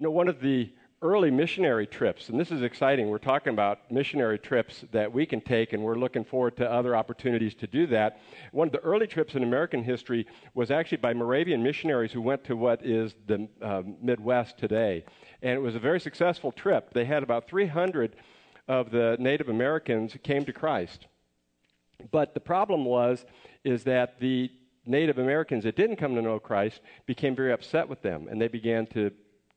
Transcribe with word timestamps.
You 0.00 0.04
know, 0.04 0.12
one 0.12 0.28
of 0.28 0.40
the 0.40 0.72
early 1.02 1.30
missionary 1.30 1.86
trips, 1.86 2.30
and 2.30 2.40
this 2.40 2.50
is 2.50 2.62
exciting. 2.62 3.10
We're 3.10 3.18
talking 3.18 3.52
about 3.52 3.92
missionary 3.92 4.38
trips 4.38 4.82
that 4.92 5.12
we 5.12 5.26
can 5.26 5.42
take, 5.42 5.74
and 5.74 5.82
we're 5.82 5.98
looking 5.98 6.24
forward 6.24 6.56
to 6.56 6.72
other 6.72 6.96
opportunities 6.96 7.54
to 7.56 7.66
do 7.66 7.86
that. 7.88 8.18
One 8.52 8.68
of 8.68 8.72
the 8.72 8.78
early 8.78 9.06
trips 9.06 9.34
in 9.34 9.42
American 9.42 9.84
history 9.84 10.26
was 10.54 10.70
actually 10.70 10.96
by 10.98 11.12
Moravian 11.12 11.62
missionaries 11.62 12.12
who 12.12 12.22
went 12.22 12.44
to 12.44 12.56
what 12.56 12.82
is 12.82 13.14
the 13.26 13.46
uh, 13.60 13.82
Midwest 14.00 14.56
today. 14.56 15.04
And 15.42 15.52
it 15.52 15.60
was 15.60 15.74
a 15.74 15.78
very 15.78 16.00
successful 16.00 16.50
trip. 16.50 16.94
They 16.94 17.04
had 17.04 17.22
about 17.22 17.46
300 17.46 18.16
of 18.68 18.90
the 18.90 19.18
Native 19.20 19.50
Americans 19.50 20.16
came 20.22 20.46
to 20.46 20.52
Christ. 20.54 21.08
But 22.10 22.32
the 22.32 22.40
problem 22.40 22.86
was 22.86 23.26
is 23.64 23.84
that 23.84 24.18
the 24.18 24.50
Native 24.86 25.18
Americans 25.18 25.64
that 25.64 25.76
didn't 25.76 25.96
come 25.96 26.14
to 26.14 26.22
know 26.22 26.38
Christ 26.38 26.80
became 27.04 27.36
very 27.36 27.52
upset 27.52 27.86
with 27.86 28.00
them, 28.00 28.28
and 28.30 28.40
they 28.40 28.48
began 28.48 28.86
to 28.86 29.10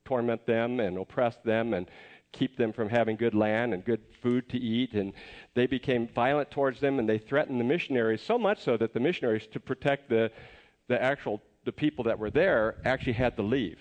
torment 0.06 0.46
them 0.46 0.80
and 0.80 0.98
oppress 0.98 1.38
them 1.44 1.74
and 1.74 1.88
keep 2.32 2.58
them 2.58 2.74
from 2.74 2.90
having 2.90 3.16
good 3.16 3.36
land 3.36 3.74
and 3.74 3.86
good 3.86 4.02
food 4.22 4.50
to 4.50 4.58
eat. 4.58 4.94
And 4.94 5.14
they 5.54 5.68
became 5.68 6.08
violent 6.08 6.52
towards 6.52 6.80
them 6.80 7.00
and 7.00 7.08
they 7.08 7.20
threatened 7.20 7.60
the 7.60 7.66
missionaries 7.66 8.22
so 8.22 8.38
much 8.38 8.62
so 8.62 8.76
that 8.78 8.94
the 8.94 9.00
missionaries, 9.00 9.48
to 9.48 9.60
protect 9.60 10.10
the, 10.10 10.32
the 10.88 11.02
actual 11.02 11.42
the 11.66 11.72
people 11.72 12.04
that 12.06 12.20
were 12.20 12.32
there, 12.32 12.76
actually 12.84 13.14
had 13.14 13.38
to 13.38 13.44
leave. 13.44 13.80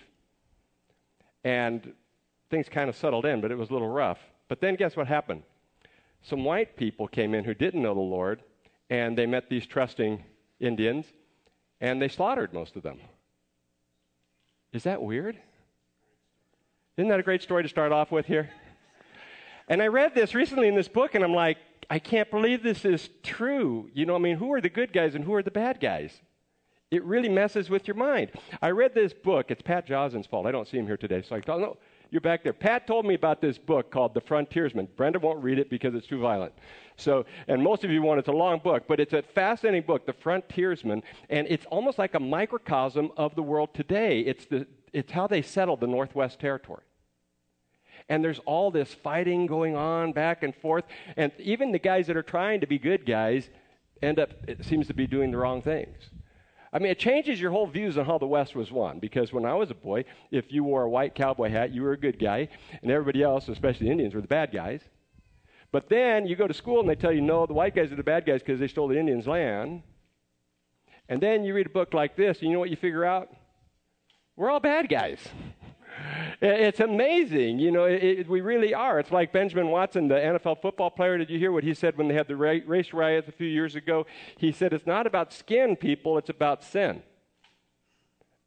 And 1.45 1.93
things 2.51 2.69
kind 2.69 2.89
of 2.89 2.97
settled 2.97 3.27
in, 3.27 3.41
but 3.41 3.51
it 3.51 3.59
was 3.59 3.71
a 3.71 3.73
little 3.73 3.89
rough. 3.89 4.19
But 4.49 4.61
then 4.61 4.77
guess 4.77 4.97
what 4.97 5.09
happened? 5.09 5.43
Some 6.23 6.45
white 6.45 6.77
people 6.77 7.09
came 7.09 7.35
in 7.35 7.43
who 7.43 7.55
didn't 7.55 7.83
know 7.83 7.95
the 7.95 8.01
Lord, 8.01 8.43
and 8.91 9.19
they 9.19 9.27
met 9.27 9.49
these 9.49 9.67
trusting 9.67 10.23
Indians, 10.61 11.07
and 11.81 12.01
they 12.01 12.09
slaughtered 12.09 12.53
most 12.53 12.77
of 12.77 12.83
them. 12.83 13.01
Is 14.73 14.85
that 14.85 15.03
weird? 15.03 15.39
Isn't 16.99 17.09
that 17.09 17.21
a 17.21 17.23
great 17.23 17.41
story 17.41 17.63
to 17.63 17.69
start 17.71 17.91
off 17.91 18.13
with 18.13 18.27
here? 18.27 18.51
And 19.67 19.81
I 19.81 19.87
read 19.87 20.15
this 20.15 20.35
recently 20.35 20.69
in 20.69 20.75
this 20.75 20.89
book, 20.89 21.15
and 21.15 21.25
I'm 21.25 21.33
like, 21.33 21.57
I 21.89 21.99
can't 21.99 22.31
believe 22.31 22.63
this 22.63 22.85
is 22.85 23.09
true. 23.23 23.89
You 23.95 24.05
know, 24.05 24.15
I 24.15 24.19
mean, 24.19 24.37
who 24.37 24.53
are 24.53 24.61
the 24.61 24.69
good 24.69 24.93
guys 24.93 25.15
and 25.15 25.25
who 25.25 25.33
are 25.33 25.43
the 25.43 25.51
bad 25.51 25.81
guys? 25.81 26.21
It 26.91 27.03
really 27.05 27.31
messes 27.31 27.71
with 27.71 27.89
your 27.89 27.95
mind. 27.95 28.33
I 28.61 28.73
read 28.73 28.95
this 28.95 29.15
book. 29.15 29.51
It's 29.51 29.63
Pat 29.63 29.87
Joslin's 29.87 30.27
fault. 30.27 30.47
I 30.47 30.53
don't 30.53 30.69
see 30.69 30.77
him 30.77 30.87
here 30.87 30.99
today, 30.99 31.23
so 31.27 31.35
I 31.35 31.41
thought, 31.41 31.61
no, 31.61 31.79
you're 32.11 32.21
back 32.21 32.45
there. 32.45 32.53
Pat 32.53 32.87
told 32.87 33.07
me 33.07 33.15
about 33.15 33.41
this 33.41 33.57
book 33.57 33.91
called 33.91 34.13
The 34.13 34.21
Frontiersman. 34.21 34.89
Brenda 34.95 35.19
won't 35.19 35.43
read 35.43 35.59
it 35.59 35.71
because 35.71 35.95
it's 35.95 36.07
too 36.07 36.21
violent. 36.21 36.53
So, 36.99 37.25
and 37.49 37.63
most 37.63 37.85
of 37.85 37.91
you 37.91 38.03
want 38.03 38.19
it's 38.19 38.29
a 38.29 38.33
long 38.33 38.59
book, 38.59 38.83
but 38.87 39.01
it's 39.01 39.15
a 39.15 39.23
fascinating 39.23 39.87
book, 39.87 40.05
The 40.05 40.13
Frontiersman, 40.13 41.03
and 41.31 41.47
it's 41.49 41.65
almost 41.67 41.99
like 41.99 42.13
a 42.13 42.21
microcosm 42.21 43.13
of 43.17 43.35
the 43.35 43.43
world 43.43 43.73
today. 43.73 44.21
It's 44.21 44.45
the 44.45 44.67
it's 44.93 45.13
how 45.13 45.27
they 45.27 45.43
settled 45.43 45.81
the 45.81 45.87
Northwest 45.87 46.39
Territory. 46.39 46.83
And 48.09 48.25
there's 48.25 48.41
all 48.41 48.71
this 48.71 48.93
fighting 48.93 49.47
going 49.47 49.77
on 49.77 50.13
back 50.13 50.43
and 50.43 50.55
forth. 50.55 50.85
And 51.17 51.33
even 51.39 51.73
the 51.73 51.79
guys 51.79 52.07
that 52.09 52.17
are 52.17 52.23
trying 52.23 52.61
to 52.61 52.67
be 52.67 52.79
good 52.79 53.07
guys 53.07 53.49
end 54.03 54.19
up, 54.19 54.31
it 54.49 54.65
seems 54.65 54.87
to 54.89 54.95
be 54.95 55.07
doing 55.07 55.31
the 55.31 55.39
wrong 55.39 55.63
things. 55.63 56.11
I 56.73 56.79
mean, 56.79 56.91
it 56.91 56.99
changes 56.99 57.41
your 57.41 57.51
whole 57.51 57.67
views 57.67 57.99
on 57.99 58.07
how 58.07 58.19
the 58.19 58.27
West 58.27 58.55
was 58.55 58.73
won. 58.73 58.99
Because 58.99 59.33
when 59.33 59.45
I 59.45 59.55
was 59.55 59.71
a 59.71 59.75
boy, 59.75 60.05
if 60.31 60.51
you 60.51 60.65
wore 60.65 60.83
a 60.83 60.91
white 60.91 61.15
cowboy 61.15 61.51
hat, 61.51 61.73
you 61.73 61.83
were 61.83 61.93
a 61.93 61.99
good 61.99 62.19
guy, 62.19 62.49
and 62.81 62.91
everybody 62.91 63.23
else, 63.23 63.49
especially 63.49 63.87
the 63.87 63.93
Indians, 63.93 64.15
were 64.15 64.23
the 64.23 64.27
bad 64.29 64.53
guys. 64.53 64.81
But 65.71 65.89
then 65.89 66.27
you 66.27 66.35
go 66.35 66.49
to 66.49 66.55
school 66.55 66.81
and 66.81 66.89
they 66.89 66.95
tell 66.95 67.13
you, 67.13 67.21
no, 67.21 67.47
the 67.47 67.55
white 67.55 67.75
guys 67.75 67.93
are 67.93 67.97
the 67.97 68.03
bad 68.03 68.27
guys 68.27 68.41
because 68.41 68.59
they 68.59 68.69
stole 68.69 68.89
the 68.89 68.99
Indians' 68.99 69.27
land. 69.27 69.83
And 71.09 71.21
then 71.21 71.45
you 71.45 71.55
read 71.55 71.67
a 71.67 71.71
book 71.71 71.95
like 71.95 72.17
this, 72.17 72.39
and 72.41 72.49
you 72.49 72.55
know 72.55 72.61
what 72.61 72.71
you 72.71 72.77
figure 72.77 73.05
out? 73.05 73.29
We're 74.43 74.51
all 74.51 74.59
bad 74.59 74.89
guys. 74.89 75.21
It's 76.41 76.81
amazing. 76.81 77.61
You 77.61 77.71
know, 77.71 77.85
it, 77.85 78.03
it, 78.03 78.29
we 78.29 78.41
really 78.41 78.75
are. 78.75 78.99
It's 78.99 79.13
like 79.13 79.33
Benjamin 79.33 79.69
Watson, 79.69 80.09
the 80.09 80.17
NFL 80.17 80.61
football 80.61 80.91
player. 80.91 81.17
Did 81.17 81.31
you 81.31 81.39
hear 81.39 81.53
what 81.53 81.63
he 81.63 81.75
said 81.75 81.97
when 81.97 82.09
they 82.09 82.15
had 82.15 82.27
the 82.27 82.35
race 82.35 82.93
riots 82.93 83.29
a 83.29 83.31
few 83.31 83.47
years 83.47 83.77
ago? 83.77 84.05
He 84.37 84.51
said, 84.51 84.73
It's 84.73 84.85
not 84.85 85.07
about 85.07 85.33
skin, 85.33 85.77
people, 85.77 86.19
it's 86.19 86.29
about 86.29 86.65
sin. 86.65 87.05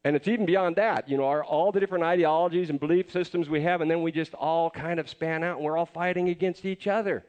And 0.03 0.18
it's 0.18 0.28
even 0.28 0.46
beyond 0.46 0.75
that. 0.75 1.08
You 1.08 1.16
know, 1.16 1.28
our, 1.28 1.46
all 1.46 1.72
the 1.72 1.80
different 1.80 2.03
ideologies 2.03 2.70
and 2.70 2.78
belief 2.78 3.09
systems 3.09 3.47
we 3.47 3.62
have, 3.62 3.80
and 3.80 3.90
then 3.90 4.02
we 4.02 4.12
just 4.12 4.34
all 4.34 4.70
kind 4.70 5.00
of 5.00 5.08
span 5.08 5.46
out 5.46 5.56
and 5.56 5.66
we're 5.66 5.78
all 5.78 5.86
fighting 5.86 6.28
against 6.28 6.66
each 6.66 6.88
other. 6.88 7.24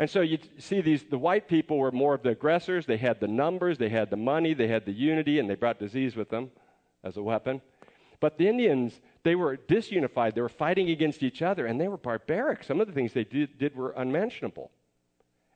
And 0.00 0.10
so 0.10 0.22
you 0.22 0.38
see 0.58 0.80
these 0.80 1.04
the 1.04 1.18
white 1.18 1.46
people 1.46 1.78
were 1.78 1.92
more 1.92 2.14
of 2.14 2.24
the 2.24 2.30
aggressors. 2.30 2.84
They 2.84 2.96
had 2.96 3.20
the 3.20 3.28
numbers, 3.28 3.78
they 3.78 3.90
had 3.90 4.10
the 4.10 4.16
money, 4.16 4.54
they 4.54 4.66
had 4.66 4.86
the 4.86 4.92
unity, 4.92 5.38
and 5.38 5.48
they 5.48 5.54
brought 5.54 5.78
disease 5.78 6.16
with 6.16 6.30
them 6.30 6.50
as 7.04 7.16
a 7.16 7.22
weapon. 7.22 7.60
But 8.20 8.38
the 8.38 8.48
Indians, 8.48 9.00
they 9.22 9.34
were 9.34 9.56
disunified. 9.56 10.34
They 10.34 10.40
were 10.40 10.48
fighting 10.48 10.88
against 10.88 11.22
each 11.22 11.42
other, 11.42 11.66
and 11.66 11.80
they 11.80 11.88
were 11.88 11.98
barbaric. 11.98 12.64
Some 12.64 12.80
of 12.80 12.86
the 12.86 12.92
things 12.92 13.12
they 13.12 13.24
did, 13.24 13.58
did 13.58 13.76
were 13.76 13.90
unmentionable. 13.90 14.70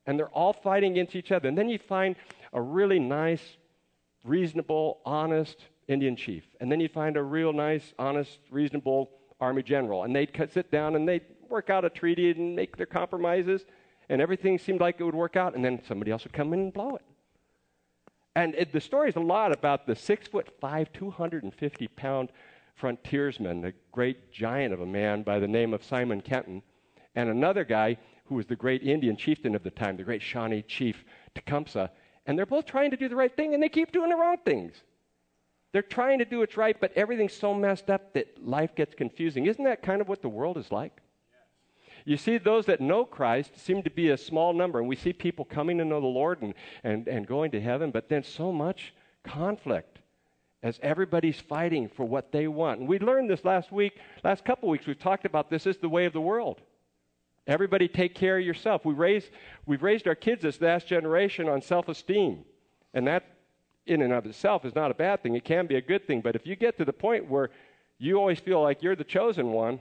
And 0.06 0.18
they're 0.18 0.28
all 0.28 0.52
fighting 0.52 0.92
against 0.92 1.16
each 1.16 1.32
other. 1.32 1.48
And 1.48 1.56
then 1.56 1.68
you 1.68 1.78
find 1.78 2.16
a 2.52 2.60
really 2.60 2.98
nice, 2.98 3.56
reasonable, 4.24 5.00
honest 5.04 5.56
Indian 5.86 6.16
chief. 6.16 6.44
And 6.60 6.70
then 6.70 6.80
you 6.80 6.88
find 6.88 7.16
a 7.16 7.22
real 7.22 7.52
nice, 7.52 7.94
honest, 7.98 8.38
reasonable 8.50 9.10
army 9.40 9.62
general. 9.62 10.04
And 10.04 10.14
they'd 10.14 10.30
sit 10.52 10.70
down 10.70 10.96
and 10.96 11.08
they'd 11.08 11.24
work 11.48 11.70
out 11.70 11.84
a 11.84 11.90
treaty 11.90 12.30
and 12.30 12.54
make 12.56 12.76
their 12.76 12.86
compromises. 12.86 13.64
And 14.08 14.20
everything 14.20 14.58
seemed 14.58 14.80
like 14.80 14.96
it 14.98 15.04
would 15.04 15.14
work 15.14 15.36
out. 15.36 15.54
And 15.54 15.64
then 15.64 15.82
somebody 15.86 16.10
else 16.10 16.24
would 16.24 16.32
come 16.32 16.52
in 16.52 16.60
and 16.60 16.72
blow 16.72 16.96
it. 16.96 17.02
And 18.38 18.54
it, 18.54 18.72
the 18.72 18.80
story 18.80 19.08
is 19.08 19.16
a 19.16 19.20
lot 19.20 19.50
about 19.50 19.84
the 19.84 19.96
six 19.96 20.28
foot 20.28 20.48
five, 20.60 20.92
250 20.92 21.88
pound 21.88 22.30
frontiersman, 22.76 23.64
a 23.64 23.72
great 23.90 24.30
giant 24.30 24.72
of 24.72 24.80
a 24.80 24.86
man 24.86 25.24
by 25.24 25.40
the 25.40 25.48
name 25.48 25.74
of 25.74 25.82
Simon 25.82 26.20
Kenton, 26.20 26.62
and 27.16 27.28
another 27.28 27.64
guy 27.64 27.96
who 28.26 28.36
was 28.36 28.46
the 28.46 28.54
great 28.54 28.84
Indian 28.84 29.16
chieftain 29.16 29.56
of 29.56 29.64
the 29.64 29.72
time, 29.72 29.96
the 29.96 30.04
great 30.04 30.22
Shawnee 30.22 30.62
chief 30.62 31.04
Tecumseh. 31.34 31.90
And 32.26 32.38
they're 32.38 32.46
both 32.46 32.66
trying 32.66 32.92
to 32.92 32.96
do 32.96 33.08
the 33.08 33.16
right 33.16 33.34
thing, 33.34 33.54
and 33.54 33.62
they 33.62 33.68
keep 33.68 33.90
doing 33.90 34.10
the 34.10 34.16
wrong 34.16 34.36
things. 34.44 34.84
They're 35.72 35.82
trying 35.82 36.20
to 36.20 36.24
do 36.24 36.38
what's 36.38 36.56
right, 36.56 36.80
but 36.80 36.92
everything's 36.92 37.32
so 37.32 37.52
messed 37.52 37.90
up 37.90 38.14
that 38.14 38.40
life 38.40 38.72
gets 38.76 38.94
confusing. 38.94 39.46
Isn't 39.46 39.64
that 39.64 39.82
kind 39.82 40.00
of 40.00 40.08
what 40.08 40.22
the 40.22 40.28
world 40.28 40.58
is 40.58 40.70
like? 40.70 41.00
You 42.04 42.16
see, 42.16 42.38
those 42.38 42.66
that 42.66 42.80
know 42.80 43.04
Christ 43.04 43.58
seem 43.58 43.82
to 43.82 43.90
be 43.90 44.10
a 44.10 44.16
small 44.16 44.52
number, 44.52 44.78
and 44.78 44.88
we 44.88 44.96
see 44.96 45.12
people 45.12 45.44
coming 45.44 45.78
to 45.78 45.84
know 45.84 46.00
the 46.00 46.06
Lord 46.06 46.42
and, 46.42 46.54
and, 46.84 47.06
and 47.08 47.26
going 47.26 47.50
to 47.52 47.60
heaven, 47.60 47.90
but 47.90 48.08
then 48.08 48.22
so 48.22 48.52
much 48.52 48.94
conflict 49.24 49.98
as 50.62 50.78
everybody's 50.82 51.38
fighting 51.38 51.88
for 51.88 52.04
what 52.04 52.32
they 52.32 52.48
want. 52.48 52.80
And 52.80 52.88
we 52.88 52.98
learned 52.98 53.30
this 53.30 53.44
last 53.44 53.70
week, 53.70 53.98
last 54.24 54.44
couple 54.44 54.68
weeks, 54.68 54.86
we've 54.86 54.98
talked 54.98 55.24
about 55.24 55.50
this 55.50 55.66
is 55.66 55.76
the 55.76 55.88
way 55.88 56.04
of 56.04 56.12
the 56.12 56.20
world. 56.20 56.60
Everybody 57.46 57.88
take 57.88 58.14
care 58.14 58.38
of 58.38 58.44
yourself. 58.44 58.84
We 58.84 58.92
raise, 58.94 59.30
we've 59.66 59.82
raised 59.82 60.06
our 60.06 60.14
kids 60.14 60.42
this 60.42 60.60
last 60.60 60.86
generation 60.86 61.48
on 61.48 61.62
self 61.62 61.88
esteem. 61.88 62.44
And 62.92 63.06
that, 63.06 63.24
in 63.86 64.02
and 64.02 64.12
of 64.12 64.26
itself, 64.26 64.64
is 64.64 64.74
not 64.74 64.90
a 64.90 64.94
bad 64.94 65.22
thing. 65.22 65.34
It 65.34 65.44
can 65.44 65.66
be 65.66 65.76
a 65.76 65.80
good 65.80 66.06
thing. 66.06 66.20
But 66.20 66.34
if 66.34 66.46
you 66.46 66.56
get 66.56 66.76
to 66.78 66.84
the 66.84 66.92
point 66.92 67.28
where 67.28 67.50
you 67.98 68.16
always 68.18 68.38
feel 68.38 68.62
like 68.62 68.82
you're 68.82 68.96
the 68.96 69.04
chosen 69.04 69.52
one, 69.52 69.80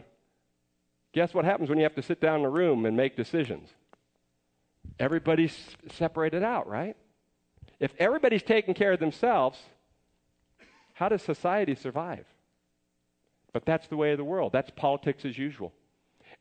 Guess 1.13 1.33
what 1.33 1.45
happens 1.45 1.69
when 1.69 1.77
you 1.77 1.83
have 1.83 1.95
to 1.95 2.01
sit 2.01 2.21
down 2.21 2.41
in 2.41 2.45
a 2.45 2.49
room 2.49 2.85
and 2.85 2.95
make 2.95 3.15
decisions? 3.15 3.69
Everybody's 4.99 5.57
separated 5.91 6.43
out, 6.43 6.67
right? 6.67 6.95
If 7.79 7.93
everybody's 7.99 8.43
taking 8.43 8.73
care 8.73 8.93
of 8.93 8.99
themselves, 8.99 9.59
how 10.93 11.09
does 11.09 11.21
society 11.21 11.75
survive? 11.75 12.25
But 13.53 13.65
that's 13.65 13.87
the 13.87 13.97
way 13.97 14.11
of 14.11 14.17
the 14.17 14.23
world. 14.23 14.51
That's 14.51 14.71
politics 14.71 15.25
as 15.25 15.37
usual. 15.37 15.73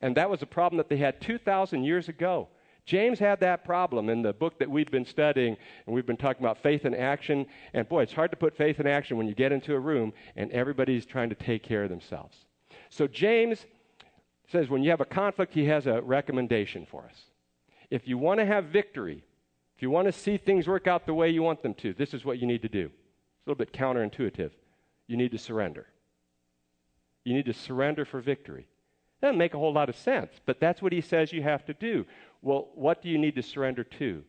And 0.00 0.16
that 0.16 0.28
was 0.28 0.43
a 0.43 0.47
problem 0.47 0.78
that 0.78 0.88
they 0.88 0.97
had 0.97 1.21
2,000 1.21 1.84
years 1.84 2.09
ago. 2.09 2.48
James 2.84 3.19
had 3.19 3.41
that 3.41 3.65
problem 3.65 4.09
in 4.09 4.22
the 4.22 4.33
book 4.33 4.59
that 4.60 4.71
we've 4.71 4.91
been 4.91 5.04
studying, 5.04 5.56
and 5.87 5.94
we've 5.94 6.06
been 6.06 6.16
talking 6.16 6.44
about 6.44 6.62
faith 6.62 6.84
in 6.84 6.94
action. 6.94 7.47
And 7.75 7.88
boy, 7.88 8.03
it's 8.03 8.12
hard 8.12 8.31
to 8.31 8.37
put 8.37 8.56
faith 8.56 8.78
in 8.78 8.87
action 8.87 9.16
when 9.16 9.27
you 9.27 9.34
get 9.34 9.53
into 9.53 9.75
a 9.75 9.81
room 9.81 10.12
and 10.37 10.50
everybody's 10.53 11.04
trying 11.04 11.28
to 11.31 11.34
take 11.34 11.62
care 11.62 11.83
of 11.83 11.91
themselves. 11.91 12.37
So 12.88 13.09
James 13.09 13.66
says 14.51 14.69
when 14.69 14.83
you 14.83 14.91
have 14.91 15.01
a 15.01 15.07
conflict, 15.07 15.54
he 15.54 15.66
has 15.66 15.87
a 15.87 16.01
recommendation 16.03 16.87
for 16.91 17.04
us. 17.04 17.21
If 17.91 18.07
you 18.07 18.19
want 18.19 18.41
to 18.41 18.47
have 18.47 18.66
victory, 18.66 19.25
if 19.77 19.83
you 19.83 19.91
want 19.91 20.07
to 20.07 20.13
see 20.13 20.37
things 20.37 20.66
work 20.66 20.87
out 20.87 21.07
the 21.07 21.15
way 21.15 21.31
you 21.31 21.43
want 21.43 21.63
them 21.63 21.75
to, 21.75 21.93
this 21.95 22.15
is 22.15 22.25
what 22.25 22.39
you 22.39 22.47
need 22.47 22.63
to 22.63 22.69
do. 22.69 22.87
It's 22.87 23.47
a 23.47 23.51
little 23.51 23.59
bit 23.59 23.72
counterintuitive. 23.72 24.51
You 25.07 25.16
need 25.16 25.33
to 25.33 25.39
surrender. 25.39 25.87
You 27.25 27.34
need 27.34 27.47
to 27.47 27.53
surrender 27.53 28.04
for 28.04 28.21
victory. 28.21 28.66
That 29.21 29.28
doesn't 29.28 29.39
make 29.39 29.54
a 29.54 29.59
whole 29.59 29.72
lot 29.72 29.89
of 29.89 29.97
sense, 29.97 30.31
but 30.47 30.60
that's 30.60 30.83
what 30.83 30.93
he 30.93 31.01
says 31.01 31.33
you 31.33 31.43
have 31.43 31.65
to 31.66 31.75
do. 31.75 32.07
Well, 32.43 32.69
what 32.75 33.03
do 33.03 33.09
you 33.09 33.19
need 33.19 33.34
to 33.37 33.43
surrender 33.43 33.84
to? 33.84 34.22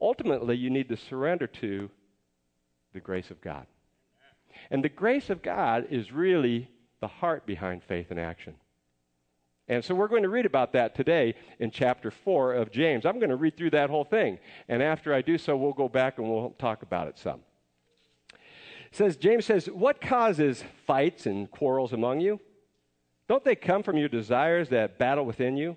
Ultimately, 0.00 0.56
you 0.56 0.70
need 0.70 0.88
to 0.88 0.96
surrender 0.96 1.46
to 1.46 1.90
the 2.92 3.00
grace 3.00 3.30
of 3.30 3.40
God. 3.40 3.66
And 4.70 4.84
the 4.84 4.88
grace 4.88 5.30
of 5.30 5.42
God 5.42 5.86
is 5.90 6.12
really 6.12 6.68
the 7.00 7.08
heart 7.08 7.46
behind 7.46 7.82
faith 7.82 8.10
and 8.10 8.20
action. 8.20 8.54
And 9.68 9.82
so 9.82 9.94
we're 9.94 10.08
going 10.08 10.24
to 10.24 10.28
read 10.28 10.44
about 10.44 10.72
that 10.72 10.94
today 10.94 11.34
in 11.58 11.70
chapter 11.70 12.10
4 12.10 12.52
of 12.52 12.70
James. 12.70 13.06
I'm 13.06 13.18
going 13.18 13.30
to 13.30 13.36
read 13.36 13.56
through 13.56 13.70
that 13.70 13.88
whole 13.88 14.04
thing. 14.04 14.38
And 14.68 14.82
after 14.82 15.14
I 15.14 15.22
do 15.22 15.38
so, 15.38 15.56
we'll 15.56 15.72
go 15.72 15.88
back 15.88 16.18
and 16.18 16.28
we'll 16.28 16.50
talk 16.58 16.82
about 16.82 17.08
it 17.08 17.18
some. 17.18 17.40
It 18.32 18.96
says 18.96 19.16
James 19.16 19.46
says, 19.46 19.66
"What 19.66 20.00
causes 20.00 20.62
fights 20.86 21.26
and 21.26 21.50
quarrels 21.50 21.92
among 21.92 22.20
you? 22.20 22.40
Don't 23.26 23.42
they 23.42 23.56
come 23.56 23.82
from 23.82 23.96
your 23.96 24.08
desires 24.08 24.68
that 24.68 24.98
battle 24.98 25.24
within 25.24 25.56
you? 25.56 25.76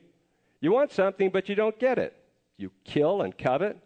You 0.59 0.71
want 0.71 0.91
something, 0.91 1.29
but 1.29 1.47
you 1.47 1.55
don't 1.55 1.79
get 1.79 1.97
it. 1.97 2.15
You 2.57 2.71
kill 2.83 3.21
and 3.21 3.37
covet, 3.37 3.77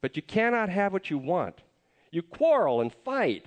but 0.00 0.16
you 0.16 0.22
cannot 0.22 0.68
have 0.68 0.92
what 0.92 1.10
you 1.10 1.18
want. 1.18 1.62
You 2.10 2.22
quarrel 2.22 2.80
and 2.80 2.92
fight. 3.04 3.46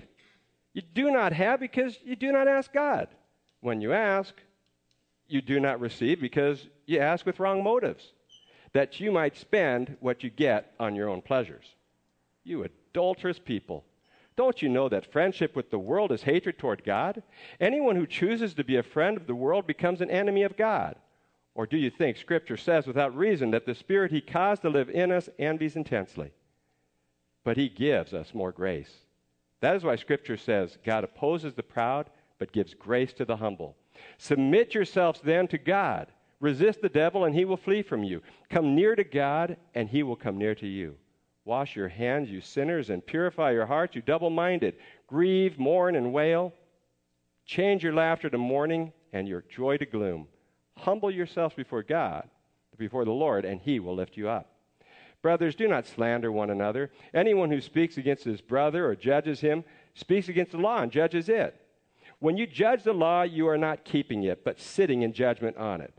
You 0.72 0.82
do 0.82 1.10
not 1.10 1.32
have 1.32 1.60
because 1.60 1.98
you 2.04 2.16
do 2.16 2.32
not 2.32 2.48
ask 2.48 2.72
God. 2.72 3.08
When 3.60 3.80
you 3.80 3.92
ask, 3.92 4.34
you 5.28 5.42
do 5.42 5.60
not 5.60 5.80
receive 5.80 6.20
because 6.20 6.66
you 6.86 6.98
ask 6.98 7.24
with 7.26 7.38
wrong 7.38 7.62
motives, 7.62 8.12
that 8.72 8.98
you 8.98 9.12
might 9.12 9.36
spend 9.36 9.96
what 10.00 10.24
you 10.24 10.30
get 10.30 10.72
on 10.80 10.94
your 10.94 11.08
own 11.08 11.22
pleasures. 11.22 11.64
You 12.44 12.64
adulterous 12.64 13.38
people. 13.38 13.84
Don't 14.36 14.62
you 14.62 14.68
know 14.68 14.88
that 14.88 15.12
friendship 15.12 15.56
with 15.56 15.70
the 15.70 15.78
world 15.78 16.12
is 16.12 16.22
hatred 16.22 16.58
toward 16.58 16.84
God? 16.84 17.22
Anyone 17.60 17.96
who 17.96 18.06
chooses 18.06 18.54
to 18.54 18.64
be 18.64 18.76
a 18.76 18.82
friend 18.82 19.16
of 19.16 19.26
the 19.26 19.34
world 19.34 19.66
becomes 19.66 20.00
an 20.00 20.10
enemy 20.10 20.44
of 20.44 20.56
God. 20.56 20.96
Or 21.54 21.66
do 21.66 21.76
you 21.76 21.90
think 21.90 22.16
Scripture 22.16 22.56
says 22.56 22.86
without 22.86 23.16
reason 23.16 23.50
that 23.50 23.66
the 23.66 23.74
Spirit 23.74 24.12
He 24.12 24.20
caused 24.20 24.62
to 24.62 24.70
live 24.70 24.88
in 24.90 25.10
us 25.10 25.28
envies 25.40 25.74
intensely? 25.74 26.30
But 27.42 27.56
He 27.56 27.68
gives 27.68 28.14
us 28.14 28.32
more 28.32 28.52
grace. 28.52 28.92
That 29.60 29.74
is 29.74 29.82
why 29.82 29.96
Scripture 29.96 30.36
says 30.36 30.78
God 30.84 31.02
opposes 31.02 31.54
the 31.54 31.64
proud, 31.64 32.10
but 32.38 32.52
gives 32.52 32.74
grace 32.74 33.12
to 33.14 33.24
the 33.24 33.38
humble. 33.38 33.76
Submit 34.18 34.74
yourselves 34.74 35.20
then 35.22 35.48
to 35.48 35.58
God. 35.58 36.08
Resist 36.40 36.80
the 36.80 36.88
devil, 36.88 37.24
and 37.24 37.34
he 37.34 37.44
will 37.44 37.56
flee 37.56 37.82
from 37.82 38.04
you. 38.04 38.22
Come 38.48 38.74
near 38.74 38.94
to 38.94 39.04
God, 39.04 39.56
and 39.74 39.88
he 39.88 40.02
will 40.02 40.16
come 40.16 40.38
near 40.38 40.54
to 40.56 40.66
you. 40.66 40.96
Wash 41.44 41.74
your 41.74 41.88
hands, 41.88 42.30
you 42.30 42.40
sinners, 42.40 42.90
and 42.90 43.04
purify 43.04 43.52
your 43.52 43.66
hearts, 43.66 43.96
you 43.96 44.02
double 44.02 44.30
minded. 44.30 44.76
Grieve, 45.06 45.58
mourn, 45.58 45.96
and 45.96 46.12
wail. 46.12 46.52
Change 47.46 47.82
your 47.82 47.94
laughter 47.94 48.28
to 48.28 48.38
mourning 48.38 48.92
and 49.12 49.26
your 49.26 49.42
joy 49.48 49.78
to 49.78 49.86
gloom. 49.86 50.28
Humble 50.76 51.10
yourselves 51.10 51.54
before 51.54 51.82
God, 51.82 52.28
before 52.76 53.04
the 53.04 53.10
Lord, 53.10 53.44
and 53.44 53.60
he 53.60 53.80
will 53.80 53.94
lift 53.94 54.16
you 54.16 54.28
up. 54.28 54.52
Brothers, 55.22 55.56
do 55.56 55.66
not 55.66 55.86
slander 55.86 56.30
one 56.30 56.50
another. 56.50 56.90
Anyone 57.12 57.50
who 57.50 57.60
speaks 57.60 57.96
against 57.96 58.24
his 58.24 58.40
brother 58.40 58.86
or 58.86 58.94
judges 58.94 59.40
him 59.40 59.64
speaks 59.94 60.28
against 60.28 60.52
the 60.52 60.58
law 60.58 60.82
and 60.82 60.92
judges 60.92 61.28
it. 61.28 61.60
When 62.20 62.36
you 62.36 62.46
judge 62.46 62.82
the 62.82 62.92
law, 62.92 63.22
you 63.22 63.48
are 63.48 63.58
not 63.58 63.84
keeping 63.84 64.24
it, 64.24 64.44
but 64.44 64.60
sitting 64.60 65.02
in 65.02 65.12
judgment 65.12 65.56
on 65.56 65.80
it. 65.80 65.94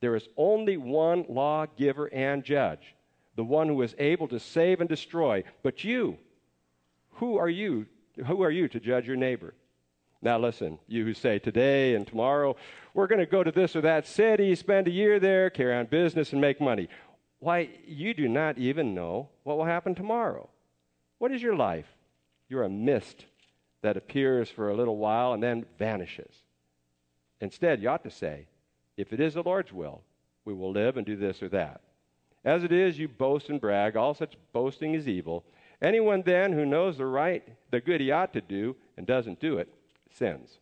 There 0.00 0.16
is 0.16 0.28
only 0.36 0.76
one 0.76 1.24
lawgiver 1.28 2.12
and 2.12 2.44
judge, 2.44 2.94
the 3.36 3.44
one 3.44 3.68
who 3.68 3.80
is 3.82 3.94
able 3.98 4.28
to 4.28 4.38
save 4.38 4.80
and 4.80 4.88
destroy. 4.88 5.44
But 5.62 5.84
you, 5.84 6.18
who 7.14 7.38
are 7.38 7.48
you? 7.48 7.86
Who 8.26 8.42
are 8.42 8.50
you 8.50 8.68
to 8.68 8.80
judge 8.80 9.06
your 9.06 9.16
neighbor? 9.16 9.54
Now, 10.20 10.38
listen, 10.38 10.78
you 10.86 11.04
who 11.04 11.14
say 11.14 11.38
today 11.38 11.94
and 11.94 12.06
tomorrow, 12.06 12.56
we're 12.94 13.06
going 13.06 13.18
to 13.18 13.26
go 13.26 13.42
to 13.42 13.50
this 13.50 13.74
or 13.74 13.80
that 13.80 14.06
city, 14.06 14.54
spend 14.54 14.86
a 14.86 14.90
year 14.90 15.18
there, 15.18 15.50
carry 15.50 15.74
on 15.74 15.86
business, 15.86 16.32
and 16.32 16.40
make 16.40 16.60
money. 16.60 16.88
Why, 17.40 17.70
you 17.86 18.14
do 18.14 18.28
not 18.28 18.58
even 18.58 18.94
know 18.94 19.30
what 19.42 19.56
will 19.56 19.64
happen 19.64 19.94
tomorrow. 19.94 20.48
What 21.18 21.32
is 21.32 21.42
your 21.42 21.56
life? 21.56 21.86
You're 22.48 22.62
a 22.62 22.70
mist 22.70 23.24
that 23.82 23.96
appears 23.96 24.48
for 24.48 24.70
a 24.70 24.76
little 24.76 24.96
while 24.96 25.32
and 25.32 25.42
then 25.42 25.66
vanishes. 25.78 26.34
Instead, 27.40 27.82
you 27.82 27.88
ought 27.88 28.04
to 28.04 28.10
say, 28.10 28.46
if 28.96 29.12
it 29.12 29.20
is 29.20 29.34
the 29.34 29.42
Lord's 29.42 29.72
will, 29.72 30.02
we 30.44 30.54
will 30.54 30.72
live 30.72 30.96
and 30.96 31.04
do 31.04 31.16
this 31.16 31.42
or 31.42 31.48
that. 31.50 31.80
As 32.44 32.64
it 32.64 32.72
is, 32.72 32.98
you 32.98 33.08
boast 33.08 33.48
and 33.48 33.60
brag. 33.60 33.96
All 33.96 34.14
such 34.14 34.36
boasting 34.52 34.94
is 34.94 35.06
evil. 35.06 35.44
Anyone 35.80 36.22
then 36.22 36.52
who 36.52 36.64
knows 36.64 36.98
the 36.98 37.06
right, 37.06 37.46
the 37.70 37.80
good 37.80 38.00
he 38.00 38.10
ought 38.10 38.32
to 38.32 38.40
do, 38.40 38.76
and 38.96 39.06
doesn't 39.06 39.40
do 39.40 39.58
it, 39.58 39.68
sins. 40.10 40.58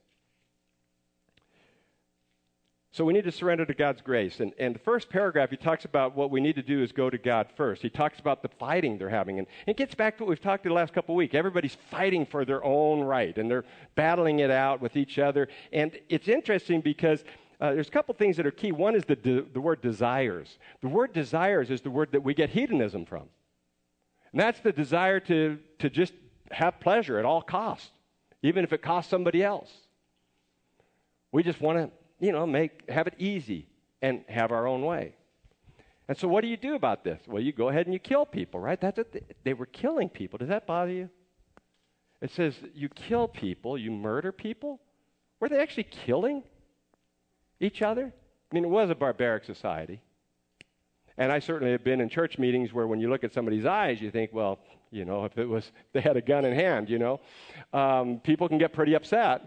So 2.92 3.04
we 3.04 3.12
need 3.12 3.24
to 3.24 3.32
surrender 3.32 3.64
to 3.64 3.74
God's 3.74 4.00
grace. 4.00 4.40
And, 4.40 4.52
and 4.58 4.74
the 4.74 4.80
first 4.80 5.08
paragraph, 5.08 5.50
he 5.50 5.56
talks 5.56 5.84
about 5.84 6.16
what 6.16 6.30
we 6.30 6.40
need 6.40 6.56
to 6.56 6.62
do 6.62 6.82
is 6.82 6.90
go 6.90 7.08
to 7.08 7.18
God 7.18 7.46
first. 7.56 7.82
He 7.82 7.90
talks 7.90 8.18
about 8.18 8.42
the 8.42 8.48
fighting 8.48 8.98
they're 8.98 9.08
having. 9.08 9.38
And 9.38 9.46
it 9.66 9.76
gets 9.76 9.94
back 9.94 10.18
to 10.18 10.24
what 10.24 10.30
we've 10.30 10.40
talked 10.40 10.64
to 10.64 10.68
the 10.68 10.74
last 10.74 10.92
couple 10.92 11.14
of 11.14 11.16
weeks. 11.16 11.34
Everybody's 11.34 11.76
fighting 11.90 12.26
for 12.26 12.44
their 12.44 12.64
own 12.64 13.00
right, 13.02 13.36
and 13.38 13.48
they're 13.48 13.64
battling 13.94 14.40
it 14.40 14.50
out 14.50 14.80
with 14.80 14.96
each 14.96 15.18
other. 15.18 15.48
And 15.72 15.96
it's 16.08 16.26
interesting 16.26 16.80
because 16.80 17.22
uh, 17.60 17.74
there's 17.74 17.88
a 17.88 17.92
couple 17.92 18.12
things 18.14 18.36
that 18.38 18.46
are 18.46 18.50
key. 18.50 18.72
One 18.72 18.96
is 18.96 19.04
the, 19.04 19.16
de- 19.16 19.42
the 19.42 19.60
word 19.60 19.82
desires. 19.82 20.58
The 20.80 20.88
word 20.88 21.12
desires 21.12 21.70
is 21.70 21.82
the 21.82 21.90
word 21.90 22.10
that 22.12 22.24
we 22.24 22.34
get 22.34 22.50
hedonism 22.50 23.04
from. 23.04 23.28
And 24.32 24.40
that's 24.40 24.60
the 24.60 24.72
desire 24.72 25.20
to, 25.20 25.58
to 25.78 25.90
just 25.90 26.12
have 26.50 26.80
pleasure 26.80 27.18
at 27.18 27.24
all 27.24 27.42
costs 27.42 27.90
even 28.42 28.64
if 28.64 28.72
it 28.72 28.82
costs 28.82 29.10
somebody 29.10 29.42
else. 29.42 29.70
We 31.32 31.42
just 31.42 31.60
want 31.60 31.78
to, 31.78 31.90
you 32.20 32.32
know, 32.32 32.46
make 32.46 32.88
have 32.88 33.06
it 33.06 33.14
easy 33.18 33.66
and 34.02 34.24
have 34.28 34.52
our 34.52 34.66
own 34.66 34.82
way. 34.82 35.14
And 36.08 36.18
so, 36.18 36.28
what 36.28 36.42
do 36.42 36.48
you 36.48 36.56
do 36.56 36.74
about 36.74 37.04
this? 37.04 37.20
Well, 37.26 37.42
you 37.42 37.52
go 37.52 37.68
ahead 37.68 37.86
and 37.86 37.92
you 37.92 38.00
kill 38.00 38.26
people, 38.26 38.60
right? 38.60 38.80
That's 38.80 38.98
what 38.98 39.12
they, 39.12 39.22
they 39.44 39.54
were 39.54 39.66
killing 39.66 40.08
people. 40.08 40.38
Does 40.38 40.48
that 40.48 40.66
bother 40.66 40.92
you? 40.92 41.08
It 42.20 42.30
says 42.30 42.54
you 42.74 42.88
kill 42.88 43.28
people, 43.28 43.78
you 43.78 43.90
murder 43.90 44.32
people. 44.32 44.80
Were 45.38 45.48
they 45.48 45.58
actually 45.58 45.84
killing 45.84 46.42
each 47.60 47.80
other? 47.80 48.12
I 48.50 48.54
mean, 48.54 48.64
it 48.64 48.68
was 48.68 48.90
a 48.90 48.94
barbaric 48.94 49.44
society. 49.44 50.00
And 51.16 51.30
I 51.30 51.38
certainly 51.38 51.72
have 51.72 51.84
been 51.84 52.00
in 52.00 52.08
church 52.08 52.38
meetings 52.38 52.72
where 52.72 52.86
when 52.86 53.00
you 53.00 53.08
look 53.08 53.24
at 53.24 53.32
somebody's 53.32 53.66
eyes, 53.66 54.00
you 54.00 54.10
think, 54.10 54.30
well, 54.32 54.58
you 54.90 55.04
know, 55.04 55.24
if 55.24 55.38
it 55.38 55.48
was, 55.48 55.70
they 55.92 56.00
had 56.00 56.16
a 56.16 56.22
gun 56.22 56.44
in 56.44 56.54
hand, 56.54 56.90
you 56.90 56.98
know. 56.98 57.20
Um, 57.72 58.20
people 58.20 58.48
can 58.48 58.58
get 58.58 58.72
pretty 58.72 58.94
upset. 58.94 59.42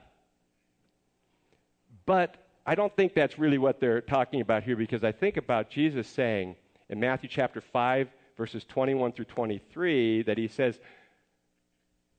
But 2.05 2.42
I 2.65 2.75
don't 2.75 2.95
think 2.95 3.13
that's 3.13 3.38
really 3.38 3.57
what 3.57 3.80
they're 3.80 4.01
talking 4.01 4.42
about 4.42 4.63
here 4.63 4.75
because 4.75 5.04
I 5.04 5.12
think 5.12 5.38
about 5.38 5.69
Jesus 5.69 6.07
saying 6.07 6.56
in 6.89 7.00
Matthew 7.00 7.30
chapter 7.30 7.60
5, 7.60 8.07
verses 8.38 8.63
21 8.65 9.12
through 9.12 9.25
23, 9.25 10.24
that 10.24 10.38
he 10.38 10.48
says, 10.48 10.80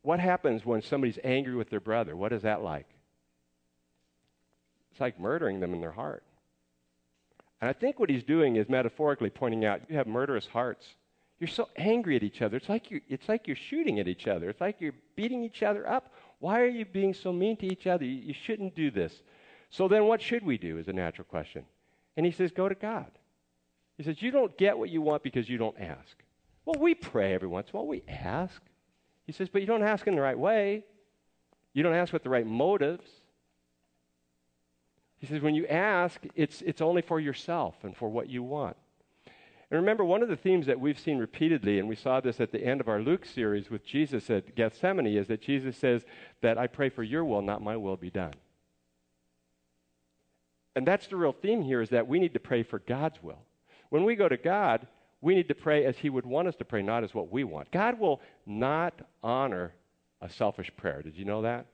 What 0.03 0.21
happens 0.21 0.65
when 0.67 0.83
somebody's 0.83 1.19
angry 1.25 1.55
with 1.55 1.71
their 1.71 1.81
brother? 1.81 2.15
What 2.15 2.33
is 2.33 2.43
that 2.43 2.63
like? 2.63 2.87
It's 4.93 5.01
like 5.01 5.19
murdering 5.19 5.61
them 5.61 5.73
in 5.73 5.81
their 5.81 5.93
heart. 5.93 6.23
And 7.61 7.69
I 7.71 7.73
think 7.73 7.99
what 7.99 8.11
he's 8.11 8.23
doing 8.23 8.57
is 8.57 8.69
metaphorically 8.69 9.31
pointing 9.31 9.65
out 9.65 9.81
you 9.89 9.97
have 9.97 10.07
murderous 10.07 10.47
hearts. 10.47 10.87
You're 11.41 11.49
so 11.49 11.69
angry 11.77 12.15
at 12.17 12.23
each 12.23 12.43
other. 12.43 12.57
It's 12.57 12.69
like, 12.69 12.91
you, 12.91 13.01
it's 13.09 13.29
like 13.29 13.47
you're 13.47 13.57
shooting 13.57 13.99
at 13.99 14.07
each 14.07 14.29
other. 14.29 14.51
It's 14.51 14.61
like 14.61 14.81
you're 14.81 14.95
beating 15.17 15.43
each 15.43 15.63
other 15.63 15.89
up. 15.89 16.13
Why 16.39 16.61
are 16.61 16.69
you 16.69 16.85
being 16.85 17.15
so 17.15 17.33
mean 17.33 17.57
to 17.57 17.67
each 17.67 17.87
other? 17.87 18.05
You, 18.05 18.21
you 18.21 18.35
shouldn't 18.35 18.75
do 18.75 18.91
this. 18.91 19.23
So 19.75 19.89
then, 19.89 20.05
what 20.05 20.23
should 20.23 20.47
we 20.47 20.57
do? 20.57 20.79
Is 20.79 20.87
a 20.87 20.93
natural 20.93 21.25
question. 21.25 21.65
And 22.17 22.25
he 22.25 22.31
says, 22.31 22.53
Go 22.53 22.69
to 22.69 22.77
God. 22.77 23.11
He 23.99 24.05
says, 24.05 24.23
You 24.23 24.31
don't 24.31 24.57
get 24.57 24.79
what 24.79 24.89
you 24.89 25.03
want 25.03 25.25
because 25.25 25.49
you 25.49 25.59
don't 25.59 25.79
ask. 25.81 26.17
Well, 26.65 26.81
we 26.81 26.95
pray 26.95 27.35
every 27.35 27.49
once 27.49 27.71
in 27.71 27.77
a 27.77 27.81
while. 27.81 27.89
We 27.89 28.05
ask. 28.07 28.63
He 29.27 29.33
says, 29.33 29.49
But 29.49 29.63
you 29.63 29.67
don't 29.67 29.83
ask 29.83 30.07
in 30.07 30.15
the 30.15 30.23
right 30.23 30.39
way. 30.39 30.85
You 31.73 31.83
don't 31.83 31.97
ask 31.97 32.13
with 32.13 32.23
the 32.23 32.31
right 32.31 32.47
motives. 32.47 33.05
He 35.19 35.27
says, 35.27 35.43
when 35.43 35.57
you 35.57 35.67
ask, 35.67 36.21
it's, 36.37 36.63
it's 36.63 36.81
only 36.81 37.03
for 37.03 37.19
yourself 37.19 37.75
and 37.83 37.97
for 37.97 38.09
what 38.09 38.29
you 38.29 38.45
want. 38.45 38.77
And 39.71 39.81
remember, 39.81 40.05
one 40.05 40.23
of 40.23 40.29
the 40.29 40.37
themes 40.37 40.67
that 40.67 40.79
we've 40.79 40.99
seen 40.99 41.19
repeatedly, 41.19 41.81
and 41.81 41.89
we 41.89 41.97
saw 41.97 42.21
this 42.21 42.41
at 42.41 42.53
the 42.53 42.65
end 42.65 42.81
of 42.81 42.89
our 42.89 43.01
Luke 43.01 43.25
series 43.25 43.71
with 43.71 43.85
Jesus 43.85 44.31
at 44.31 44.55
Gethsemane, 44.55 45.07
is 45.07 45.27
that 45.27 45.43
Jesus 45.43 45.77
says 45.77 46.05
that 46.43 46.59
I 46.59 46.69
pray 46.69 46.91
for 46.91 47.03
your 47.03 47.25
will, 47.25 47.43
not 47.43 47.63
my 47.63 47.77
will, 47.77 47.97
be 47.97 48.11
done. 48.11 48.35
And 50.77 50.87
that's 50.87 51.07
the 51.07 51.17
real 51.17 51.33
theme 51.33 51.63
here 51.63 51.81
is 51.81 51.91
that 51.91 52.07
we 52.07 52.19
need 52.19 52.35
to 52.35 52.41
pray 52.41 52.63
for 52.63 52.81
God's 52.81 53.23
will. 53.23 53.43
When 53.91 54.05
we 54.05 54.17
go 54.17 54.29
to 54.29 54.37
God, 54.37 54.87
we 55.21 55.35
need 55.35 55.49
to 55.49 55.55
pray 55.55 55.85
as 55.85 55.97
He 55.97 56.11
would 56.11 56.27
want 56.27 56.49
us 56.49 56.57
to 56.57 56.65
pray, 56.65 56.83
not 56.83 57.05
as 57.05 57.15
what 57.15 57.31
we 57.31 57.45
want. 57.45 57.71
God 57.71 57.99
will 57.99 58.21
not 58.45 59.01
honor 59.23 59.75
a 60.21 60.29
selfish 60.29 60.71
prayer. 60.77 61.03
Did 61.03 61.17
you 61.17 61.25
know 61.25 61.43
that? 61.43 61.67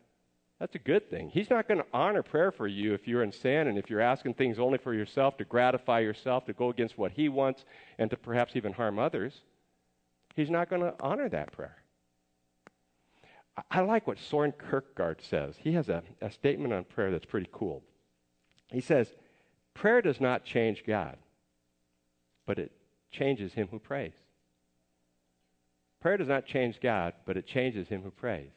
That's 0.59 0.75
a 0.75 0.79
good 0.79 1.09
thing. 1.09 1.31
He's 1.31 1.49
not 1.49 1.67
going 1.67 1.79
to 1.79 1.87
honor 1.95 2.23
prayer 2.23 2.53
for 2.53 2.67
you 2.67 2.93
if 2.93 3.09
you're 3.09 3.23
in 3.23 3.33
sin 3.33 3.69
and 3.69 3.79
if 3.79 3.89
you're 3.89 4.03
asking 4.03 4.35
things 4.35 4.59
only 4.59 4.77
for 4.77 4.93
yourself, 4.93 5.39
to 5.39 5.45
gratify 5.45 6.01
yourself, 6.01 6.45
to 6.47 6.53
go 6.53 6.69
against 6.69 6.99
what 6.99 7.13
He 7.13 7.31
wants, 7.31 7.65
and 7.99 8.11
to 8.11 8.17
perhaps 8.17 8.55
even 8.55 8.75
harm 8.75 8.99
others. 8.99 9.33
He's 10.37 10.51
not 10.51 10.69
going 10.69 10.83
to 10.83 10.95
honor 11.01 11.29
that 11.31 11.53
prayer. 11.53 11.77
I 13.71 13.81
like 13.81 14.07
what 14.07 14.19
Soren 14.19 14.53
Kierkegaard 14.53 15.23
says. 15.23 15.55
He 15.59 15.73
has 15.73 15.89
a, 15.89 16.03
a 16.21 16.31
statement 16.31 16.73
on 16.73 16.85
prayer 16.85 17.11
that's 17.11 17.25
pretty 17.25 17.49
cool. 17.53 17.83
He 18.73 18.81
says, 18.81 19.09
Prayer 19.75 20.03
does 20.03 20.21
not 20.21 20.45
change 20.45 20.85
God, 20.87 21.17
but 22.47 22.59
it 22.59 22.73
changes 23.11 23.53
him 23.53 23.69
who 23.71 23.79
prays. 23.79 24.13
Prayer 26.01 26.17
does 26.17 26.29
not 26.29 26.47
change 26.47 26.81
God, 26.81 27.15
but 27.27 27.37
it 27.37 27.47
changes 27.47 27.89
him 27.89 28.03
who 28.03 28.11
prays. 28.11 28.51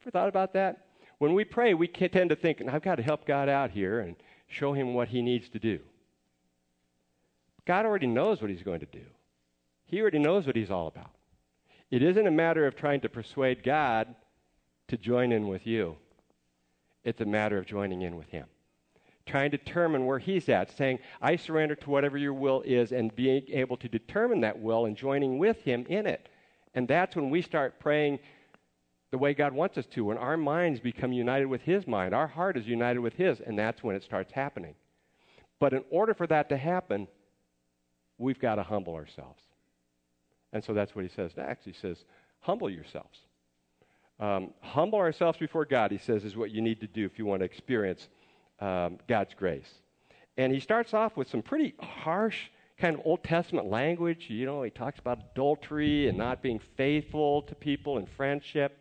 Ever 0.00 0.10
thought 0.10 0.28
about 0.28 0.52
that? 0.52 0.86
When 1.18 1.34
we 1.34 1.44
pray, 1.44 1.74
we 1.74 1.88
tend 1.88 2.30
to 2.30 2.36
think, 2.36 2.62
I've 2.68 2.82
got 2.82 2.96
to 2.96 3.02
help 3.02 3.26
God 3.26 3.48
out 3.48 3.70
here 3.70 4.00
and 4.00 4.16
show 4.46 4.72
him 4.72 4.94
what 4.94 5.08
he 5.08 5.22
needs 5.22 5.48
to 5.50 5.58
do. 5.58 5.80
God 7.66 7.86
already 7.86 8.06
knows 8.06 8.40
what 8.40 8.50
he's 8.50 8.62
going 8.62 8.80
to 8.80 8.86
do. 8.86 9.04
He 9.86 10.00
already 10.00 10.18
knows 10.18 10.46
what 10.46 10.56
he's 10.56 10.70
all 10.70 10.86
about. 10.86 11.10
It 11.90 12.02
isn't 12.02 12.26
a 12.26 12.30
matter 12.30 12.66
of 12.66 12.76
trying 12.76 13.00
to 13.02 13.08
persuade 13.08 13.62
God 13.62 14.14
to 14.88 14.96
join 14.96 15.32
in 15.32 15.48
with 15.48 15.66
you. 15.66 15.96
It's 17.04 17.20
a 17.20 17.26
matter 17.26 17.58
of 17.58 17.66
joining 17.66 18.02
in 18.02 18.16
with 18.16 18.28
him. 18.28 18.46
trying 19.26 19.50
to 19.50 19.56
determine 19.56 20.04
where 20.04 20.18
he's 20.18 20.48
at, 20.50 20.70
saying, 20.76 20.98
I 21.22 21.36
surrender 21.36 21.74
to 21.76 21.90
whatever 21.90 22.18
your 22.18 22.34
will 22.34 22.62
is, 22.66 22.92
and 22.92 23.14
being 23.14 23.42
able 23.48 23.78
to 23.78 23.88
determine 23.88 24.40
that 24.42 24.58
will 24.58 24.84
and 24.84 24.96
joining 24.96 25.38
with 25.38 25.62
him 25.62 25.86
in 25.88 26.06
it. 26.06 26.28
And 26.74 26.86
that's 26.86 27.16
when 27.16 27.30
we 27.30 27.40
start 27.40 27.80
praying 27.80 28.18
the 29.10 29.18
way 29.18 29.32
God 29.32 29.54
wants 29.54 29.78
us 29.78 29.86
to, 29.86 30.04
when 30.04 30.18
our 30.18 30.36
minds 30.36 30.80
become 30.80 31.12
united 31.12 31.46
with 31.46 31.62
his 31.62 31.86
mind. 31.86 32.14
Our 32.14 32.26
heart 32.26 32.56
is 32.56 32.66
united 32.66 32.98
with 32.98 33.14
his, 33.14 33.40
and 33.40 33.58
that's 33.58 33.82
when 33.82 33.96
it 33.96 34.02
starts 34.02 34.32
happening. 34.32 34.74
But 35.60 35.72
in 35.72 35.84
order 35.88 36.12
for 36.12 36.26
that 36.26 36.48
to 36.50 36.56
happen, 36.56 37.08
we've 38.18 38.40
got 38.40 38.56
to 38.56 38.62
humble 38.62 38.94
ourselves. 38.94 39.40
And 40.52 40.62
so 40.62 40.74
that's 40.74 40.94
what 40.94 41.04
he 41.04 41.10
says 41.10 41.32
next. 41.36 41.64
He 41.64 41.72
says, 41.72 42.04
Humble 42.40 42.68
yourselves. 42.68 43.20
Um, 44.20 44.54
humble 44.60 44.98
ourselves 44.98 45.38
before 45.38 45.64
God, 45.64 45.90
he 45.90 45.98
says, 45.98 46.24
is 46.24 46.36
what 46.36 46.50
you 46.50 46.62
need 46.62 46.80
to 46.80 46.86
do 46.86 47.04
if 47.04 47.18
you 47.18 47.26
want 47.26 47.40
to 47.40 47.44
experience 47.44 48.08
um, 48.60 48.98
God's 49.08 49.34
grace. 49.34 49.68
And 50.36 50.52
he 50.52 50.60
starts 50.60 50.94
off 50.94 51.16
with 51.16 51.28
some 51.28 51.42
pretty 51.42 51.74
harsh 51.80 52.38
kind 52.78 52.96
of 52.96 53.02
Old 53.04 53.22
Testament 53.22 53.66
language. 53.66 54.26
You 54.28 54.46
know, 54.46 54.62
he 54.62 54.70
talks 54.70 54.98
about 54.98 55.18
adultery 55.32 56.08
and 56.08 56.18
not 56.18 56.42
being 56.42 56.60
faithful 56.76 57.42
to 57.42 57.54
people 57.54 57.98
and 57.98 58.08
friendship. 58.16 58.78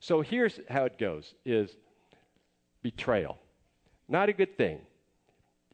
So 0.00 0.20
here's 0.20 0.60
how 0.68 0.84
it 0.84 0.98
goes 0.98 1.34
is 1.44 1.70
betrayal. 2.82 3.38
Not 4.08 4.28
a 4.28 4.32
good 4.32 4.56
thing. 4.56 4.80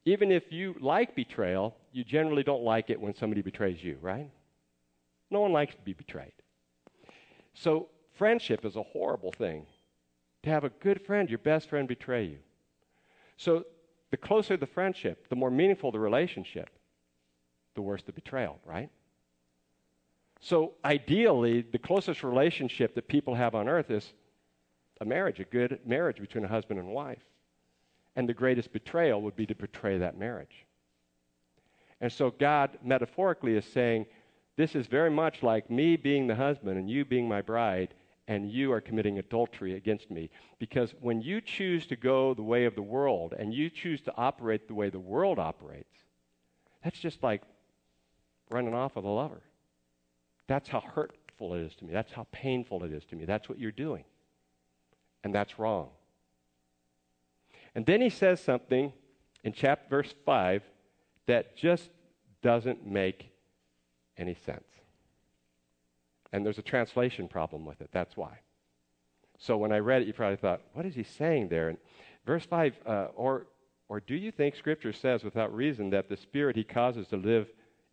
Even 0.04 0.32
if 0.32 0.50
you 0.50 0.74
like 0.80 1.14
betrayal, 1.14 1.76
you 1.92 2.04
generally 2.04 2.42
don't 2.42 2.62
like 2.62 2.90
it 2.90 3.00
when 3.00 3.14
somebody 3.14 3.42
betrays 3.42 3.82
you, 3.84 3.98
right? 4.00 4.30
No 5.30 5.40
one 5.40 5.52
likes 5.52 5.74
to 5.74 5.80
be 5.82 5.92
betrayed. 5.92 6.32
So 7.54 7.88
friendship 8.22 8.64
is 8.64 8.76
a 8.76 8.84
horrible 8.84 9.32
thing. 9.32 9.66
To 10.44 10.50
have 10.50 10.62
a 10.62 10.68
good 10.68 11.04
friend, 11.04 11.28
your 11.28 11.40
best 11.40 11.68
friend, 11.68 11.88
betray 11.88 12.22
you. 12.22 12.38
So 13.36 13.64
the 14.12 14.16
closer 14.16 14.56
the 14.56 14.64
friendship, 14.64 15.28
the 15.28 15.34
more 15.34 15.50
meaningful 15.50 15.90
the 15.90 15.98
relationship, 15.98 16.70
the 17.74 17.82
worse 17.82 18.04
the 18.04 18.12
betrayal, 18.12 18.60
right? 18.64 18.90
So 20.38 20.74
ideally, 20.84 21.62
the 21.62 21.80
closest 21.80 22.22
relationship 22.22 22.94
that 22.94 23.08
people 23.08 23.34
have 23.34 23.56
on 23.56 23.68
earth 23.68 23.90
is 23.90 24.12
a 25.00 25.04
marriage, 25.04 25.40
a 25.40 25.44
good 25.44 25.80
marriage 25.84 26.20
between 26.20 26.44
a 26.44 26.48
husband 26.48 26.78
and 26.78 26.90
wife. 26.90 27.24
And 28.14 28.28
the 28.28 28.34
greatest 28.34 28.72
betrayal 28.72 29.20
would 29.22 29.34
be 29.34 29.46
to 29.46 29.54
betray 29.56 29.98
that 29.98 30.16
marriage. 30.16 30.64
And 32.00 32.12
so 32.12 32.30
God 32.30 32.78
metaphorically 32.84 33.56
is 33.56 33.64
saying, 33.64 34.06
This 34.56 34.76
is 34.76 34.86
very 34.86 35.10
much 35.10 35.42
like 35.42 35.68
me 35.68 35.96
being 35.96 36.28
the 36.28 36.36
husband 36.36 36.78
and 36.78 36.88
you 36.88 37.04
being 37.04 37.26
my 37.26 37.42
bride, 37.42 37.94
and 38.28 38.50
you 38.50 38.72
are 38.72 38.80
committing 38.80 39.18
adultery 39.18 39.74
against 39.74 40.10
me. 40.10 40.30
Because 40.58 40.94
when 41.00 41.20
you 41.20 41.40
choose 41.40 41.86
to 41.86 41.96
go 41.96 42.34
the 42.34 42.42
way 42.42 42.64
of 42.64 42.74
the 42.74 42.82
world 42.82 43.34
and 43.36 43.52
you 43.52 43.68
choose 43.68 44.00
to 44.02 44.14
operate 44.16 44.68
the 44.68 44.74
way 44.74 44.90
the 44.90 45.00
world 45.00 45.38
operates, 45.38 45.94
that's 46.84 46.98
just 46.98 47.22
like 47.22 47.42
running 48.50 48.74
off 48.74 48.96
with 48.96 49.04
a 49.04 49.08
lover. 49.08 49.42
That's 50.46 50.68
how 50.68 50.80
hurtful 50.80 51.54
it 51.54 51.62
is 51.62 51.74
to 51.76 51.84
me. 51.84 51.92
That's 51.92 52.12
how 52.12 52.26
painful 52.32 52.84
it 52.84 52.92
is 52.92 53.04
to 53.06 53.16
me. 53.16 53.24
That's 53.24 53.48
what 53.48 53.58
you're 53.58 53.72
doing. 53.72 54.04
And 55.24 55.34
that's 55.34 55.58
wrong. 55.58 55.88
And 57.74 57.86
then 57.86 58.00
he 58.00 58.10
says 58.10 58.40
something 58.40 58.92
in 59.44 59.52
chapter 59.52 59.88
verse 59.88 60.14
5 60.24 60.62
that 61.26 61.56
just 61.56 61.90
doesn't 62.42 62.86
make 62.86 63.30
any 64.16 64.36
sense. 64.44 64.64
And 66.32 66.44
there's 66.44 66.58
a 66.58 66.62
translation 66.62 67.28
problem 67.28 67.64
with 67.64 67.80
it. 67.80 67.90
That's 67.92 68.16
why. 68.16 68.38
So 69.38 69.56
when 69.56 69.72
I 69.72 69.78
read 69.78 70.02
it, 70.02 70.06
you 70.08 70.14
probably 70.14 70.36
thought, 70.36 70.62
what 70.72 70.86
is 70.86 70.94
he 70.94 71.02
saying 71.02 71.48
there? 71.48 71.68
And 71.68 71.78
verse 72.24 72.46
5, 72.46 72.74
uh, 72.86 72.90
or, 73.16 73.46
or 73.88 74.00
do 74.00 74.14
you 74.14 74.30
think 74.30 74.54
Scripture 74.54 74.92
says 74.92 75.24
without 75.24 75.54
reason 75.54 75.90
that 75.90 76.08
the 76.08 76.16
Spirit 76.16 76.56
he 76.56 76.64
causes 76.64 77.08
to 77.08 77.16
live 77.16 77.48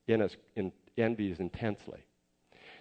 in 0.07 0.21
us 0.21 0.35
in, 0.55 0.71
envies 0.97 1.39
intensely? 1.39 2.03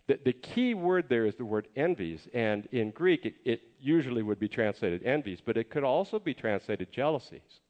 The, 0.06 0.18
the 0.24 0.32
key 0.32 0.74
word 0.74 1.06
there 1.08 1.26
is 1.26 1.36
the 1.36 1.44
word 1.44 1.68
envies, 1.76 2.28
and 2.32 2.66
in 2.72 2.90
Greek 2.90 3.26
it, 3.26 3.34
it 3.44 3.60
usually 3.80 4.22
would 4.22 4.38
be 4.38 4.48
translated 4.48 5.02
envies, 5.02 5.40
but 5.44 5.56
it 5.56 5.70
could 5.70 5.84
also 5.84 6.18
be 6.18 6.34
translated 6.34 6.92
jealousies. 6.92 7.60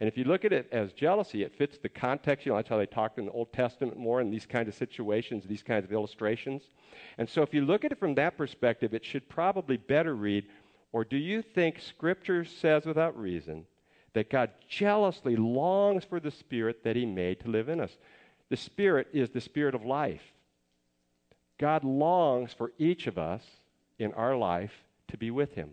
And 0.00 0.06
if 0.06 0.16
you 0.16 0.24
look 0.24 0.44
at 0.44 0.52
it 0.52 0.68
as 0.70 0.92
jealousy, 0.92 1.42
it 1.42 1.56
fits 1.56 1.78
the 1.78 1.88
context. 1.88 2.46
You 2.46 2.52
know, 2.52 2.56
that's 2.56 2.68
how 2.68 2.78
they 2.78 2.86
talked 2.86 3.18
in 3.18 3.26
the 3.26 3.32
Old 3.32 3.52
Testament 3.52 3.96
more 3.96 4.20
in 4.20 4.30
these 4.30 4.46
kinds 4.46 4.68
of 4.68 4.74
situations, 4.74 5.44
these 5.44 5.62
kinds 5.62 5.84
of 5.84 5.92
illustrations. 5.92 6.62
And 7.18 7.28
so 7.28 7.42
if 7.42 7.52
you 7.52 7.64
look 7.64 7.84
at 7.84 7.90
it 7.90 7.98
from 7.98 8.14
that 8.14 8.38
perspective, 8.38 8.94
it 8.94 9.04
should 9.04 9.28
probably 9.28 9.76
better 9.76 10.14
read, 10.14 10.46
or 10.92 11.04
do 11.04 11.16
you 11.16 11.42
think 11.42 11.80
Scripture 11.80 12.44
says 12.44 12.86
without 12.86 13.18
reason 13.18 13.64
that 14.12 14.30
God 14.30 14.50
jealously 14.68 15.34
longs 15.34 16.04
for 16.04 16.20
the 16.20 16.30
Spirit 16.30 16.84
that 16.84 16.96
He 16.96 17.04
made 17.04 17.40
to 17.40 17.50
live 17.50 17.68
in 17.68 17.80
us? 17.80 17.96
The 18.50 18.56
Spirit 18.56 19.08
is 19.12 19.30
the 19.30 19.40
Spirit 19.40 19.74
of 19.74 19.84
life. 19.84 20.22
God 21.58 21.82
longs 21.82 22.52
for 22.52 22.72
each 22.78 23.08
of 23.08 23.18
us 23.18 23.42
in 23.98 24.12
our 24.14 24.36
life 24.36 24.72
to 25.08 25.18
be 25.18 25.32
with 25.32 25.54
Him, 25.54 25.70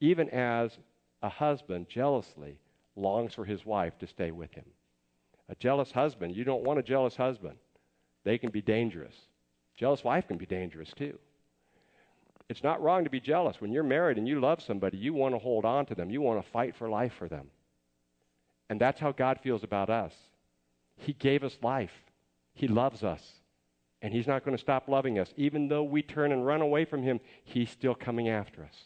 even 0.00 0.28
as 0.30 0.76
a 1.22 1.28
husband 1.28 1.88
jealously 1.88 2.58
longs 2.96 3.34
for 3.34 3.44
his 3.44 3.64
wife 3.64 3.98
to 3.98 4.06
stay 4.06 4.30
with 4.30 4.52
him. 4.52 4.64
A 5.48 5.54
jealous 5.54 5.92
husband, 5.92 6.36
you 6.36 6.44
don't 6.44 6.64
want 6.64 6.78
a 6.78 6.82
jealous 6.82 7.16
husband. 7.16 7.56
They 8.24 8.38
can 8.38 8.50
be 8.50 8.62
dangerous. 8.62 9.14
Jealous 9.76 10.04
wife 10.04 10.28
can 10.28 10.36
be 10.36 10.46
dangerous 10.46 10.92
too. 10.96 11.18
It's 12.48 12.62
not 12.62 12.82
wrong 12.82 13.04
to 13.04 13.10
be 13.10 13.20
jealous. 13.20 13.60
When 13.60 13.72
you're 13.72 13.82
married 13.82 14.18
and 14.18 14.28
you 14.28 14.40
love 14.40 14.62
somebody, 14.62 14.98
you 14.98 15.14
want 15.14 15.34
to 15.34 15.38
hold 15.38 15.64
on 15.64 15.86
to 15.86 15.94
them. 15.94 16.10
You 16.10 16.20
want 16.20 16.44
to 16.44 16.50
fight 16.50 16.76
for 16.76 16.88
life 16.88 17.14
for 17.14 17.28
them. 17.28 17.48
And 18.68 18.80
that's 18.80 19.00
how 19.00 19.12
God 19.12 19.40
feels 19.42 19.64
about 19.64 19.90
us. 19.90 20.12
He 20.96 21.12
gave 21.14 21.44
us 21.44 21.58
life. 21.62 21.92
He 22.54 22.68
loves 22.68 23.02
us. 23.02 23.22
And 24.02 24.12
He's 24.12 24.26
not 24.26 24.44
going 24.44 24.56
to 24.56 24.60
stop 24.60 24.88
loving 24.88 25.18
us. 25.18 25.32
Even 25.36 25.68
though 25.68 25.84
we 25.84 26.02
turn 26.02 26.32
and 26.32 26.46
run 26.46 26.60
away 26.60 26.84
from 26.84 27.02
Him, 27.02 27.20
He's 27.44 27.70
still 27.70 27.94
coming 27.94 28.28
after 28.28 28.64
us. 28.64 28.84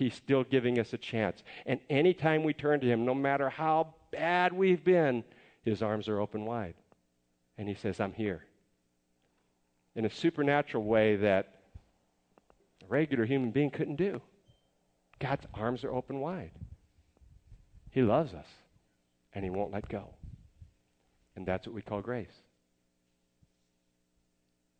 He's 0.00 0.14
still 0.14 0.44
giving 0.44 0.78
us 0.78 0.94
a 0.94 0.98
chance. 0.98 1.42
And 1.66 1.78
anytime 1.90 2.42
we 2.42 2.54
turn 2.54 2.80
to 2.80 2.86
Him, 2.86 3.04
no 3.04 3.14
matter 3.14 3.50
how 3.50 3.92
bad 4.10 4.50
we've 4.50 4.82
been, 4.82 5.22
His 5.62 5.82
arms 5.82 6.08
are 6.08 6.18
open 6.18 6.46
wide. 6.46 6.72
And 7.58 7.68
He 7.68 7.74
says, 7.74 8.00
I'm 8.00 8.14
here. 8.14 8.42
In 9.94 10.06
a 10.06 10.10
supernatural 10.10 10.84
way 10.84 11.16
that 11.16 11.60
a 12.82 12.86
regular 12.88 13.26
human 13.26 13.50
being 13.50 13.70
couldn't 13.70 13.96
do. 13.96 14.22
God's 15.18 15.44
arms 15.52 15.84
are 15.84 15.92
open 15.92 16.18
wide. 16.20 16.52
He 17.90 18.00
loves 18.00 18.32
us, 18.32 18.46
and 19.34 19.44
He 19.44 19.50
won't 19.50 19.70
let 19.70 19.86
go. 19.86 20.14
And 21.36 21.44
that's 21.44 21.66
what 21.66 21.74
we 21.74 21.82
call 21.82 22.00
grace. 22.00 22.32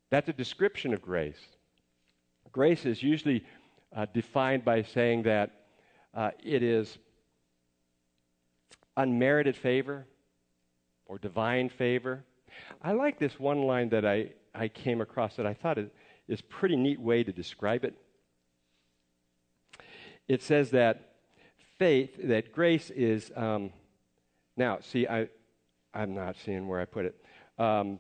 That's 0.09 0.31
a 0.31 0.33
description 0.33 0.95
of 0.95 1.03
grace. 1.03 1.41
Grace 2.53 2.87
is 2.87 3.03
usually 3.03 3.45
uh, 3.95 4.07
defined 4.13 4.65
by 4.65 4.83
saying 4.83 5.23
that 5.25 5.51
uh, 6.15 6.31
it 6.43 6.63
is 6.63 6.99
unmerited 8.97 9.57
favor 9.57 10.07
or 11.07 11.19
divine 11.19 11.69
favor. 11.69 12.25
I 12.83 12.93
like 12.93 13.19
this 13.19 13.39
one 13.39 13.63
line 13.63 13.89
that 13.91 14.05
I, 14.05 14.31
I 14.55 14.69
came 14.69 15.01
across 15.01 15.37
that 15.37 15.47
I 15.47 15.55
thought 15.55 15.79
is, 15.79 15.91
is 16.29 16.41
pretty 16.41 16.77
neat 16.77 17.01
way 17.01 17.25
to 17.25 17.33
describe 17.33 17.85
it. 17.85 17.95
It 20.29 20.43
says 20.43 20.71
that 20.71 21.15
faith, 21.79 22.17
that 22.25 22.53
grace 22.53 22.91
is, 22.91 23.33
um, 23.35 23.73
now, 24.57 24.79
see, 24.81 25.09
I, 25.09 25.29
I'm 25.93 26.15
not 26.15 26.37
seeing 26.45 26.69
where 26.69 26.81
I 26.81 26.85
put 26.85 27.07
it. 27.07 27.17
Um, 27.59 27.99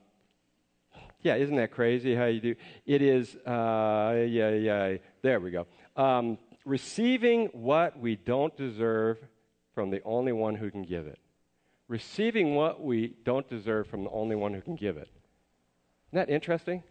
yeah, 1.22 1.34
isn't 1.34 1.56
that 1.56 1.70
crazy 1.72 2.14
how 2.14 2.26
you 2.26 2.40
do? 2.40 2.54
It 2.86 3.02
is, 3.02 3.34
uh, 3.46 4.24
yeah, 4.28 4.50
yeah, 4.50 4.96
there 5.22 5.40
we 5.40 5.50
go. 5.50 5.66
Um, 6.00 6.38
receiving 6.64 7.48
what 7.52 7.98
we 7.98 8.16
don't 8.16 8.56
deserve 8.56 9.18
from 9.74 9.90
the 9.90 10.02
only 10.02 10.32
one 10.32 10.54
who 10.54 10.70
can 10.70 10.82
give 10.82 11.06
it. 11.06 11.18
Receiving 11.88 12.54
what 12.54 12.82
we 12.82 13.16
don't 13.22 13.46
deserve 13.50 13.86
from 13.86 14.04
the 14.04 14.10
only 14.10 14.34
one 14.34 14.54
who 14.54 14.62
can 14.62 14.76
give 14.76 14.96
it. 14.96 15.10
Isn't 16.08 16.26
that 16.26 16.30
interesting? 16.30 16.82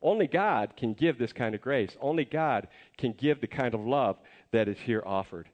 Only 0.00 0.26
God 0.28 0.78
can 0.78 0.94
give 0.94 1.18
this 1.18 1.34
kind 1.34 1.54
of 1.54 1.60
grace. 1.60 1.94
Only 2.00 2.24
God 2.24 2.68
can 2.96 3.12
give 3.12 3.42
the 3.42 3.46
kind 3.46 3.74
of 3.74 3.84
love 3.84 4.16
that 4.50 4.66
is 4.66 4.78
here 4.78 5.02
offered. 5.04 5.50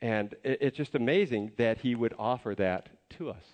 And 0.00 0.34
it's 0.42 0.78
just 0.78 0.94
amazing 0.94 1.52
that 1.58 1.80
He 1.80 1.94
would 1.94 2.14
offer 2.18 2.54
that 2.54 2.88
to 3.18 3.28
us. 3.28 3.44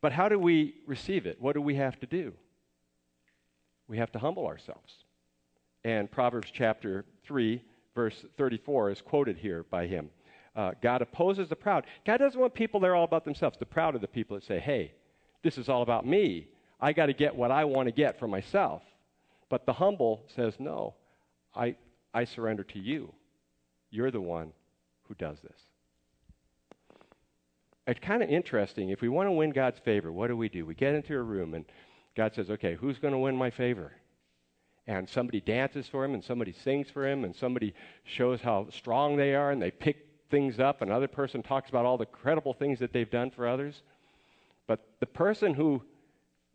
But 0.00 0.12
how 0.12 0.28
do 0.28 0.38
we 0.38 0.76
receive 0.86 1.26
it? 1.26 1.40
What 1.40 1.54
do 1.54 1.60
we 1.60 1.74
have 1.74 1.98
to 1.98 2.06
do? 2.06 2.32
We 3.88 3.98
have 3.98 4.12
to 4.12 4.20
humble 4.20 4.46
ourselves. 4.46 4.94
And 5.86 6.10
Proverbs 6.10 6.48
chapter 6.52 7.04
3, 7.28 7.62
verse 7.94 8.24
34 8.36 8.90
is 8.90 9.00
quoted 9.00 9.38
here 9.38 9.64
by 9.70 9.86
him. 9.86 10.10
Uh, 10.56 10.72
God 10.82 11.00
opposes 11.00 11.48
the 11.48 11.54
proud. 11.54 11.86
God 12.04 12.16
doesn't 12.16 12.40
want 12.40 12.54
people 12.54 12.80
that 12.80 12.88
are 12.88 12.96
all 12.96 13.04
about 13.04 13.24
themselves. 13.24 13.56
The 13.56 13.66
proud 13.66 13.94
are 13.94 14.00
the 14.00 14.08
people 14.08 14.36
that 14.36 14.44
say, 14.44 14.58
hey, 14.58 14.94
this 15.44 15.56
is 15.56 15.68
all 15.68 15.82
about 15.82 16.04
me. 16.04 16.48
I 16.80 16.92
got 16.92 17.06
to 17.06 17.12
get 17.12 17.36
what 17.36 17.52
I 17.52 17.66
want 17.66 17.86
to 17.86 17.92
get 17.92 18.18
for 18.18 18.26
myself. 18.26 18.82
But 19.48 19.64
the 19.64 19.74
humble 19.74 20.24
says, 20.34 20.54
no, 20.58 20.94
I, 21.54 21.76
I 22.12 22.24
surrender 22.24 22.64
to 22.64 22.80
you. 22.80 23.14
You're 23.90 24.10
the 24.10 24.20
one 24.20 24.52
who 25.04 25.14
does 25.14 25.38
this. 25.40 25.60
it's 27.86 28.00
kind 28.00 28.24
of 28.24 28.28
interesting. 28.28 28.88
If 28.88 29.02
we 29.02 29.08
want 29.08 29.28
to 29.28 29.32
win 29.32 29.50
God's 29.50 29.78
favor, 29.84 30.10
what 30.10 30.26
do 30.26 30.36
we 30.36 30.48
do? 30.48 30.66
We 30.66 30.74
get 30.74 30.96
into 30.96 31.14
a 31.14 31.22
room 31.22 31.54
and 31.54 31.64
God 32.16 32.34
says, 32.34 32.50
okay, 32.50 32.74
who's 32.74 32.98
going 32.98 33.12
to 33.12 33.18
win 33.18 33.36
my 33.36 33.50
favor? 33.50 33.92
And 34.86 35.08
somebody 35.08 35.40
dances 35.40 35.88
for 35.88 36.04
him 36.04 36.14
and 36.14 36.22
somebody 36.22 36.52
sings 36.52 36.88
for 36.90 37.06
him 37.06 37.24
and 37.24 37.34
somebody 37.34 37.74
shows 38.04 38.40
how 38.40 38.68
strong 38.70 39.16
they 39.16 39.34
are 39.34 39.50
and 39.50 39.60
they 39.60 39.70
pick 39.70 40.06
things 40.30 40.60
up. 40.60 40.80
And 40.80 40.90
another 40.90 41.08
person 41.08 41.42
talks 41.42 41.68
about 41.68 41.84
all 41.84 41.98
the 41.98 42.06
credible 42.06 42.54
things 42.54 42.78
that 42.78 42.92
they've 42.92 43.10
done 43.10 43.30
for 43.30 43.48
others. 43.48 43.82
But 44.66 44.86
the 45.00 45.06
person 45.06 45.54
who 45.54 45.82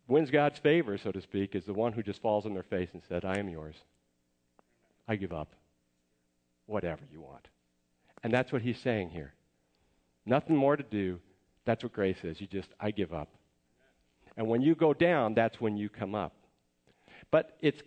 wins 0.07 0.31
God's 0.31 0.59
favor, 0.59 0.97
so 0.97 1.11
to 1.11 1.21
speak, 1.21 1.55
is 1.55 1.65
the 1.65 1.73
one 1.73 1.93
who 1.93 2.03
just 2.03 2.21
falls 2.21 2.45
on 2.45 2.53
their 2.53 2.63
face 2.63 2.89
and 2.93 3.01
said, 3.07 3.25
I 3.25 3.37
am 3.37 3.49
yours. 3.49 3.75
I 5.07 5.15
give 5.15 5.33
up. 5.33 5.53
Whatever 6.67 7.01
you 7.11 7.21
want. 7.21 7.47
And 8.23 8.33
that's 8.33 8.51
what 8.51 8.61
he's 8.61 8.79
saying 8.79 9.09
here. 9.09 9.33
Nothing 10.25 10.55
more 10.55 10.77
to 10.77 10.83
do. 10.83 11.19
That's 11.65 11.83
what 11.83 11.93
grace 11.93 12.23
is. 12.23 12.39
You 12.39 12.47
just, 12.47 12.69
I 12.79 12.91
give 12.91 13.13
up. 13.13 13.29
And 14.37 14.47
when 14.47 14.61
you 14.61 14.75
go 14.75 14.93
down, 14.93 15.33
that's 15.33 15.59
when 15.59 15.75
you 15.75 15.89
come 15.89 16.15
up. 16.15 16.33
But 17.29 17.57
it's 17.61 17.81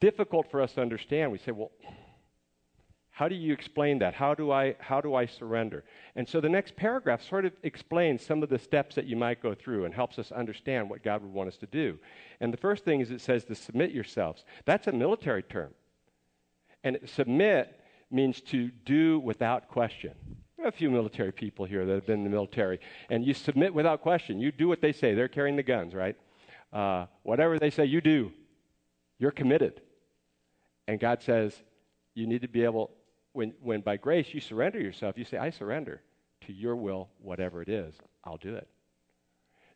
difficult 0.00 0.50
for 0.50 0.60
us 0.60 0.72
to 0.74 0.82
understand. 0.82 1.32
We 1.32 1.38
say, 1.38 1.52
well, 1.52 1.72
how 3.16 3.28
do 3.28 3.34
you 3.34 3.54
explain 3.54 3.98
that? 4.00 4.12
How 4.12 4.34
do 4.34 4.52
I 4.52 4.76
how 4.78 5.00
do 5.00 5.14
I 5.14 5.24
surrender? 5.24 5.84
And 6.16 6.28
so 6.28 6.38
the 6.38 6.50
next 6.50 6.76
paragraph 6.76 7.22
sort 7.22 7.46
of 7.46 7.52
explains 7.62 8.22
some 8.22 8.42
of 8.42 8.50
the 8.50 8.58
steps 8.58 8.94
that 8.96 9.06
you 9.06 9.16
might 9.16 9.42
go 9.42 9.54
through 9.54 9.86
and 9.86 9.94
helps 9.94 10.18
us 10.18 10.30
understand 10.32 10.90
what 10.90 11.02
God 11.02 11.22
would 11.22 11.32
want 11.32 11.48
us 11.48 11.56
to 11.58 11.66
do. 11.66 11.98
And 12.40 12.52
the 12.52 12.58
first 12.58 12.84
thing 12.84 13.00
is 13.00 13.10
it 13.10 13.22
says 13.22 13.46
to 13.46 13.54
submit 13.54 13.92
yourselves. 13.92 14.44
That's 14.66 14.86
a 14.86 14.92
military 14.92 15.42
term. 15.42 15.70
And 16.84 16.98
submit 17.06 17.80
means 18.10 18.42
to 18.42 18.70
do 18.84 19.18
without 19.20 19.68
question. 19.68 20.12
a 20.62 20.70
few 20.70 20.90
military 20.90 21.32
people 21.32 21.64
here 21.64 21.86
that 21.86 21.94
have 21.94 22.06
been 22.06 22.18
in 22.18 22.24
the 22.24 22.30
military, 22.30 22.80
and 23.08 23.24
you 23.24 23.32
submit 23.32 23.72
without 23.72 24.02
question. 24.02 24.40
You 24.40 24.52
do 24.52 24.68
what 24.68 24.82
they 24.82 24.92
say. 24.92 25.14
They're 25.14 25.26
carrying 25.28 25.56
the 25.56 25.62
guns, 25.62 25.94
right? 25.94 26.16
Uh, 26.70 27.06
whatever 27.22 27.58
they 27.58 27.70
say, 27.70 27.86
you 27.86 28.02
do. 28.02 28.30
You're 29.18 29.30
committed. 29.30 29.80
And 30.88 31.00
God 31.00 31.22
says, 31.22 31.54
you 32.14 32.26
need 32.26 32.42
to 32.42 32.48
be 32.48 32.64
able 32.64 32.90
when, 33.36 33.52
when 33.60 33.82
by 33.82 33.98
grace 33.98 34.32
you 34.32 34.40
surrender 34.40 34.80
yourself, 34.80 35.18
you 35.18 35.24
say, 35.24 35.36
I 35.36 35.50
surrender 35.50 36.00
to 36.46 36.52
your 36.54 36.74
will, 36.74 37.10
whatever 37.20 37.60
it 37.60 37.68
is, 37.68 37.94
I'll 38.24 38.38
do 38.38 38.54
it. 38.54 38.66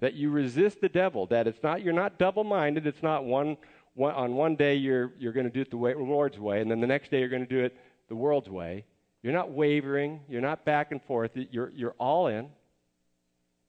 That 0.00 0.14
you 0.14 0.30
resist 0.30 0.80
the 0.80 0.88
devil, 0.88 1.26
that 1.26 1.46
it's 1.46 1.62
not, 1.62 1.82
you're 1.82 1.92
not 1.92 2.18
double 2.18 2.42
minded, 2.42 2.86
it's 2.86 3.02
not 3.02 3.24
one, 3.24 3.58
one, 3.92 4.14
on 4.14 4.34
one 4.34 4.56
day 4.56 4.76
you're, 4.76 5.12
you're 5.18 5.34
going 5.34 5.44
to 5.44 5.52
do 5.52 5.60
it 5.60 5.70
the 5.70 5.76
way, 5.76 5.92
Lord's 5.94 6.38
way, 6.38 6.62
and 6.62 6.70
then 6.70 6.80
the 6.80 6.86
next 6.86 7.10
day 7.10 7.20
you're 7.20 7.28
going 7.28 7.46
to 7.46 7.54
do 7.54 7.62
it 7.62 7.76
the 8.08 8.16
world's 8.16 8.48
way. 8.48 8.86
You're 9.22 9.34
not 9.34 9.50
wavering, 9.50 10.20
you're 10.26 10.40
not 10.40 10.64
back 10.64 10.90
and 10.90 11.02
forth, 11.02 11.32
you're, 11.34 11.70
you're 11.70 11.94
all 11.98 12.28
in. 12.28 12.48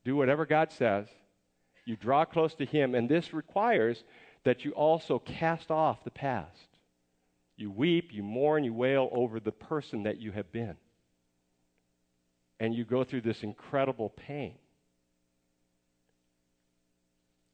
Do 0.05 0.15
whatever 0.15 0.45
God 0.45 0.71
says. 0.71 1.07
You 1.86 1.98
draw 1.98 2.24
close 2.24 2.55
to 2.55 2.65
Him, 2.65 2.95
and 2.95 3.10
this 3.10 3.33
requires 3.33 4.05
that 4.45 4.63
you 4.63 4.71
also 4.71 5.19
cast 5.19 5.69
off 5.69 6.05
the 6.05 6.12
past. 6.12 6.70
You 7.61 7.69
weep, 7.69 8.09
you 8.11 8.23
mourn, 8.23 8.63
you 8.63 8.73
wail 8.73 9.07
over 9.11 9.39
the 9.39 9.51
person 9.51 10.03
that 10.03 10.19
you 10.19 10.31
have 10.31 10.51
been. 10.51 10.75
And 12.59 12.73
you 12.73 12.83
go 12.83 13.03
through 13.03 13.21
this 13.21 13.43
incredible 13.43 14.09
pain. 14.09 14.55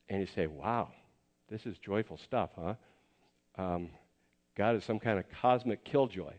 And 0.07 0.21
you 0.21 0.27
say, 0.33 0.47
wow, 0.47 0.91
this 1.49 1.65
is 1.65 1.77
joyful 1.79 2.17
stuff, 2.23 2.51
huh? 2.55 2.75
Um, 3.57 3.89
God 4.55 4.77
is 4.77 4.85
some 4.85 4.97
kind 4.97 5.19
of 5.19 5.25
cosmic 5.41 5.83
killjoy. 5.83 6.35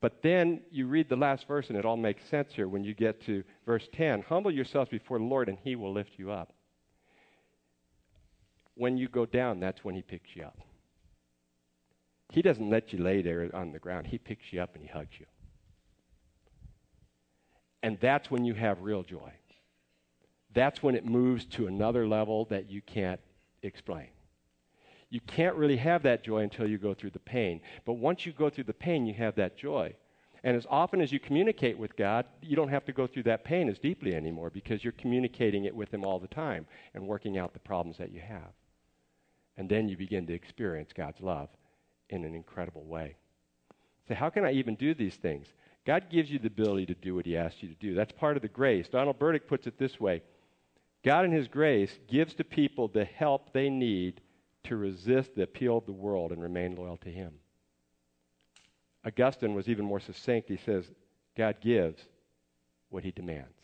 But 0.00 0.20
then 0.20 0.62
you 0.72 0.88
read 0.88 1.08
the 1.08 1.14
last 1.14 1.46
verse, 1.46 1.68
and 1.68 1.78
it 1.78 1.84
all 1.84 1.96
makes 1.96 2.28
sense 2.28 2.48
here 2.52 2.66
when 2.66 2.82
you 2.82 2.92
get 2.92 3.24
to 3.26 3.44
verse 3.66 3.86
10. 3.92 4.22
Humble 4.22 4.50
yourselves 4.50 4.90
before 4.90 5.18
the 5.18 5.24
Lord, 5.24 5.48
and 5.48 5.58
he 5.62 5.76
will 5.76 5.92
lift 5.92 6.12
you 6.16 6.32
up. 6.32 6.52
When 8.74 8.96
you 8.96 9.06
go 9.08 9.26
down, 9.26 9.60
that's 9.60 9.84
when 9.84 9.94
he 9.94 10.02
picks 10.02 10.34
you 10.34 10.42
up. 10.42 10.58
He 12.30 12.42
doesn't 12.42 12.70
let 12.70 12.92
you 12.92 13.00
lay 13.00 13.22
there 13.22 13.50
on 13.52 13.72
the 13.72 13.78
ground. 13.78 14.06
He 14.06 14.18
picks 14.18 14.52
you 14.52 14.62
up 14.62 14.74
and 14.74 14.82
he 14.82 14.88
hugs 14.88 15.18
you. 15.18 15.26
And 17.82 17.98
that's 18.00 18.30
when 18.30 18.44
you 18.44 18.54
have 18.54 18.82
real 18.82 19.02
joy. 19.02 19.32
That's 20.54 20.82
when 20.82 20.94
it 20.94 21.04
moves 21.04 21.44
to 21.46 21.66
another 21.66 22.06
level 22.06 22.44
that 22.46 22.70
you 22.70 22.82
can't 22.82 23.20
explain. 23.62 24.08
You 25.08 25.20
can't 25.20 25.56
really 25.56 25.76
have 25.78 26.04
that 26.04 26.22
joy 26.22 26.42
until 26.42 26.68
you 26.68 26.78
go 26.78 26.94
through 26.94 27.10
the 27.10 27.18
pain. 27.18 27.60
But 27.84 27.94
once 27.94 28.26
you 28.26 28.32
go 28.32 28.48
through 28.48 28.64
the 28.64 28.72
pain, 28.72 29.06
you 29.06 29.14
have 29.14 29.34
that 29.36 29.56
joy. 29.56 29.94
And 30.44 30.56
as 30.56 30.66
often 30.70 31.00
as 31.00 31.12
you 31.12 31.18
communicate 31.18 31.78
with 31.78 31.96
God, 31.96 32.26
you 32.42 32.54
don't 32.54 32.68
have 32.68 32.84
to 32.86 32.92
go 32.92 33.06
through 33.06 33.24
that 33.24 33.44
pain 33.44 33.68
as 33.68 33.78
deeply 33.78 34.14
anymore 34.14 34.50
because 34.50 34.84
you're 34.84 34.92
communicating 34.92 35.64
it 35.64 35.74
with 35.74 35.92
Him 35.92 36.04
all 36.04 36.20
the 36.20 36.28
time 36.28 36.66
and 36.94 37.06
working 37.06 37.38
out 37.38 37.52
the 37.52 37.58
problems 37.58 37.98
that 37.98 38.12
you 38.12 38.20
have. 38.20 38.52
And 39.56 39.68
then 39.68 39.88
you 39.88 39.96
begin 39.96 40.26
to 40.28 40.32
experience 40.32 40.92
God's 40.94 41.20
love 41.20 41.48
in 42.10 42.24
an 42.24 42.34
incredible 42.34 42.84
way. 42.84 43.16
So, 44.08 44.14
how 44.14 44.28
can 44.30 44.44
I 44.44 44.52
even 44.52 44.74
do 44.74 44.94
these 44.94 45.14
things? 45.14 45.46
God 45.86 46.10
gives 46.10 46.30
you 46.30 46.38
the 46.38 46.48
ability 46.48 46.86
to 46.86 46.94
do 46.94 47.14
what 47.14 47.26
He 47.26 47.36
asks 47.36 47.62
you 47.62 47.68
to 47.68 47.74
do. 47.74 47.94
That's 47.94 48.12
part 48.12 48.36
of 48.36 48.42
the 48.42 48.48
grace. 48.48 48.88
Donald 48.88 49.18
Burdick 49.18 49.48
puts 49.48 49.66
it 49.66 49.78
this 49.78 49.98
way 49.98 50.22
God, 51.04 51.24
in 51.24 51.32
His 51.32 51.48
grace, 51.48 51.98
gives 52.08 52.34
to 52.34 52.44
people 52.44 52.88
the 52.88 53.04
help 53.04 53.52
they 53.52 53.70
need 53.70 54.20
to 54.64 54.76
resist 54.76 55.34
the 55.34 55.42
appeal 55.42 55.78
of 55.78 55.86
the 55.86 55.92
world 55.92 56.32
and 56.32 56.42
remain 56.42 56.76
loyal 56.76 56.98
to 56.98 57.08
Him. 57.08 57.32
Augustine 59.04 59.54
was 59.54 59.68
even 59.68 59.84
more 59.84 60.00
succinct. 60.00 60.48
He 60.48 60.58
says, 60.58 60.84
God 61.36 61.56
gives 61.62 62.02
what 62.90 63.04
He 63.04 63.10
demands. 63.10 63.56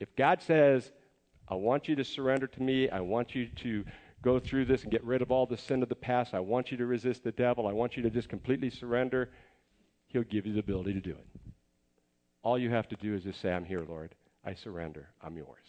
If 0.00 0.14
God 0.16 0.40
says, 0.40 0.90
I 1.46 1.54
want 1.54 1.88
you 1.88 1.96
to 1.96 2.04
surrender 2.04 2.46
to 2.46 2.62
me, 2.62 2.88
I 2.88 3.00
want 3.00 3.34
you 3.34 3.48
to 3.48 3.84
go 4.24 4.40
through 4.40 4.64
this 4.64 4.82
and 4.82 4.90
get 4.90 5.04
rid 5.04 5.20
of 5.20 5.30
all 5.30 5.46
the 5.46 5.56
sin 5.56 5.82
of 5.82 5.88
the 5.88 5.94
past. 5.94 6.32
I 6.32 6.40
want 6.40 6.70
you 6.70 6.78
to 6.78 6.86
resist 6.86 7.22
the 7.22 7.32
devil. 7.32 7.66
I 7.68 7.72
want 7.72 7.96
you 7.96 8.02
to 8.02 8.10
just 8.10 8.28
completely 8.28 8.70
surrender. 8.70 9.30
He'll 10.06 10.22
give 10.22 10.46
you 10.46 10.54
the 10.54 10.60
ability 10.60 10.94
to 10.94 11.00
do 11.00 11.10
it. 11.10 11.26
All 12.42 12.58
you 12.58 12.70
have 12.70 12.88
to 12.88 12.96
do 12.96 13.14
is 13.14 13.22
just 13.22 13.40
say, 13.40 13.52
I'm 13.52 13.64
here, 13.64 13.84
Lord. 13.86 14.14
I 14.44 14.54
surrender. 14.54 15.08
I'm 15.22 15.36
yours. 15.36 15.64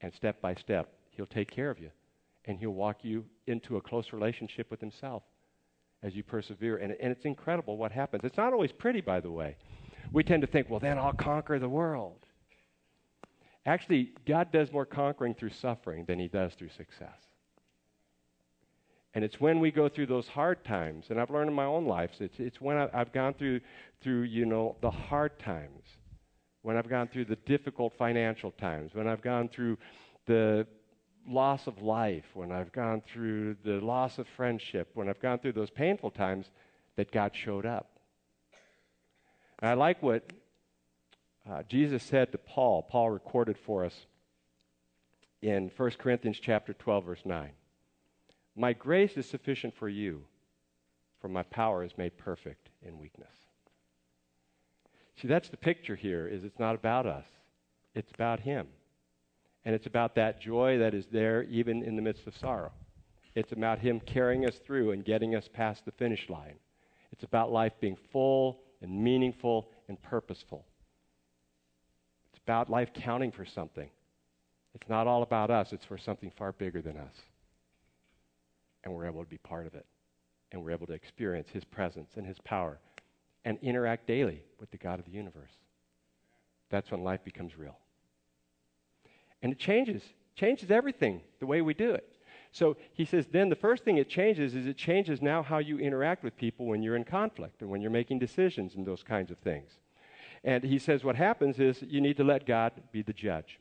And 0.00 0.12
step 0.12 0.40
by 0.40 0.54
step, 0.54 0.92
He'll 1.10 1.26
take 1.26 1.50
care 1.50 1.70
of 1.70 1.78
you. 1.78 1.90
And 2.44 2.58
He'll 2.58 2.70
walk 2.70 2.98
you 3.02 3.24
into 3.46 3.76
a 3.76 3.80
close 3.80 4.12
relationship 4.12 4.70
with 4.70 4.80
Himself 4.80 5.22
as 6.02 6.14
you 6.14 6.22
persevere. 6.22 6.76
And, 6.76 6.94
and 7.00 7.12
it's 7.12 7.24
incredible 7.24 7.76
what 7.76 7.92
happens. 7.92 8.24
It's 8.24 8.36
not 8.36 8.52
always 8.52 8.72
pretty, 8.72 9.00
by 9.00 9.20
the 9.20 9.30
way. 9.30 9.56
We 10.12 10.24
tend 10.24 10.42
to 10.42 10.46
think, 10.46 10.68
well, 10.68 10.80
then 10.80 10.98
I'll 10.98 11.12
conquer 11.12 11.58
the 11.58 11.68
world. 11.68 12.26
Actually, 13.64 14.10
God 14.26 14.52
does 14.52 14.72
more 14.72 14.86
conquering 14.86 15.34
through 15.34 15.50
suffering 15.50 16.04
than 16.06 16.18
He 16.18 16.28
does 16.28 16.54
through 16.54 16.70
success. 16.70 17.18
And 19.16 19.24
it's 19.24 19.40
when 19.40 19.60
we 19.60 19.70
go 19.70 19.88
through 19.88 20.08
those 20.08 20.28
hard 20.28 20.62
times, 20.62 21.06
and 21.08 21.18
I've 21.18 21.30
learned 21.30 21.48
in 21.48 21.56
my 21.56 21.64
own 21.64 21.86
life, 21.86 22.10
it's, 22.20 22.38
it's 22.38 22.60
when 22.60 22.76
I, 22.76 22.90
I've 22.92 23.14
gone 23.14 23.32
through, 23.32 23.62
through, 24.02 24.24
you 24.24 24.44
know, 24.44 24.76
the 24.82 24.90
hard 24.90 25.38
times, 25.38 25.84
when 26.60 26.76
I've 26.76 26.90
gone 26.90 27.08
through 27.08 27.24
the 27.24 27.36
difficult 27.36 27.94
financial 27.96 28.50
times, 28.50 28.94
when 28.94 29.08
I've 29.08 29.22
gone 29.22 29.48
through 29.48 29.78
the 30.26 30.66
loss 31.26 31.66
of 31.66 31.80
life, 31.80 32.26
when 32.34 32.52
I've 32.52 32.72
gone 32.72 33.02
through 33.10 33.56
the 33.64 33.80
loss 33.80 34.18
of 34.18 34.26
friendship, 34.36 34.90
when 34.92 35.08
I've 35.08 35.22
gone 35.22 35.38
through 35.38 35.52
those 35.52 35.70
painful 35.70 36.10
times, 36.10 36.50
that 36.96 37.10
God 37.10 37.34
showed 37.34 37.64
up. 37.64 37.88
And 39.60 39.70
I 39.70 39.72
like 39.72 40.02
what 40.02 40.30
uh, 41.50 41.62
Jesus 41.62 42.02
said 42.02 42.32
to 42.32 42.38
Paul. 42.38 42.82
Paul 42.82 43.08
recorded 43.08 43.56
for 43.64 43.86
us 43.86 43.94
in 45.40 45.70
1 45.74 45.90
Corinthians 45.92 46.38
chapter 46.38 46.74
12, 46.74 47.04
verse 47.06 47.22
9. 47.24 47.52
My 48.58 48.72
grace 48.72 49.18
is 49.18 49.26
sufficient 49.26 49.74
for 49.74 49.88
you, 49.88 50.24
for 51.20 51.28
my 51.28 51.42
power 51.42 51.84
is 51.84 51.98
made 51.98 52.16
perfect 52.16 52.70
in 52.82 52.98
weakness. 52.98 53.28
See, 55.20 55.28
that's 55.28 55.50
the 55.50 55.58
picture 55.58 55.94
here 55.94 56.26
is 56.26 56.42
it's 56.42 56.58
not 56.58 56.74
about 56.74 57.06
us. 57.06 57.26
It's 57.94 58.12
about 58.12 58.40
him. 58.40 58.66
And 59.66 59.74
it's 59.74 59.86
about 59.86 60.14
that 60.14 60.40
joy 60.40 60.78
that 60.78 60.94
is 60.94 61.06
there 61.06 61.42
even 61.44 61.82
in 61.82 61.96
the 61.96 62.02
midst 62.02 62.26
of 62.26 62.36
sorrow. 62.36 62.72
It's 63.34 63.52
about 63.52 63.78
him 63.78 64.00
carrying 64.00 64.46
us 64.46 64.56
through 64.56 64.92
and 64.92 65.04
getting 65.04 65.34
us 65.34 65.48
past 65.52 65.84
the 65.84 65.92
finish 65.92 66.30
line. 66.30 66.56
It's 67.12 67.24
about 67.24 67.52
life 67.52 67.74
being 67.78 67.96
full 68.10 68.60
and 68.80 68.90
meaningful 68.90 69.70
and 69.88 70.00
purposeful. 70.00 70.64
It's 72.30 72.40
about 72.42 72.70
life 72.70 72.92
counting 72.94 73.32
for 73.32 73.44
something. 73.44 73.90
It's 74.74 74.88
not 74.88 75.06
all 75.06 75.22
about 75.22 75.50
us, 75.50 75.72
it's 75.72 75.84
for 75.84 75.98
something 75.98 76.30
far 76.30 76.52
bigger 76.52 76.80
than 76.80 76.96
us 76.96 77.14
and 78.86 78.94
we're 78.94 79.04
able 79.04 79.22
to 79.22 79.28
be 79.28 79.38
part 79.38 79.66
of 79.66 79.74
it. 79.74 79.84
And 80.52 80.62
we're 80.62 80.70
able 80.70 80.86
to 80.86 80.92
experience 80.92 81.48
His 81.52 81.64
presence 81.64 82.12
and 82.16 82.24
His 82.24 82.38
power 82.38 82.78
and 83.44 83.58
interact 83.60 84.06
daily 84.06 84.44
with 84.60 84.70
the 84.70 84.76
God 84.78 85.00
of 85.00 85.04
the 85.04 85.10
universe. 85.10 85.50
That's 86.70 86.90
when 86.90 87.02
life 87.02 87.24
becomes 87.24 87.58
real. 87.58 87.76
And 89.42 89.52
it 89.52 89.58
changes, 89.58 90.02
changes 90.36 90.70
everything, 90.70 91.20
the 91.40 91.46
way 91.46 91.62
we 91.62 91.74
do 91.74 91.90
it. 91.90 92.16
So 92.52 92.76
he 92.94 93.04
says, 93.04 93.26
then 93.30 93.48
the 93.48 93.56
first 93.56 93.84
thing 93.84 93.98
it 93.98 94.08
changes 94.08 94.54
is 94.54 94.66
it 94.66 94.76
changes 94.76 95.20
now 95.20 95.42
how 95.42 95.58
you 95.58 95.78
interact 95.78 96.22
with 96.22 96.36
people 96.36 96.66
when 96.66 96.80
you're 96.80 96.96
in 96.96 97.04
conflict 97.04 97.60
and 97.60 97.68
when 97.68 97.80
you're 97.80 97.90
making 97.90 98.20
decisions 98.20 98.76
and 98.76 98.86
those 98.86 99.02
kinds 99.02 99.32
of 99.32 99.38
things. 99.38 99.72
And 100.44 100.62
he 100.62 100.78
says 100.78 101.02
what 101.02 101.16
happens 101.16 101.58
is 101.58 101.82
you 101.82 102.00
need 102.00 102.16
to 102.18 102.24
let 102.24 102.46
God 102.46 102.72
be 102.92 103.02
the 103.02 103.12
judge. 103.12 103.58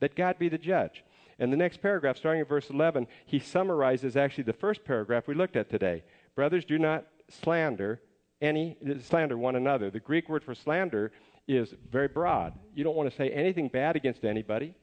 Let 0.00 0.16
God 0.16 0.38
be 0.38 0.48
the 0.48 0.58
judge. 0.58 1.04
In 1.40 1.50
the 1.50 1.56
next 1.56 1.80
paragraph, 1.80 2.18
starting 2.18 2.42
at 2.42 2.48
verse 2.48 2.68
11, 2.68 3.06
he 3.24 3.38
summarizes 3.38 4.14
actually 4.14 4.44
the 4.44 4.52
first 4.52 4.84
paragraph 4.84 5.26
we 5.26 5.34
looked 5.34 5.56
at 5.56 5.70
today. 5.70 6.04
Brothers, 6.34 6.66
do 6.66 6.78
not 6.78 7.06
slander 7.30 8.00
any 8.42 8.76
slander 9.02 9.38
one 9.38 9.56
another. 9.56 9.90
The 9.90 10.00
Greek 10.00 10.28
word 10.28 10.44
for 10.44 10.54
slander 10.54 11.12
is 11.48 11.74
very 11.90 12.08
broad. 12.08 12.52
You 12.74 12.84
don't 12.84 12.96
want 12.96 13.10
to 13.10 13.16
say 13.16 13.30
anything 13.30 13.68
bad 13.68 13.96
against 13.96 14.24
anybody 14.24 14.74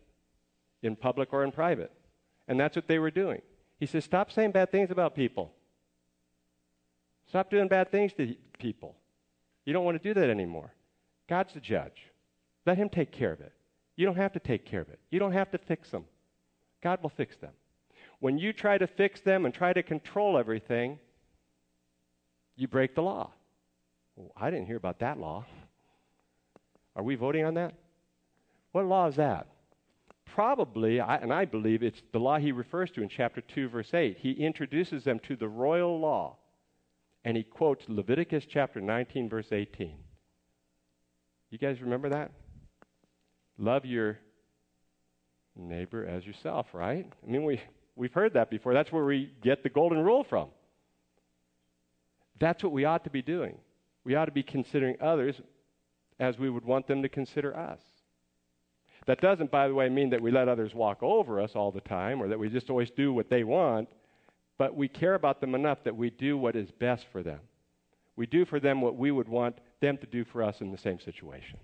in 0.81 0.95
public 0.95 1.31
or 1.31 1.43
in 1.43 1.51
private. 1.51 1.91
And 2.47 2.59
that's 2.59 2.75
what 2.75 2.87
they 2.87 2.99
were 2.99 3.11
doing. 3.11 3.41
He 3.79 3.85
says, 3.85 4.03
Stop 4.03 4.31
saying 4.31 4.51
bad 4.51 4.71
things 4.71 4.89
about 4.89 5.15
people. 5.15 5.53
Stop 7.27 7.51
doing 7.51 7.67
bad 7.67 7.91
things 7.91 8.13
to 8.13 8.35
people. 8.57 8.95
You 9.65 9.73
don't 9.73 9.85
want 9.85 10.01
to 10.01 10.13
do 10.13 10.19
that 10.19 10.29
anymore. 10.29 10.73
God's 11.29 11.53
the 11.53 11.59
judge. 11.59 12.07
Let 12.65 12.77
Him 12.77 12.89
take 12.89 13.11
care 13.11 13.31
of 13.31 13.41
it. 13.41 13.53
You 13.95 14.05
don't 14.05 14.15
have 14.15 14.33
to 14.33 14.39
take 14.39 14.65
care 14.65 14.81
of 14.81 14.89
it. 14.89 14.99
You 15.11 15.19
don't 15.19 15.33
have 15.33 15.51
to 15.51 15.57
fix 15.57 15.91
them. 15.91 16.05
God 16.81 17.01
will 17.01 17.09
fix 17.09 17.35
them. 17.37 17.53
When 18.19 18.37
you 18.37 18.53
try 18.53 18.77
to 18.77 18.87
fix 18.87 19.21
them 19.21 19.45
and 19.45 19.53
try 19.53 19.73
to 19.73 19.83
control 19.83 20.37
everything, 20.37 20.99
you 22.55 22.67
break 22.67 22.95
the 22.95 23.01
law. 23.01 23.31
Well, 24.15 24.31
I 24.35 24.49
didn't 24.49 24.65
hear 24.65 24.77
about 24.77 24.99
that 24.99 25.19
law. 25.19 25.45
Are 26.95 27.03
we 27.03 27.15
voting 27.15 27.45
on 27.45 27.53
that? 27.55 27.75
What 28.71 28.85
law 28.85 29.07
is 29.07 29.15
that? 29.17 29.47
Probably, 30.25 30.99
and 30.99 31.31
I 31.31 31.45
believe 31.45 31.83
it's 31.83 32.01
the 32.11 32.19
law 32.19 32.37
he 32.37 32.51
refers 32.51 32.91
to 32.91 33.01
in 33.01 33.09
chapter 33.09 33.41
2, 33.41 33.69
verse 33.69 33.93
8. 33.93 34.17
He 34.19 34.31
introduces 34.31 35.03
them 35.03 35.19
to 35.19 35.35
the 35.35 35.47
royal 35.47 35.99
law, 35.99 36.37
and 37.23 37.37
he 37.37 37.43
quotes 37.43 37.85
Leviticus 37.87 38.45
chapter 38.47 38.81
19, 38.81 39.29
verse 39.29 39.51
18. 39.51 39.97
You 41.49 41.57
guys 41.57 41.81
remember 41.81 42.09
that? 42.09 42.31
Love 43.57 43.85
your 43.85 44.19
neighbor 45.57 46.05
as 46.05 46.25
yourself, 46.25 46.67
right? 46.73 47.05
I 47.25 47.29
mean, 47.29 47.43
we, 47.43 47.61
we've 47.95 48.13
heard 48.13 48.33
that 48.33 48.49
before. 48.49 48.73
That's 48.73 48.91
where 48.91 49.05
we 49.05 49.31
get 49.41 49.63
the 49.63 49.69
golden 49.69 49.99
rule 49.99 50.23
from. 50.23 50.49
That's 52.39 52.63
what 52.63 52.71
we 52.71 52.85
ought 52.85 53.03
to 53.05 53.09
be 53.09 53.21
doing. 53.21 53.57
We 54.03 54.15
ought 54.15 54.25
to 54.25 54.31
be 54.31 54.43
considering 54.43 54.95
others 55.01 55.35
as 56.19 56.37
we 56.37 56.49
would 56.49 56.65
want 56.65 56.87
them 56.87 57.01
to 57.01 57.09
consider 57.09 57.55
us. 57.55 57.79
That 59.05 59.21
doesn't, 59.21 59.51
by 59.51 59.67
the 59.67 59.73
way, 59.73 59.89
mean 59.89 60.09
that 60.09 60.21
we 60.21 60.31
let 60.31 60.47
others 60.47 60.73
walk 60.73 61.01
over 61.01 61.39
us 61.39 61.51
all 61.55 61.71
the 61.71 61.81
time 61.81 62.21
or 62.21 62.27
that 62.27 62.39
we 62.39 62.49
just 62.49 62.69
always 62.69 62.91
do 62.91 63.13
what 63.13 63.29
they 63.29 63.43
want, 63.43 63.87
but 64.57 64.75
we 64.75 64.87
care 64.87 65.15
about 65.15 65.39
them 65.39 65.55
enough 65.55 65.79
that 65.85 65.95
we 65.95 66.09
do 66.09 66.37
what 66.37 66.55
is 66.55 66.69
best 66.71 67.05
for 67.11 67.23
them. 67.23 67.39
We 68.15 68.25
do 68.25 68.45
for 68.45 68.59
them 68.59 68.81
what 68.81 68.97
we 68.97 69.11
would 69.11 69.29
want 69.29 69.59
them 69.79 69.97
to 69.97 70.07
do 70.07 70.25
for 70.25 70.43
us 70.43 70.59
in 70.59 70.71
the 70.71 70.77
same 70.77 70.99
situation. 70.99 71.59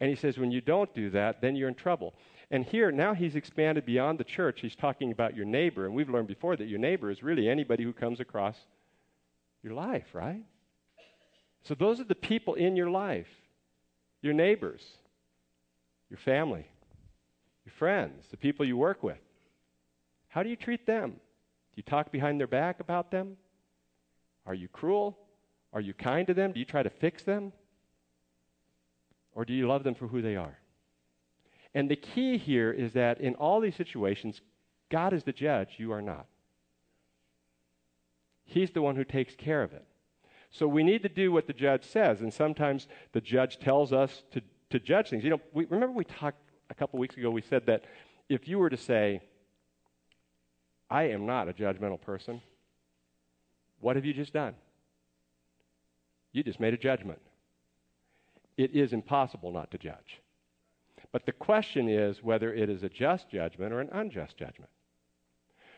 And 0.00 0.08
he 0.08 0.16
says, 0.16 0.38
when 0.38 0.50
you 0.50 0.60
don't 0.60 0.92
do 0.94 1.10
that, 1.10 1.40
then 1.40 1.56
you're 1.56 1.68
in 1.68 1.74
trouble. 1.74 2.14
And 2.50 2.64
here, 2.64 2.90
now 2.90 3.14
he's 3.14 3.36
expanded 3.36 3.84
beyond 3.84 4.18
the 4.18 4.24
church. 4.24 4.60
He's 4.60 4.74
talking 4.74 5.12
about 5.12 5.36
your 5.36 5.44
neighbor. 5.44 5.84
And 5.86 5.94
we've 5.94 6.08
learned 6.08 6.28
before 6.28 6.56
that 6.56 6.68
your 6.68 6.78
neighbor 6.78 7.10
is 7.10 7.22
really 7.22 7.48
anybody 7.48 7.84
who 7.84 7.92
comes 7.92 8.18
across 8.18 8.56
your 9.62 9.74
life, 9.74 10.06
right? 10.14 10.42
So 11.62 11.74
those 11.74 12.00
are 12.00 12.04
the 12.04 12.14
people 12.14 12.54
in 12.54 12.76
your 12.76 12.90
life 12.90 13.28
your 14.22 14.34
neighbors, 14.34 14.82
your 16.10 16.18
family, 16.18 16.66
your 17.64 17.72
friends, 17.72 18.26
the 18.30 18.36
people 18.36 18.66
you 18.66 18.76
work 18.76 19.02
with. 19.02 19.16
How 20.28 20.42
do 20.42 20.50
you 20.50 20.56
treat 20.56 20.86
them? 20.86 21.12
Do 21.12 21.76
you 21.76 21.82
talk 21.82 22.12
behind 22.12 22.38
their 22.38 22.46
back 22.46 22.80
about 22.80 23.10
them? 23.10 23.38
Are 24.44 24.52
you 24.52 24.68
cruel? 24.68 25.18
Are 25.72 25.80
you 25.80 25.94
kind 25.94 26.26
to 26.26 26.34
them? 26.34 26.52
Do 26.52 26.58
you 26.58 26.66
try 26.66 26.82
to 26.82 26.90
fix 26.90 27.22
them? 27.22 27.52
Or 29.34 29.44
do 29.44 29.52
you 29.52 29.66
love 29.66 29.84
them 29.84 29.94
for 29.94 30.08
who 30.08 30.22
they 30.22 30.36
are? 30.36 30.58
And 31.74 31.88
the 31.88 31.96
key 31.96 32.36
here 32.36 32.72
is 32.72 32.92
that 32.94 33.20
in 33.20 33.34
all 33.36 33.60
these 33.60 33.76
situations, 33.76 34.40
God 34.90 35.12
is 35.12 35.22
the 35.22 35.32
judge, 35.32 35.74
you 35.78 35.92
are 35.92 36.02
not. 36.02 36.26
He's 38.44 38.72
the 38.72 38.82
one 38.82 38.96
who 38.96 39.04
takes 39.04 39.36
care 39.36 39.62
of 39.62 39.72
it. 39.72 39.84
So 40.50 40.66
we 40.66 40.82
need 40.82 41.02
to 41.04 41.08
do 41.08 41.30
what 41.30 41.46
the 41.46 41.52
judge 41.52 41.84
says, 41.84 42.20
and 42.22 42.34
sometimes 42.34 42.88
the 43.12 43.20
judge 43.20 43.60
tells 43.60 43.92
us 43.92 44.24
to, 44.32 44.42
to 44.70 44.80
judge 44.80 45.10
things. 45.10 45.22
You 45.22 45.30
know, 45.30 45.40
we, 45.52 45.66
remember 45.66 45.94
we 45.94 46.04
talked 46.04 46.42
a 46.70 46.74
couple 46.74 46.98
weeks 46.98 47.16
ago, 47.16 47.30
we 47.30 47.42
said 47.42 47.66
that 47.66 47.84
if 48.28 48.48
you 48.48 48.58
were 48.58 48.70
to 48.70 48.76
say, 48.76 49.20
I 50.90 51.04
am 51.04 51.24
not 51.24 51.48
a 51.48 51.52
judgmental 51.52 52.00
person, 52.00 52.42
what 53.78 53.94
have 53.94 54.04
you 54.04 54.12
just 54.12 54.32
done? 54.32 54.54
You 56.32 56.42
just 56.42 56.58
made 56.58 56.74
a 56.74 56.76
judgment 56.76 57.20
it 58.60 58.76
is 58.76 58.92
impossible 58.92 59.52
not 59.52 59.70
to 59.70 59.78
judge. 59.78 60.20
But 61.12 61.24
the 61.24 61.32
question 61.32 61.88
is 61.88 62.22
whether 62.22 62.52
it 62.52 62.68
is 62.68 62.82
a 62.82 62.90
just 62.90 63.30
judgment 63.30 63.72
or 63.72 63.80
an 63.80 63.88
unjust 63.92 64.36
judgment. 64.36 64.70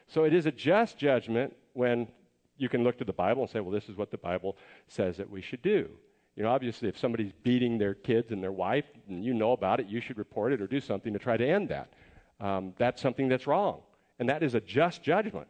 So 0.09 0.25
it 0.25 0.35
is 0.35 0.47
a 0.47 0.51
just 0.51 0.99
judgment 0.99 1.55
when 1.75 2.09
you 2.57 2.69
can 2.69 2.83
look 2.83 2.99
to 2.99 3.05
the 3.05 3.13
Bible 3.13 3.43
and 3.43 3.51
say, 3.51 3.61
well, 3.61 3.71
this 3.71 3.89
is 3.89 3.97
what 3.97 4.11
the 4.11 4.19
Bible 4.19 4.57
says 4.89 5.17
that 5.17 5.31
we 5.31 5.41
should 5.41 5.63
do. 5.63 5.89
You 6.35 6.43
know, 6.43 6.51
obviously, 6.51 6.89
if 6.89 6.99
somebody's 6.99 7.33
beating 7.45 7.79
their 7.79 7.95
kids 7.95 8.33
and 8.33 8.43
their 8.43 8.53
wife 8.53 8.87
and 9.09 9.25
you 9.25 9.33
know 9.33 9.53
about 9.53 9.79
it, 9.79 9.87
you 9.87 10.01
should 10.01 10.19
report 10.19 10.53
it 10.53 10.61
or 10.61 10.67
do 10.67 10.81
something 10.81 11.13
to 11.13 11.19
try 11.19 11.37
to 11.37 11.47
end 11.47 11.69
that. 11.69 11.93
Um, 12.41 12.75
that's 12.79 13.01
something 13.01 13.29
that's 13.29 13.47
wrong. 13.47 13.83
And 14.19 14.29
that 14.29 14.43
is 14.43 14.55
a 14.55 14.61
just 14.61 15.03
judgment. 15.03 15.49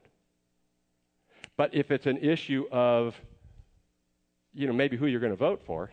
But 1.56 1.74
if 1.74 1.90
it's 1.90 2.06
an 2.06 2.18
issue 2.18 2.66
of, 2.70 3.18
you 4.52 4.66
know, 4.66 4.72
maybe 4.72 4.96
who 4.96 5.06
you're 5.06 5.20
going 5.20 5.32
to 5.32 5.36
vote 5.36 5.62
for, 5.64 5.90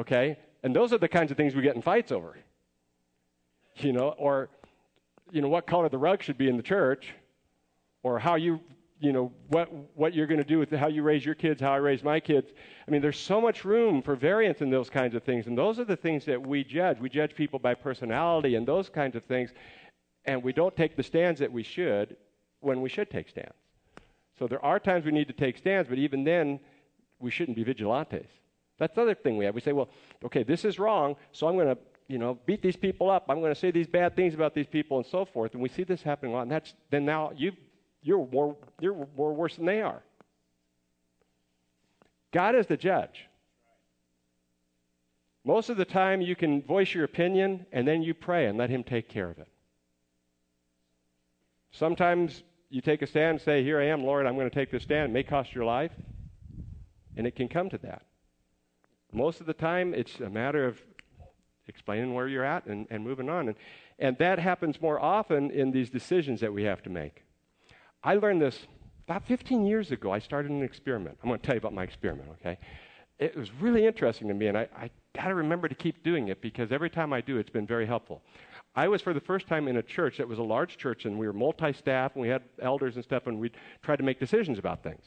okay? 0.00 0.38
And 0.62 0.74
those 0.74 0.92
are 0.92 0.98
the 0.98 1.08
kinds 1.08 1.30
of 1.30 1.36
things 1.36 1.54
we 1.54 1.62
get 1.62 1.76
in 1.76 1.82
fights 1.82 2.12
over. 2.12 2.36
You 3.76 3.92
know, 3.92 4.08
or, 4.18 4.50
you 5.30 5.40
know, 5.40 5.48
what 5.48 5.66
color 5.66 5.88
the 5.88 5.98
rug 5.98 6.22
should 6.22 6.36
be 6.36 6.48
in 6.48 6.56
the 6.56 6.62
church, 6.62 7.14
or 8.02 8.18
how 8.18 8.34
you, 8.34 8.60
you 8.98 9.12
know, 9.12 9.32
what, 9.48 9.68
what 9.94 10.12
you're 10.12 10.26
going 10.26 10.42
to 10.42 10.46
do 10.46 10.58
with 10.58 10.70
how 10.72 10.88
you 10.88 11.02
raise 11.02 11.24
your 11.24 11.34
kids, 11.34 11.60
how 11.60 11.72
I 11.72 11.76
raise 11.76 12.02
my 12.02 12.20
kids. 12.20 12.50
I 12.86 12.90
mean, 12.90 13.00
there's 13.00 13.18
so 13.18 13.40
much 13.40 13.64
room 13.64 14.02
for 14.02 14.16
variance 14.16 14.60
in 14.60 14.70
those 14.70 14.90
kinds 14.90 15.14
of 15.14 15.22
things. 15.22 15.46
And 15.46 15.56
those 15.56 15.78
are 15.78 15.84
the 15.84 15.96
things 15.96 16.24
that 16.26 16.44
we 16.44 16.64
judge. 16.64 16.98
We 16.98 17.08
judge 17.08 17.34
people 17.34 17.58
by 17.58 17.74
personality 17.74 18.56
and 18.56 18.66
those 18.66 18.88
kinds 18.88 19.16
of 19.16 19.24
things. 19.24 19.50
And 20.24 20.42
we 20.42 20.52
don't 20.52 20.76
take 20.76 20.96
the 20.96 21.02
stands 21.02 21.40
that 21.40 21.50
we 21.50 21.62
should 21.62 22.16
when 22.60 22.82
we 22.82 22.88
should 22.88 23.10
take 23.10 23.28
stands. 23.28 23.54
So 24.38 24.46
there 24.46 24.62
are 24.64 24.78
times 24.78 25.04
we 25.04 25.12
need 25.12 25.28
to 25.28 25.34
take 25.34 25.56
stands, 25.56 25.88
but 25.88 25.98
even 25.98 26.24
then, 26.24 26.60
we 27.18 27.30
shouldn't 27.30 27.56
be 27.56 27.64
vigilantes. 27.64 28.28
That's 28.80 28.94
the 28.94 29.02
other 29.02 29.14
thing 29.14 29.36
we 29.36 29.44
have. 29.44 29.54
We 29.54 29.60
say, 29.60 29.72
well, 29.72 29.90
okay, 30.24 30.42
this 30.42 30.64
is 30.64 30.78
wrong, 30.78 31.14
so 31.32 31.46
I'm 31.46 31.54
going 31.54 31.68
to, 31.68 31.78
you 32.08 32.18
know, 32.18 32.38
beat 32.46 32.62
these 32.62 32.76
people 32.76 33.10
up. 33.10 33.26
I'm 33.28 33.40
going 33.40 33.52
to 33.52 33.60
say 33.60 33.70
these 33.70 33.86
bad 33.86 34.16
things 34.16 34.32
about 34.32 34.54
these 34.54 34.66
people 34.66 34.96
and 34.96 35.06
so 35.06 35.26
forth. 35.26 35.52
And 35.52 35.62
we 35.62 35.68
see 35.68 35.84
this 35.84 36.02
happening 36.02 36.32
a 36.32 36.36
lot. 36.36 36.42
And 36.42 36.50
that's 36.50 36.72
then 36.90 37.04
now 37.04 37.30
you 37.36 37.52
you're 38.02 38.26
more 38.26 38.56
you're 38.80 39.06
more 39.14 39.34
worse 39.34 39.56
than 39.56 39.66
they 39.66 39.82
are. 39.82 40.02
God 42.32 42.54
is 42.54 42.66
the 42.66 42.78
judge. 42.78 43.26
Most 45.44 45.68
of 45.68 45.76
the 45.76 45.84
time, 45.84 46.22
you 46.22 46.34
can 46.34 46.62
voice 46.62 46.94
your 46.94 47.04
opinion 47.04 47.66
and 47.72 47.86
then 47.86 48.02
you 48.02 48.14
pray 48.14 48.46
and 48.46 48.56
let 48.56 48.70
Him 48.70 48.82
take 48.82 49.10
care 49.10 49.28
of 49.28 49.38
it. 49.38 49.48
Sometimes 51.70 52.42
you 52.70 52.80
take 52.80 53.02
a 53.02 53.06
stand 53.06 53.30
and 53.30 53.40
say, 53.42 53.62
Here 53.62 53.78
I 53.78 53.86
am, 53.86 54.04
Lord, 54.04 54.26
I'm 54.26 54.36
going 54.36 54.48
to 54.48 54.54
take 54.54 54.70
this 54.70 54.84
stand. 54.84 55.10
It 55.10 55.12
may 55.12 55.22
cost 55.22 55.54
your 55.54 55.66
life. 55.66 55.92
And 57.16 57.26
it 57.26 57.36
can 57.36 57.48
come 57.48 57.68
to 57.68 57.78
that. 57.78 58.02
Most 59.12 59.40
of 59.40 59.46
the 59.46 59.54
time, 59.54 59.94
it's 59.94 60.20
a 60.20 60.30
matter 60.30 60.66
of 60.66 60.80
explaining 61.66 62.14
where 62.14 62.28
you're 62.28 62.44
at 62.44 62.66
and, 62.66 62.86
and 62.90 63.02
moving 63.02 63.28
on. 63.28 63.48
And, 63.48 63.56
and 63.98 64.18
that 64.18 64.38
happens 64.38 64.80
more 64.80 65.00
often 65.00 65.50
in 65.50 65.70
these 65.70 65.90
decisions 65.90 66.40
that 66.40 66.52
we 66.52 66.64
have 66.64 66.82
to 66.82 66.90
make. 66.90 67.24
I 68.02 68.14
learned 68.14 68.42
this 68.42 68.66
about 69.06 69.26
15 69.26 69.66
years 69.66 69.90
ago. 69.90 70.12
I 70.12 70.18
started 70.18 70.50
an 70.50 70.62
experiment. 70.62 71.18
I'm 71.22 71.28
going 71.28 71.40
to 71.40 71.46
tell 71.46 71.54
you 71.54 71.58
about 71.58 71.74
my 71.74 71.82
experiment, 71.82 72.28
okay? 72.40 72.58
It 73.18 73.36
was 73.36 73.52
really 73.54 73.86
interesting 73.86 74.28
to 74.28 74.34
me, 74.34 74.46
and 74.46 74.56
I, 74.56 74.68
I 74.76 74.90
got 75.14 75.28
to 75.28 75.34
remember 75.34 75.68
to 75.68 75.74
keep 75.74 76.02
doing 76.02 76.28
it 76.28 76.40
because 76.40 76.72
every 76.72 76.88
time 76.88 77.12
I 77.12 77.20
do, 77.20 77.36
it's 77.36 77.50
been 77.50 77.66
very 77.66 77.86
helpful. 77.86 78.22
I 78.74 78.88
was 78.88 79.02
for 79.02 79.12
the 79.12 79.20
first 79.20 79.46
time 79.46 79.68
in 79.68 79.76
a 79.76 79.82
church 79.82 80.18
that 80.18 80.28
was 80.28 80.38
a 80.38 80.42
large 80.42 80.76
church, 80.78 81.04
and 81.04 81.18
we 81.18 81.26
were 81.26 81.32
multi 81.32 81.72
staff, 81.72 82.12
and 82.14 82.22
we 82.22 82.28
had 82.28 82.42
elders 82.62 82.94
and 82.94 83.04
stuff, 83.04 83.26
and 83.26 83.38
we 83.38 83.50
tried 83.82 83.96
to 83.96 84.04
make 84.04 84.18
decisions 84.18 84.58
about 84.58 84.82
things. 84.82 85.04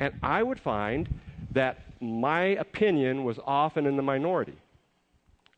And 0.00 0.14
I 0.22 0.42
would 0.42 0.60
find 0.60 1.08
that 1.52 1.78
my 2.00 2.42
opinion 2.42 3.24
was 3.24 3.38
often 3.44 3.86
in 3.86 3.96
the 3.96 4.02
minority. 4.02 4.56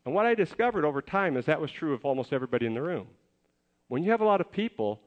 And 0.05 0.15
what 0.15 0.27
I 0.27 0.35
discovered 0.35 0.85
over 0.85 1.03
time 1.03 1.37
is 1.37 1.47
that 1.47 1.61
was 1.61 1.71
true 1.71 1.93
of 1.93 2.05
almost 2.05 2.33
everybody 2.33 2.67
in 2.67 2.75
the 2.75 2.83
room. 2.83 3.09
When 3.89 4.03
you 4.03 4.11
have 4.11 4.21
a 4.21 4.25
lot 4.25 4.41
of 4.41 4.53
people, 4.53 5.01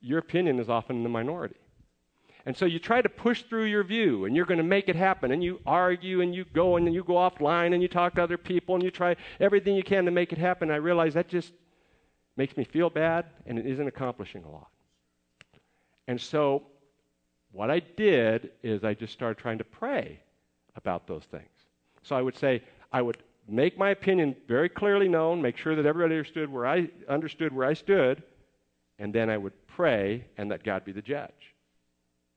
your 0.00 0.18
opinion 0.18 0.58
is 0.58 0.68
often 0.68 0.96
in 0.96 1.02
the 1.02 1.08
minority. 1.08 1.56
And 2.44 2.56
so 2.56 2.64
you 2.64 2.78
try 2.78 3.00
to 3.00 3.08
push 3.08 3.42
through 3.42 3.64
your 3.64 3.84
view 3.84 4.24
and 4.24 4.34
you're 4.34 4.46
going 4.46 4.58
to 4.58 4.64
make 4.64 4.88
it 4.88 4.96
happen 4.96 5.30
and 5.30 5.42
you 5.42 5.60
argue 5.64 6.20
and 6.20 6.34
you 6.34 6.44
go 6.44 6.76
and 6.76 6.92
you 6.92 7.04
go 7.04 7.14
offline 7.14 7.72
and 7.72 7.80
you 7.80 7.88
talk 7.88 8.16
to 8.16 8.22
other 8.22 8.36
people 8.36 8.74
and 8.74 8.82
you 8.82 8.90
try 8.90 9.14
everything 9.38 9.76
you 9.76 9.84
can 9.84 10.04
to 10.04 10.10
make 10.10 10.32
it 10.32 10.38
happen. 10.38 10.70
I 10.70 10.76
realize 10.76 11.14
that 11.14 11.28
just 11.28 11.52
makes 12.36 12.56
me 12.56 12.64
feel 12.64 12.90
bad 12.90 13.26
and 13.46 13.58
it 13.58 13.66
isn't 13.66 13.86
accomplishing 13.86 14.42
a 14.42 14.50
lot. 14.50 14.68
And 16.08 16.20
so 16.20 16.64
what 17.52 17.70
I 17.70 17.80
did 17.80 18.50
is 18.62 18.82
I 18.82 18.94
just 18.94 19.12
started 19.12 19.38
trying 19.38 19.58
to 19.58 19.64
pray 19.64 20.20
about 20.74 21.06
those 21.06 21.24
things. 21.30 21.48
So 22.02 22.16
I 22.16 22.22
would 22.22 22.36
say, 22.36 22.62
I 22.92 23.02
would 23.02 23.18
make 23.48 23.78
my 23.78 23.90
opinion 23.90 24.34
very 24.48 24.68
clearly 24.68 25.08
known, 25.08 25.42
make 25.42 25.56
sure 25.56 25.76
that 25.76 25.86
everybody 25.86 26.14
understood 26.14 26.50
where 26.50 26.66
I 26.66 26.88
understood 27.08 27.52
where 27.52 27.66
I 27.66 27.74
stood, 27.74 28.22
and 28.98 29.14
then 29.14 29.28
I 29.28 29.36
would 29.36 29.52
pray 29.66 30.24
and 30.36 30.48
let 30.48 30.64
God 30.64 30.84
be 30.84 30.92
the 30.92 31.02
judge 31.02 31.30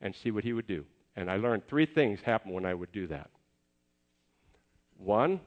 and 0.02 0.16
see 0.16 0.32
what 0.32 0.44
he 0.44 0.54
would 0.54 0.68
do. 0.68 0.86
And 1.16 1.32
I 1.32 1.38
learned 1.38 1.68
three 1.68 1.86
things 1.86 2.20
happen 2.22 2.52
when 2.52 2.66
I 2.66 2.74
would 2.74 2.92
do 2.92 3.08
that. 3.08 3.30
One, 4.98 5.40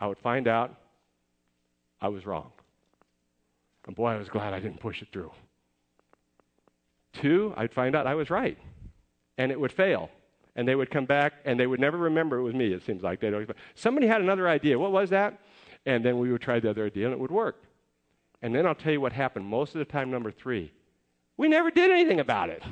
I 0.00 0.06
would 0.06 0.18
find 0.18 0.48
out 0.48 0.74
I 2.00 2.08
was 2.08 2.26
wrong. 2.26 2.50
And 3.86 3.94
boy, 3.94 4.08
I 4.08 4.16
was 4.16 4.28
glad 4.28 4.52
I 4.52 4.60
didn't 4.60 4.80
push 4.80 5.02
it 5.02 5.08
through. 5.12 5.30
Two, 7.12 7.54
I'd 7.56 7.72
find 7.72 7.94
out 7.94 8.06
I 8.06 8.14
was 8.14 8.30
right. 8.30 8.58
And 9.38 9.50
it 9.50 9.58
would 9.58 9.72
fail. 9.72 10.10
And 10.56 10.68
they 10.68 10.74
would 10.74 10.90
come 10.90 11.04
back 11.04 11.34
and 11.44 11.58
they 11.58 11.66
would 11.66 11.80
never 11.80 11.98
remember 11.98 12.38
it 12.38 12.42
was 12.42 12.54
me, 12.54 12.72
it 12.72 12.84
seems 12.84 13.02
like. 13.02 13.20
They'd 13.20 13.32
always, 13.32 13.48
somebody 13.74 14.06
had 14.06 14.20
another 14.20 14.48
idea. 14.48 14.78
What 14.78 14.92
was 14.92 15.10
that? 15.10 15.40
And 15.86 16.04
then 16.04 16.18
we 16.18 16.30
would 16.30 16.40
try 16.40 16.60
the 16.60 16.70
other 16.70 16.86
idea 16.86 17.06
and 17.06 17.12
it 17.12 17.18
would 17.18 17.32
work. 17.32 17.64
And 18.42 18.54
then 18.54 18.66
I'll 18.66 18.74
tell 18.74 18.92
you 18.92 19.00
what 19.00 19.12
happened 19.12 19.46
most 19.46 19.74
of 19.74 19.78
the 19.78 19.84
time, 19.84 20.10
number 20.10 20.30
three. 20.30 20.72
We 21.36 21.48
never 21.48 21.70
did 21.70 21.90
anything 21.90 22.20
about 22.20 22.50
it. 22.50 22.62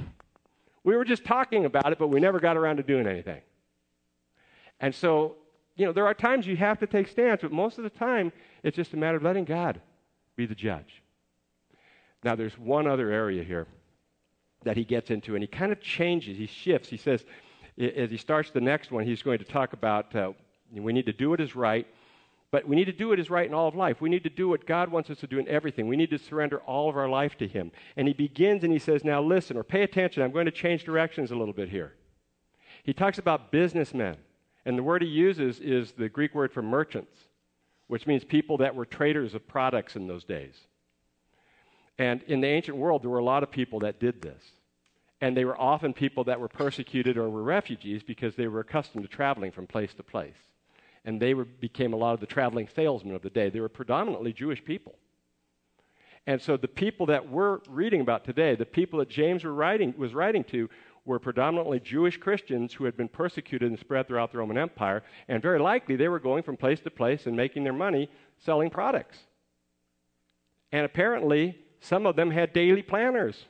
We 0.85 0.97
were 0.97 1.05
just 1.05 1.25
talking 1.25 1.65
about 1.65 1.93
it, 1.93 1.99
but 1.99 2.09
we 2.09 2.21
never 2.21 2.41
got 2.41 2.57
around 2.57 2.77
to 2.77 2.83
doing 2.83 3.07
anything. 3.07 3.41
And 4.81 4.95
so, 4.95 5.37
you 5.77 5.87
know, 5.87 5.93
there 5.93 6.07
are 6.07 6.15
times 6.15 6.47
you 6.47 6.57
have 6.57 6.79
to 6.81 6.87
take 6.87 7.09
stance, 7.09 7.43
but 7.43 7.53
most 7.53 7.79
of 7.79 7.85
the 7.85 7.91
time 7.91 8.33
it's 8.63 8.77
just 8.77 8.93
a 8.93 8.97
matter 8.97 9.17
of 9.17 9.23
letting 9.23 9.45
God 9.45 9.81
be 10.37 10.47
the 10.47 10.55
judge. 10.55 11.03
Now, 12.25 12.37
there's 12.37 12.57
one 12.59 12.87
other 12.87 13.11
area 13.11 13.43
here 13.43 13.67
that 14.65 14.77
he 14.77 14.85
gets 14.85 15.11
into, 15.11 15.35
and 15.35 15.43
he 15.43 15.47
kind 15.47 15.73
of 15.73 15.81
changes, 15.81 16.37
he 16.37 16.47
shifts. 16.47 16.89
He 16.89 16.97
says, 16.97 17.25
as 17.79 18.11
he 18.11 18.17
starts 18.17 18.51
the 18.51 18.61
next 18.61 18.91
one, 18.91 19.05
he's 19.05 19.23
going 19.23 19.39
to 19.39 19.45
talk 19.45 19.73
about 19.73 20.15
uh, 20.15 20.33
we 20.75 20.93
need 20.93 21.07
to 21.07 21.13
do 21.13 21.31
what 21.31 21.41
is 21.41 21.55
right, 21.55 21.87
but 22.51 22.67
we 22.67 22.77
need 22.77 22.85
to 22.85 22.93
do 22.93 23.09
what 23.09 23.19
is 23.19 23.31
right 23.31 23.47
in 23.47 23.55
all 23.55 23.69
of 23.69 23.75
life. 23.75 24.01
We 24.01 24.11
need 24.11 24.25
to 24.25 24.31
do 24.31 24.49
what 24.49 24.67
God 24.67 24.91
wants 24.91 25.11
us 25.11 25.19
to 25.21 25.27
do 25.27 25.39
in 25.39 25.49
everything. 25.49 25.89
We 25.89 25.97
need 25.97 26.11
to 26.11 26.19
surrender 26.19 26.61
all 26.61 26.89
of 26.89 26.97
our 26.97 27.09
life 27.09 27.37
to 27.39 27.49
Him. 27.49 27.73
And 27.97 28.07
he 28.07 28.15
begins 28.15 28.63
and 28.63 28.73
he 28.73 28.79
says, 28.79 29.05
Now 29.05 29.23
listen 29.23 29.57
or 29.57 29.65
pay 29.65 29.83
attention. 29.83 30.23
I'm 30.23 30.33
going 30.33 30.47
to 30.47 30.53
change 30.53 30.85
directions 30.85 31.31
a 31.31 31.37
little 31.37 31.55
bit 31.55 31.71
here. 31.71 31.95
He 32.85 32.93
talks 32.93 33.19
about 33.19 33.53
businessmen. 33.53 34.17
And 34.65 34.79
the 34.79 34.83
word 34.83 35.03
he 35.03 35.09
uses 35.09 35.59
is 35.61 35.93
the 35.93 36.09
Greek 36.09 36.35
word 36.35 36.53
for 36.53 36.63
merchants, 36.63 37.17
which 37.89 38.07
means 38.07 38.23
people 38.23 38.59
that 38.59 38.75
were 38.75 38.87
traders 38.87 39.35
of 39.35 39.49
products 39.49 39.97
in 39.97 40.07
those 40.07 40.25
days. 40.25 40.55
And 41.99 42.23
in 42.25 42.41
the 42.41 42.49
ancient 42.49 42.77
world, 42.77 43.03
there 43.03 43.11
were 43.11 43.19
a 43.19 43.25
lot 43.25 43.43
of 43.43 43.51
people 43.51 43.81
that 43.81 44.01
did 44.01 44.23
this. 44.23 44.43
And 45.21 45.37
they 45.37 45.45
were 45.45 45.61
often 45.61 45.93
people 45.93 46.25
that 46.25 46.41
were 46.41 46.49
persecuted 46.49 47.17
or 47.17 47.31
were 47.31 47.43
refugees 47.43 48.03
because 48.03 48.35
they 48.35 48.49
were 48.49 48.61
accustomed 48.61 49.05
to 49.05 49.09
traveling 49.09 49.53
from 49.53 49.67
place 49.67 49.95
to 49.95 50.03
place 50.03 50.35
and 51.05 51.21
they 51.21 51.35
were, 51.35 51.45
became 51.45 51.93
a 51.93 51.97
lot 51.97 52.15
of 52.15 52.21
the 52.21 52.27
traveling 52.27 52.69
salesmen 52.75 53.15
of 53.15 53.23
the 53.23 53.31
day. 53.31 53.51
They 53.51 53.61
were 53.61 53.69
predominantly 53.69 54.33
Jewish 54.33 54.65
people. 54.65 54.95
And 56.27 56.41
so 56.41 56.57
the 56.57 56.69
people 56.69 57.07
that 57.07 57.29
we're 57.29 57.59
reading 57.69 58.01
about 58.01 58.25
today, 58.25 58.55
the 58.55 58.65
people 58.65 59.01
that 59.01 59.09
James 59.09 59.45
writing, 59.45 59.95
was 59.97 60.15
writing 60.15 60.45
to, 60.45 60.71
were 61.05 61.19
predominantly 61.19 61.81
Jewish 61.81 62.17
Christians 62.17 62.73
who 62.73 62.85
had 62.85 62.97
been 62.97 63.09
persecuted 63.09 63.69
and 63.69 63.79
spread 63.79 64.07
throughout 64.07 64.31
the 64.31 64.39
Roman 64.39 64.57
Empire, 64.57 65.03
and 65.27 65.43
very 65.43 65.59
likely 65.59 65.97
they 65.97 66.07
were 66.07 66.21
going 66.21 66.45
from 66.45 66.57
place 66.57 66.79
to 66.81 66.91
place 66.91 67.27
and 67.27 67.37
making 67.37 67.65
their 67.65 67.73
money 67.73 68.09
selling 68.39 68.71
products. 68.71 69.19
And 70.71 70.85
apparently, 70.85 71.59
some 71.83 72.07
of 72.07 72.15
them 72.15 72.31
had 72.31 72.53
daily 72.53 72.81
planners 72.81 73.45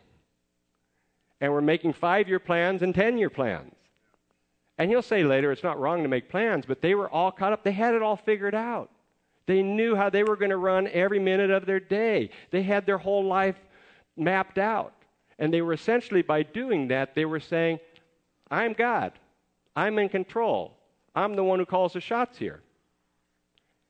and 1.39 1.53
were 1.53 1.61
making 1.61 1.93
five 1.93 2.29
year 2.29 2.39
plans 2.39 2.81
and 2.81 2.95
10 2.95 3.19
year 3.19 3.29
plans. 3.29 3.75
And 4.79 4.91
he'll 4.91 5.03
say 5.03 5.23
later 5.23 5.53
it's 5.53 5.63
not 5.63 5.79
wrong 5.79 6.03
to 6.03 6.09
make 6.09 6.31
plans, 6.31 6.65
but 6.67 6.81
they 6.81 6.95
were 6.95 7.11
all 7.11 7.31
caught 7.31 7.53
up. 7.53 7.63
They 7.63 7.73
had 7.73 7.95
it 7.95 8.03
all 8.03 8.17
figured 8.17 8.55
out. 8.55 8.91
They 9.45 9.63
knew 9.63 9.95
how 9.95 10.09
they 10.09 10.25
were 10.25 10.37
going 10.37 10.51
to 10.51 10.57
run 10.57 10.89
every 10.89 11.19
minute 11.19 11.51
of 11.51 11.67
their 11.67 11.79
day. 11.79 12.31
They 12.51 12.63
had 12.63 12.87
their 12.87 12.97
whole 12.97 13.25
life 13.25 13.57
mapped 14.17 14.57
out. 14.57 14.95
And 15.39 15.53
they 15.53 15.61
were 15.61 15.75
essentially, 15.75 16.23
by 16.23 16.43
doing 16.43 16.89
that, 16.89 17.15
they 17.15 17.27
were 17.27 17.41
saying, 17.41 17.81
I'm 18.51 18.73
God. 18.73 19.13
I'm 19.77 19.99
in 19.99 20.09
control. 20.09 20.75
I'm 21.15 21.37
the 21.37 21.45
one 21.45 21.59
who 21.59 21.67
calls 21.67 21.93
the 21.93 22.01
shots 22.01 22.39
here. 22.39 22.63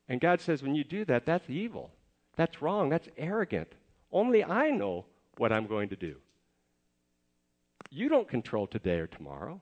And 0.08 0.20
God 0.20 0.40
says, 0.40 0.64
when 0.64 0.74
you 0.74 0.82
do 0.82 1.04
that, 1.04 1.26
that's 1.26 1.48
evil. 1.48 1.90
That's 2.34 2.60
wrong. 2.60 2.88
That's 2.88 3.08
arrogant. 3.16 3.72
Only 4.12 4.44
I 4.44 4.70
know 4.70 5.06
what 5.38 5.52
I'm 5.52 5.66
going 5.66 5.88
to 5.88 5.96
do. 5.96 6.16
You 7.90 8.08
don't 8.08 8.28
control 8.28 8.66
today 8.66 8.98
or 8.98 9.06
tomorrow. 9.06 9.60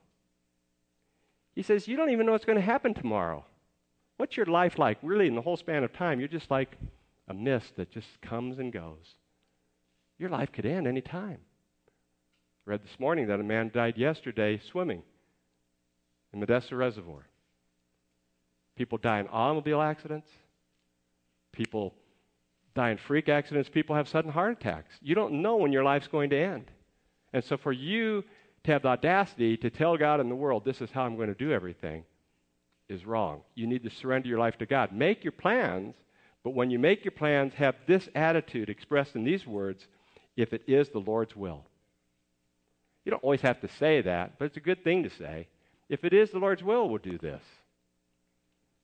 He 1.55 1.63
says, 1.63 1.89
You 1.89 1.97
don't 1.97 2.11
even 2.11 2.27
know 2.27 2.33
what's 2.33 2.45
going 2.45 2.59
to 2.59 2.65
happen 2.65 2.95
tomorrow. 2.95 3.45
What's 4.17 4.37
your 4.37 4.47
life 4.47 4.79
like? 4.79 4.99
Really, 5.03 5.27
in 5.27 5.35
the 5.35 5.41
whole 5.41 5.57
span 5.57 5.85
of 5.85 5.93
time, 5.93 6.19
you're 6.19 6.29
just 6.29 6.51
like 6.51 6.77
a 7.29 7.35
mist 7.35 7.77
that 7.77 7.91
just 7.91 8.21
comes 8.21 8.59
and 8.59 8.73
goes. 8.73 9.15
Your 10.19 10.31
life 10.31 10.53
could 10.53 10.67
end 10.67 10.87
any 10.87 11.01
time. 11.01 11.39
Read 12.67 12.83
this 12.83 13.01
morning 13.01 13.29
that 13.29 13.41
a 13.41 13.43
man 13.43 13.71
died 13.73 13.97
yesterday 13.97 14.61
swimming 14.71 15.03
in 16.33 16.41
Modesto 16.41 16.77
Reservoir. 16.77 17.27
People 18.77 18.99
die 18.99 19.21
in 19.21 19.29
automobile 19.29 19.81
accidents. 19.81 20.29
People 21.53 21.95
die 22.81 22.91
in 22.91 22.97
freak 22.97 23.29
accidents. 23.29 23.69
People 23.69 23.95
have 23.95 24.09
sudden 24.09 24.33
heart 24.33 24.53
attacks. 24.59 24.95
You 25.03 25.15
don't 25.15 25.43
know 25.43 25.57
when 25.57 25.73
your 25.73 25.85
life's 25.85 26.09
going 26.09 26.31
to 26.31 26.39
end. 26.39 26.71
And 27.33 27.45
so, 27.45 27.59
for 27.59 27.73
you 27.73 28.25
to 28.65 28.73
have 28.73 28.83
the 28.83 28.89
audacity 28.89 29.57
to 29.59 29.71
tell 29.71 29.99
God 29.99 30.19
and 30.21 30.31
the 30.31 30.35
world, 30.35 30.65
this 30.65 30.81
is 30.81 30.91
how 30.91 31.03
I'm 31.03 31.17
going 31.17 31.29
to 31.29 31.35
do 31.35 31.53
everything, 31.53 32.05
is 32.89 33.05
wrong. 33.05 33.43
You 33.55 33.67
need 33.67 33.85
to 33.85 33.91
surrender 33.91 34.29
your 34.29 34.39
life 34.39 34.57
to 34.59 34.67
God. 34.67 34.93
Make 34.93 35.25
your 35.25 35.33
plans, 35.33 35.95
but 36.43 36.55
when 36.55 36.71
you 36.71 36.79
make 36.79 37.05
your 37.05 37.13
plans, 37.13 37.53
have 37.55 37.77
this 37.87 38.09
attitude 38.15 38.71
expressed 38.71 39.15
in 39.15 39.25
these 39.25 39.47
words 39.47 39.87
if 40.37 40.55
it 40.55 40.63
is 40.67 40.89
the 40.89 40.99
Lord's 40.99 41.37
will. 41.37 41.65
You 43.05 43.11
don't 43.11 43.23
always 43.23 43.43
have 43.43 43.61
to 43.61 43.69
say 43.69 44.01
that, 44.03 44.39
but 44.39 44.47
it's 44.47 44.57
a 44.57 44.61
good 44.61 44.83
thing 44.83 45.03
to 45.03 45.11
say. 45.11 45.49
If 45.91 46.05
it 46.05 46.15
is 46.15 46.31
the 46.31 46.39
Lord's 46.39 46.63
will, 46.63 46.89
we'll 46.89 46.99
do 46.99 47.19
this. 47.19 47.43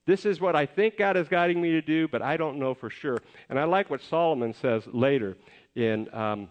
This 0.06 0.24
is 0.24 0.40
what 0.40 0.54
I 0.54 0.66
think 0.66 0.96
God 0.96 1.16
is 1.16 1.28
guiding 1.28 1.60
me 1.60 1.72
to 1.72 1.82
do, 1.82 2.06
but 2.06 2.22
I 2.22 2.36
don't 2.36 2.58
know 2.58 2.74
for 2.74 2.88
sure. 2.88 3.18
And 3.48 3.58
I 3.58 3.64
like 3.64 3.90
what 3.90 4.00
Solomon 4.02 4.54
says 4.54 4.84
later 4.86 5.36
in 5.74 6.12
um, 6.14 6.48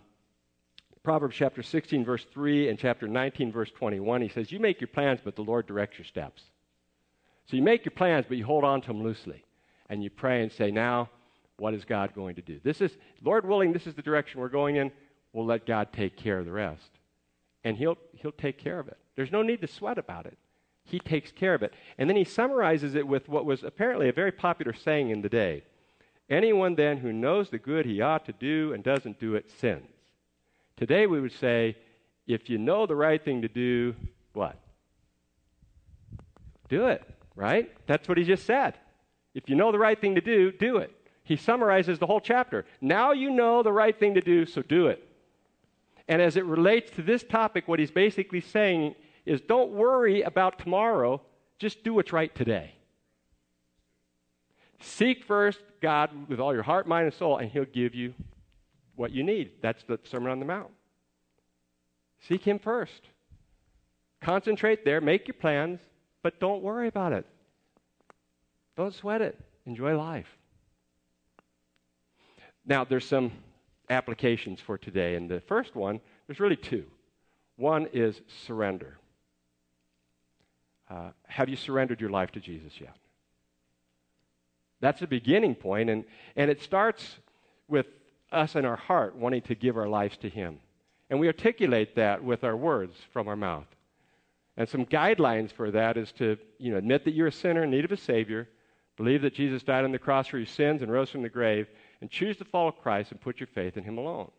Proverbs 1.04 1.36
chapter 1.38 1.64
16, 1.64 2.04
verse 2.04 2.26
3, 2.34 2.68
and 2.68 2.78
chapter 2.78 3.08
19, 3.08 3.54
verse 3.54 3.72
21, 3.72 4.22
he 4.22 4.28
says, 4.28 4.52
You 4.52 4.60
make 4.60 4.82
your 4.82 4.90
plans, 4.90 5.22
but 5.24 5.36
the 5.38 5.42
Lord 5.42 5.68
directs 5.68 5.98
your 5.98 6.06
steps. 6.06 6.44
So 7.46 7.56
you 7.56 7.64
make 7.64 7.86
your 7.86 7.94
plans, 7.94 8.26
but 8.28 8.38
you 8.38 8.46
hold 8.46 8.64
on 8.66 8.82
to 8.82 8.88
them 8.88 9.04
loosely. 9.04 9.46
And 9.90 10.04
you 10.04 10.10
pray 10.10 10.42
and 10.42 10.52
say, 10.52 10.72
Now, 10.72 11.10
what 11.58 11.74
is 11.74 11.86
God 11.86 12.14
going 12.14 12.36
to 12.36 12.42
do? 12.42 12.60
This 12.62 12.82
is, 12.82 12.92
Lord 13.24 13.48
willing, 13.48 13.72
this 13.72 13.88
is 13.88 13.94
the 13.94 14.02
direction 14.02 14.42
we're 14.42 14.50
going 14.50 14.76
in. 14.76 14.92
We'll 15.32 15.46
let 15.46 15.66
God 15.66 15.94
take 15.94 16.18
care 16.18 16.40
of 16.40 16.46
the 16.46 16.52
rest. 16.52 16.90
And 17.64 17.78
he'll, 17.78 17.98
he'll 18.14 18.32
take 18.32 18.58
care 18.58 18.80
of 18.80 18.88
it. 18.90 18.98
There's 19.16 19.32
no 19.32 19.44
need 19.44 19.62
to 19.62 19.68
sweat 19.68 19.98
about 19.98 20.26
it. 20.26 20.38
He 20.86 21.00
takes 21.00 21.32
care 21.32 21.56
of 21.56 21.64
it. 21.64 21.74
And 21.98 22.10
then 22.10 22.16
he 22.16 22.24
summarizes 22.24 22.96
it 22.96 23.08
with 23.08 23.28
what 23.28 23.46
was 23.46 23.64
apparently 23.64 24.08
a 24.08 24.14
very 24.14 24.32
popular 24.32 24.74
saying 24.74 25.10
in 25.10 25.22
the 25.22 25.30
day 25.30 25.64
Anyone 26.30 26.76
then 26.76 26.98
who 26.98 27.14
knows 27.14 27.50
the 27.50 27.60
good 27.60 27.86
he 27.86 28.02
ought 28.02 28.26
to 28.26 28.34
do 28.34 28.74
and 28.74 28.84
doesn't 28.84 29.20
do 29.20 29.36
it 29.36 29.52
sins. 29.60 29.88
Today 30.76 31.06
we 31.06 31.22
would 31.22 31.32
say, 31.32 31.78
if 32.26 32.50
you 32.50 32.58
know 32.58 32.88
the 32.88 32.96
right 32.96 33.24
thing 33.24 33.44
to 33.44 33.48
do, 33.48 33.96
what? 34.34 34.58
Do 36.68 36.88
it, 36.88 37.04
right? 37.36 37.72
That's 37.86 38.08
what 38.08 38.18
he 38.18 38.24
just 38.24 38.46
said. 38.46 38.74
If 39.36 39.50
you 39.50 39.56
know 39.56 39.72
the 39.72 39.78
right 39.78 40.00
thing 40.00 40.16
to 40.16 40.22
do, 40.22 40.52
do 40.52 40.78
it. 40.78 40.92
He 41.24 41.36
summarizes 41.36 42.00
the 42.00 42.08
whole 42.08 42.20
chapter. 42.20 42.66
Now 42.82 43.12
you 43.12 43.30
know 43.30 43.62
the 43.62 43.72
right 43.72 43.98
thing 43.98 44.16
to 44.16 44.22
do, 44.22 44.46
so 44.46 44.64
do 44.64 44.88
it. 44.88 45.08
And 46.08 46.22
as 46.22 46.38
it 46.38 46.46
relates 46.46 46.92
to 46.92 47.02
this 47.02 47.24
topic, 47.24 47.68
what 47.68 47.80
he's 47.80 47.92
basically 47.92 48.42
saying 48.42 48.96
is 49.26 49.42
don't 49.42 49.72
worry 49.72 50.22
about 50.22 50.60
tomorrow, 50.60 51.22
just 51.60 51.84
do 51.84 51.94
what's 51.94 52.14
right 52.14 52.34
today. 52.34 52.74
Seek 54.80 55.24
first 55.24 55.60
God 55.82 56.12
with 56.30 56.40
all 56.40 56.54
your 56.54 56.64
heart, 56.64 56.88
mind, 56.88 57.06
and 57.06 57.14
soul, 57.14 57.38
and 57.38 57.50
he'll 57.50 57.66
give 57.66 57.96
you 57.96 58.14
what 58.96 59.12
you 59.12 59.24
need. 59.24 59.52
That's 59.62 59.84
the 59.84 60.00
Sermon 60.04 60.32
on 60.32 60.40
the 60.40 60.46
Mount. 60.46 60.72
Seek 62.28 62.44
Him 62.44 62.60
first. 62.60 63.02
Concentrate 64.22 64.86
there, 64.86 65.02
make 65.02 65.28
your 65.28 65.36
plans, 65.36 65.80
but 66.24 66.40
don't 66.40 66.64
worry 66.64 66.88
about 66.88 67.14
it. 67.14 67.26
Don't 68.76 68.94
sweat 68.94 69.22
it. 69.22 69.40
Enjoy 69.66 69.98
life. 69.98 70.38
Now, 72.66 72.84
there's 72.84 73.06
some 73.06 73.32
applications 73.90 74.60
for 74.60 74.78
today, 74.78 75.16
and 75.16 75.30
the 75.30 75.40
first 75.42 75.76
one, 75.76 76.02
there's 76.26 76.40
really 76.40 76.56
two. 76.56 76.86
One 77.58 77.88
is 77.94 78.22
surrender. 78.46 78.98
Uh, 80.90 81.10
have 81.28 81.50
you 81.50 81.56
surrendered 81.56 82.00
your 82.00 82.10
life 82.10 82.32
to 82.32 82.40
Jesus 82.40 82.74
yet? 82.80 82.96
That's 84.82 85.02
a 85.02 85.08
beginning 85.08 85.56
point, 85.56 85.90
and, 85.90 86.04
and 86.36 86.52
it 86.52 86.62
starts 86.62 87.18
with 87.68 87.88
us 88.32 88.56
in 88.56 88.66
our 88.66 88.76
heart 88.76 89.16
wanting 89.16 89.42
to 89.44 89.56
give 89.56 89.78
our 89.78 89.88
lives 89.88 90.18
to 90.18 90.30
Him. 90.30 90.60
And 91.10 91.20
we 91.20 91.28
articulate 91.28 91.96
that 91.96 92.24
with 92.24 92.44
our 92.44 92.58
words 92.58 92.96
from 93.14 93.28
our 93.28 93.36
mouth. 93.36 93.68
And 94.58 94.68
some 94.68 94.86
guidelines 94.86 95.52
for 95.52 95.72
that 95.72 95.98
is 95.98 96.12
to, 96.14 96.38
you 96.58 96.72
know, 96.72 96.78
admit 96.78 97.04
that 97.06 97.14
you're 97.14 97.28
a 97.28 97.32
sinner 97.32 97.64
in 97.64 97.72
need 97.72 97.86
of 97.86 97.92
a 97.92 97.98
Savior, 97.98 98.48
believe 98.96 99.22
that 99.24 99.34
Jesus 99.34 99.64
died 99.64 99.84
on 99.84 99.92
the 99.92 100.00
cross 100.00 100.28
for 100.28 100.38
your 100.38 100.48
sins 100.48 100.82
and 100.82 100.92
rose 100.92 101.10
from 101.10 101.24
the 101.24 101.30
grave, 101.30 101.68
and 102.02 102.10
choose 102.10 102.38
to 102.38 102.46
follow 102.46 102.72
Christ 102.72 103.12
and 103.12 103.20
put 103.20 103.40
your 103.40 103.48
faith 103.48 103.78
in 103.78 103.84
Him 103.84 103.98
alone. 103.98 104.32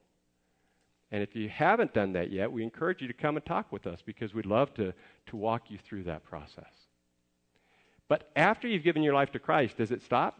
And 1.13 1.23
if 1.23 1.37
you 1.37 1.49
haven't 1.49 1.95
done 1.95 2.13
that 2.15 2.33
yet, 2.33 2.51
we 2.51 2.63
encourage 2.63 3.01
you 3.01 3.09
to 3.09 3.15
come 3.15 3.37
and 3.37 3.45
talk 3.45 3.71
with 3.71 3.87
us 3.87 4.01
because 4.05 4.35
we'd 4.35 4.47
love 4.47 4.75
to, 4.75 4.93
to 5.27 5.37
walk 5.37 5.71
you 5.71 5.79
through 5.79 6.05
that 6.05 6.25
process. 6.25 6.73
But 8.09 8.31
after 8.35 8.67
you've 8.67 8.83
given 8.83 9.03
your 9.03 9.15
life 9.15 9.33
to 9.33 9.39
Christ, 9.39 9.77
does 9.77 9.91
it 9.91 10.03
stop? 10.03 10.39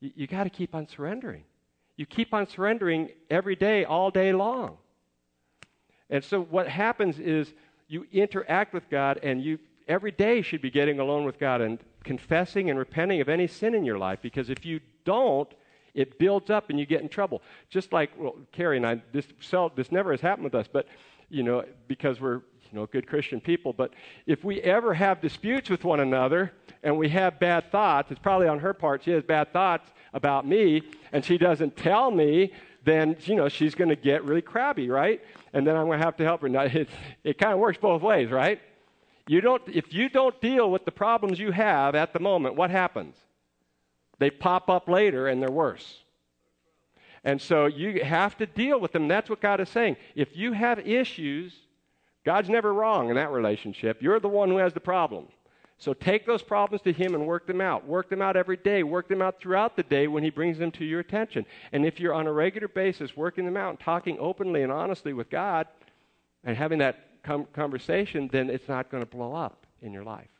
You, 0.00 0.10
you 0.14 0.26
got 0.26 0.44
to 0.44 0.50
keep 0.50 0.74
on 0.74 0.88
surrendering. 0.88 1.44
You 1.96 2.06
keep 2.06 2.34
on 2.34 2.46
surrendering 2.46 3.10
every 3.30 3.56
day, 3.56 3.84
all 3.84 4.10
day 4.10 4.32
long. 4.32 4.78
And 6.10 6.22
so 6.22 6.42
what 6.42 6.68
happens 6.68 7.18
is 7.18 7.52
you 7.88 8.06
interact 8.12 8.74
with 8.74 8.88
God, 8.90 9.18
and 9.22 9.42
you 9.42 9.58
every 9.88 10.10
day 10.10 10.42
should 10.42 10.62
be 10.62 10.70
getting 10.70 10.98
alone 10.98 11.24
with 11.24 11.38
God 11.38 11.60
and 11.60 11.78
confessing 12.04 12.70
and 12.70 12.78
repenting 12.78 13.20
of 13.20 13.28
any 13.28 13.46
sin 13.46 13.74
in 13.74 13.84
your 13.84 13.98
life. 13.98 14.20
Because 14.22 14.50
if 14.50 14.64
you 14.64 14.80
don't, 15.04 15.52
it 15.96 16.18
builds 16.18 16.50
up 16.50 16.70
and 16.70 16.78
you 16.78 16.86
get 16.86 17.00
in 17.00 17.08
trouble. 17.08 17.42
Just 17.68 17.92
like 17.92 18.10
well, 18.16 18.36
Carrie 18.52 18.76
and 18.76 18.86
I, 18.86 19.02
this, 19.12 19.26
this 19.74 19.90
never 19.90 20.12
has 20.12 20.20
happened 20.20 20.44
with 20.44 20.54
us, 20.54 20.68
but 20.72 20.86
you 21.28 21.42
know, 21.42 21.64
because 21.88 22.20
we're 22.20 22.36
you 22.36 22.74
know 22.74 22.86
good 22.86 23.08
Christian 23.08 23.40
people. 23.40 23.72
But 23.72 23.92
if 24.26 24.44
we 24.44 24.60
ever 24.60 24.94
have 24.94 25.20
disputes 25.20 25.68
with 25.68 25.82
one 25.82 25.98
another 25.98 26.52
and 26.84 26.96
we 26.96 27.08
have 27.08 27.40
bad 27.40 27.72
thoughts, 27.72 28.12
it's 28.12 28.20
probably 28.20 28.46
on 28.46 28.60
her 28.60 28.74
part. 28.74 29.02
She 29.02 29.10
has 29.10 29.24
bad 29.24 29.52
thoughts 29.52 29.90
about 30.12 30.46
me, 30.46 30.82
and 31.12 31.24
she 31.24 31.38
doesn't 31.38 31.76
tell 31.76 32.10
me. 32.12 32.52
Then 32.84 33.16
you 33.24 33.34
know 33.34 33.48
she's 33.48 33.74
going 33.74 33.88
to 33.88 33.96
get 33.96 34.22
really 34.22 34.42
crabby, 34.42 34.88
right? 34.88 35.20
And 35.52 35.66
then 35.66 35.74
I'm 35.74 35.86
going 35.86 35.98
to 35.98 36.04
have 36.04 36.16
to 36.18 36.24
help 36.24 36.42
her. 36.42 36.48
Now 36.48 36.62
it, 36.64 36.88
it 37.24 37.38
kind 37.38 37.52
of 37.52 37.58
works 37.58 37.78
both 37.78 38.02
ways, 38.02 38.30
right? 38.30 38.60
You 39.28 39.40
don't, 39.40 39.62
if 39.66 39.92
you 39.92 40.08
don't 40.08 40.40
deal 40.40 40.70
with 40.70 40.84
the 40.84 40.92
problems 40.92 41.40
you 41.40 41.50
have 41.50 41.96
at 41.96 42.12
the 42.12 42.20
moment, 42.20 42.54
what 42.54 42.70
happens? 42.70 43.16
They 44.18 44.30
pop 44.30 44.68
up 44.68 44.88
later 44.88 45.28
and 45.28 45.42
they're 45.42 45.50
worse. 45.50 46.02
And 47.24 47.42
so 47.42 47.66
you 47.66 48.04
have 48.04 48.38
to 48.38 48.46
deal 48.46 48.78
with 48.78 48.92
them. 48.92 49.08
That's 49.08 49.28
what 49.28 49.40
God 49.40 49.60
is 49.60 49.68
saying. 49.68 49.96
If 50.14 50.36
you 50.36 50.52
have 50.52 50.78
issues, 50.78 51.54
God's 52.24 52.48
never 52.48 52.72
wrong 52.72 53.10
in 53.10 53.16
that 53.16 53.32
relationship. 53.32 54.00
You're 54.00 54.20
the 54.20 54.28
one 54.28 54.48
who 54.48 54.58
has 54.58 54.72
the 54.72 54.80
problem. 54.80 55.26
So 55.78 55.92
take 55.92 56.24
those 56.24 56.42
problems 56.42 56.82
to 56.82 56.92
Him 56.92 57.14
and 57.14 57.26
work 57.26 57.46
them 57.46 57.60
out. 57.60 57.86
Work 57.86 58.08
them 58.08 58.22
out 58.22 58.36
every 58.36 58.56
day. 58.56 58.82
Work 58.82 59.08
them 59.08 59.20
out 59.20 59.40
throughout 59.40 59.76
the 59.76 59.82
day 59.82 60.06
when 60.06 60.22
He 60.22 60.30
brings 60.30 60.56
them 60.56 60.70
to 60.72 60.84
your 60.84 61.00
attention. 61.00 61.44
And 61.72 61.84
if 61.84 62.00
you're 62.00 62.14
on 62.14 62.26
a 62.26 62.32
regular 62.32 62.68
basis 62.68 63.16
working 63.16 63.44
them 63.44 63.56
out 63.56 63.70
and 63.70 63.80
talking 63.80 64.16
openly 64.18 64.62
and 64.62 64.72
honestly 64.72 65.12
with 65.12 65.28
God 65.28 65.66
and 66.44 66.56
having 66.56 66.78
that 66.78 67.22
com- 67.22 67.46
conversation, 67.52 68.28
then 68.32 68.48
it's 68.48 68.68
not 68.68 68.90
going 68.90 69.02
to 69.02 69.10
blow 69.10 69.34
up 69.34 69.66
in 69.82 69.92
your 69.92 70.04
life. 70.04 70.35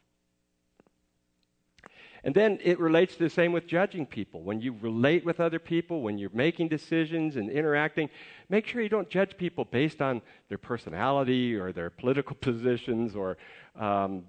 And 2.27 2.35
then 2.35 2.59
it 2.61 2.81
relates 2.81 3.15
to 3.15 3.23
the 3.23 3.31
same 3.31 3.53
with 3.53 3.69
judging 3.69 4.05
people. 4.05 4.43
When 4.43 4.61
you 4.61 4.75
relate 4.81 5.25
with 5.25 5.39
other 5.39 5.61
people, 5.61 6.03
when 6.03 6.19
you're 6.19 6.29
making 6.35 6.67
decisions 6.67 7.37
and 7.37 7.49
interacting, 7.49 8.11
make 8.49 8.67
sure 8.67 8.83
you 8.83 8.89
don't 8.89 9.09
judge 9.09 9.37
people 9.37 9.65
based 9.65 10.03
on 10.03 10.21
their 10.49 10.59
personality 10.59 11.55
or 11.55 11.71
their 11.71 11.89
political 11.89 12.35
positions 12.41 13.15
or 13.15 13.37
um, 13.77 14.25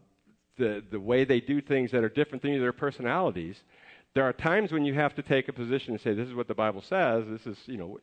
the, 0.60 0.84
the 0.92 1.00
way 1.00 1.26
they 1.26 1.40
do 1.40 1.60
things 1.60 1.90
that 1.90 2.04
are 2.04 2.10
different 2.10 2.44
than 2.44 2.60
their 2.60 2.72
personalities. 2.72 3.64
There 4.14 4.26
are 4.26 4.34
times 4.34 4.72
when 4.72 4.86
you 4.86 4.94
have 4.94 5.16
to 5.16 5.24
take 5.24 5.48
a 5.48 5.54
position 5.54 5.94
and 5.94 6.00
say, 6.00 6.14
this 6.14 6.28
is 6.28 6.36
what 6.36 6.48
the 6.48 6.54
Bible 6.54 6.84
says. 6.84 7.24
This 7.28 7.48
is, 7.48 7.58
you 7.66 7.78
know, 7.78 8.00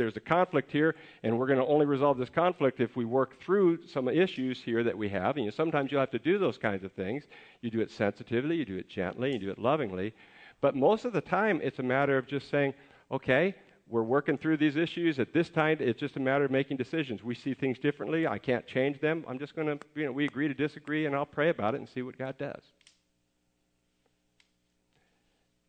there's 0.00 0.16
a 0.16 0.20
conflict 0.20 0.72
here, 0.72 0.96
and 1.22 1.38
we're 1.38 1.46
going 1.46 1.58
to 1.58 1.66
only 1.66 1.84
resolve 1.84 2.16
this 2.16 2.30
conflict 2.30 2.80
if 2.80 2.96
we 2.96 3.04
work 3.04 3.38
through 3.40 3.86
some 3.86 4.08
issues 4.08 4.62
here 4.62 4.82
that 4.82 4.96
we 4.96 5.10
have. 5.10 5.36
And 5.36 5.44
you 5.44 5.50
know, 5.50 5.54
sometimes 5.54 5.92
you'll 5.92 6.00
have 6.00 6.10
to 6.12 6.18
do 6.18 6.38
those 6.38 6.56
kinds 6.56 6.84
of 6.84 6.92
things. 6.92 7.24
You 7.60 7.70
do 7.70 7.80
it 7.80 7.90
sensitively, 7.90 8.56
you 8.56 8.64
do 8.64 8.78
it 8.78 8.88
gently, 8.88 9.34
you 9.34 9.38
do 9.38 9.50
it 9.50 9.58
lovingly. 9.58 10.14
But 10.62 10.74
most 10.74 11.04
of 11.04 11.12
the 11.12 11.20
time, 11.20 11.60
it's 11.62 11.80
a 11.80 11.82
matter 11.82 12.16
of 12.16 12.26
just 12.26 12.48
saying, 12.50 12.72
okay, 13.12 13.54
we're 13.88 14.02
working 14.02 14.38
through 14.38 14.56
these 14.56 14.76
issues. 14.76 15.18
At 15.18 15.34
this 15.34 15.50
time, 15.50 15.76
it's 15.80 16.00
just 16.00 16.16
a 16.16 16.20
matter 16.20 16.44
of 16.44 16.50
making 16.50 16.78
decisions. 16.78 17.22
We 17.22 17.34
see 17.34 17.52
things 17.52 17.78
differently. 17.78 18.26
I 18.26 18.38
can't 18.38 18.66
change 18.66 19.00
them. 19.00 19.24
I'm 19.28 19.38
just 19.38 19.54
going 19.54 19.66
to, 19.66 19.78
you 19.94 20.06
know, 20.06 20.12
we 20.12 20.24
agree 20.24 20.48
to 20.48 20.54
disagree, 20.54 21.04
and 21.04 21.14
I'll 21.14 21.26
pray 21.26 21.50
about 21.50 21.74
it 21.74 21.78
and 21.78 21.88
see 21.88 22.00
what 22.00 22.16
God 22.16 22.38
does. 22.38 22.62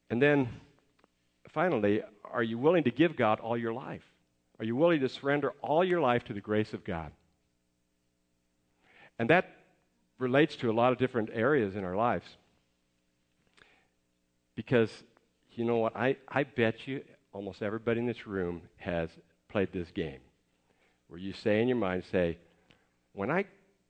And 0.09 0.21
then, 0.21 0.49
finally, 1.49 2.01
are 2.23 2.43
you 2.43 2.57
willing 2.57 2.83
to 2.83 2.91
give 2.91 3.15
God 3.15 3.39
all 3.39 3.57
your 3.57 3.73
life? 3.73 4.10
Are 4.61 4.63
you 4.63 4.75
willing 4.75 4.99
to 4.99 5.09
surrender 5.09 5.53
all 5.63 5.83
your 5.83 5.99
life 6.01 6.23
to 6.25 6.33
the 6.33 6.39
grace 6.39 6.71
of 6.71 6.83
God? 6.83 7.11
And 9.17 9.27
that 9.31 9.49
relates 10.19 10.55
to 10.57 10.69
a 10.69 10.71
lot 10.71 10.91
of 10.91 10.99
different 10.99 11.31
areas 11.33 11.75
in 11.75 11.83
our 11.83 11.95
lives. 11.95 12.27
Because, 14.55 14.91
you 15.53 15.65
know 15.65 15.77
what? 15.77 15.97
I, 15.97 16.15
I 16.29 16.43
bet 16.43 16.87
you 16.87 17.01
almost 17.33 17.63
everybody 17.63 18.01
in 18.01 18.05
this 18.05 18.27
room 18.27 18.61
has 18.77 19.09
played 19.49 19.73
this 19.73 19.89
game 19.89 20.19
where 21.07 21.19
you 21.19 21.33
say 21.33 21.59
in 21.59 21.67
your 21.67 21.77
mind, 21.77 22.03
say, 22.11 22.37
when 23.13 23.31
I 23.31 23.45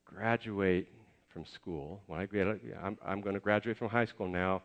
graduate 0.05 0.87
from 1.27 1.45
school, 1.45 2.01
when 2.07 2.21
I 2.21 2.25
graduate, 2.25 2.61
I'm, 2.81 2.97
I'm 3.05 3.19
going 3.19 3.33
to 3.33 3.41
graduate 3.41 3.77
from 3.77 3.89
high 3.89 4.05
school 4.05 4.29
now, 4.29 4.61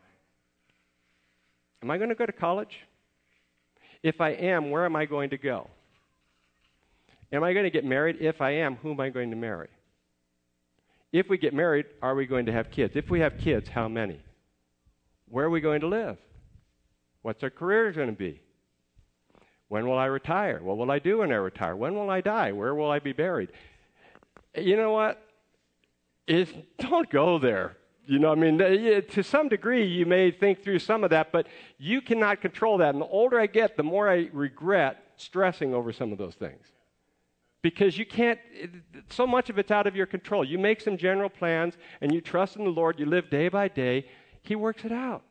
am 1.83 1.91
I 1.91 1.97
going 1.97 2.09
to 2.09 2.15
go 2.15 2.25
to 2.25 2.31
college? 2.31 2.77
If 4.03 4.21
I 4.21 4.29
am, 4.29 4.71
where 4.71 4.85
am 4.85 4.95
I 4.95 5.03
going 5.03 5.31
to 5.31 5.37
go? 5.37 5.69
Am 7.31 7.43
I 7.43 7.53
going 7.53 7.65
to 7.65 7.69
get 7.69 7.85
married? 7.85 8.17
If 8.19 8.41
I 8.41 8.51
am, 8.51 8.77
who 8.77 8.91
am 8.91 8.99
I 8.99 9.09
going 9.09 9.29
to 9.31 9.35
marry? 9.35 9.69
If 11.11 11.29
we 11.29 11.37
get 11.37 11.53
married, 11.53 11.85
are 12.01 12.15
we 12.15 12.25
going 12.25 12.45
to 12.45 12.51
have 12.51 12.71
kids? 12.71 12.95
If 12.95 13.09
we 13.09 13.19
have 13.19 13.37
kids, 13.37 13.69
how 13.69 13.87
many? 13.87 14.19
Where 15.29 15.45
are 15.45 15.49
we 15.49 15.61
going 15.61 15.81
to 15.81 15.87
live? 15.87 16.17
What's 17.21 17.43
our 17.43 17.49
career 17.49 17.91
going 17.91 18.09
to 18.09 18.15
be? 18.15 18.41
When 19.67 19.87
will 19.87 19.97
I 19.97 20.05
retire? 20.05 20.61
What 20.61 20.77
will 20.77 20.91
I 20.91 20.99
do 20.99 21.19
when 21.19 21.31
I 21.31 21.35
retire? 21.35 21.75
When 21.75 21.95
will 21.95 22.09
I 22.09 22.21
die? 22.21 22.53
Where 22.53 22.73
will 22.73 22.89
I 22.89 22.99
be 22.99 23.11
buried? 23.11 23.49
You 24.55 24.77
know 24.77 24.91
what? 24.91 25.21
Is 26.27 26.49
don't 26.79 27.09
go 27.09 27.39
there. 27.39 27.75
You 28.05 28.19
know, 28.19 28.31
I 28.31 28.35
mean, 28.35 28.57
to 28.57 29.23
some 29.23 29.49
degree, 29.49 29.85
you 29.85 30.05
may 30.05 30.31
think 30.31 30.63
through 30.63 30.79
some 30.79 31.03
of 31.03 31.09
that, 31.09 31.33
but 31.33 31.47
you 31.77 31.99
cannot 31.99 32.39
control 32.39 32.77
that. 32.77 32.93
And 32.93 33.01
the 33.01 33.07
older 33.07 33.37
I 33.37 33.47
get, 33.47 33.75
the 33.75 33.83
more 33.83 34.09
I 34.09 34.29
regret 34.31 35.03
stressing 35.17 35.73
over 35.73 35.91
some 35.91 36.13
of 36.13 36.17
those 36.17 36.35
things. 36.35 36.65
Because 37.67 37.97
you 37.97 38.05
can't, 38.05 38.39
so 39.09 39.27
much 39.27 39.49
of 39.49 39.59
it's 39.59 39.71
out 39.71 39.87
of 39.87 39.95
your 39.95 40.05
control. 40.05 40.45
You 40.45 40.57
make 40.57 40.79
some 40.79 40.95
general 40.95 41.29
plans 41.29 41.75
and 41.99 42.13
you 42.13 42.21
trust 42.21 42.55
in 42.55 42.63
the 42.63 42.69
Lord, 42.69 42.97
you 42.97 43.05
live 43.05 43.29
day 43.29 43.49
by 43.49 43.67
day, 43.67 44.05
He 44.41 44.55
works 44.55 44.85
it 44.85 44.93
out. 44.93 45.23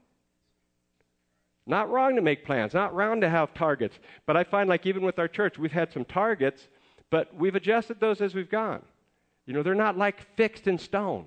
Not 1.67 1.91
wrong 1.91 2.15
to 2.17 2.21
make 2.21 2.45
plans, 2.45 2.75
not 2.75 2.95
wrong 2.95 3.23
to 3.23 3.31
have 3.31 3.55
targets. 3.55 3.99
But 4.27 4.37
I 4.37 4.45
find, 4.45 4.69
like, 4.69 4.85
even 4.85 5.03
with 5.03 5.19
our 5.19 5.29
church, 5.29 5.57
we've 5.57 5.73
had 5.73 5.91
some 5.95 6.05
targets, 6.05 6.69
but 7.09 7.35
we've 7.35 7.55
adjusted 7.55 8.01
those 8.01 8.21
as 8.21 8.35
we've 8.35 8.51
gone. 8.51 8.83
You 9.47 9.55
know, 9.55 9.63
they're 9.63 9.75
not 9.75 9.97
like 9.97 10.37
fixed 10.37 10.67
in 10.67 10.77
stone 10.77 11.25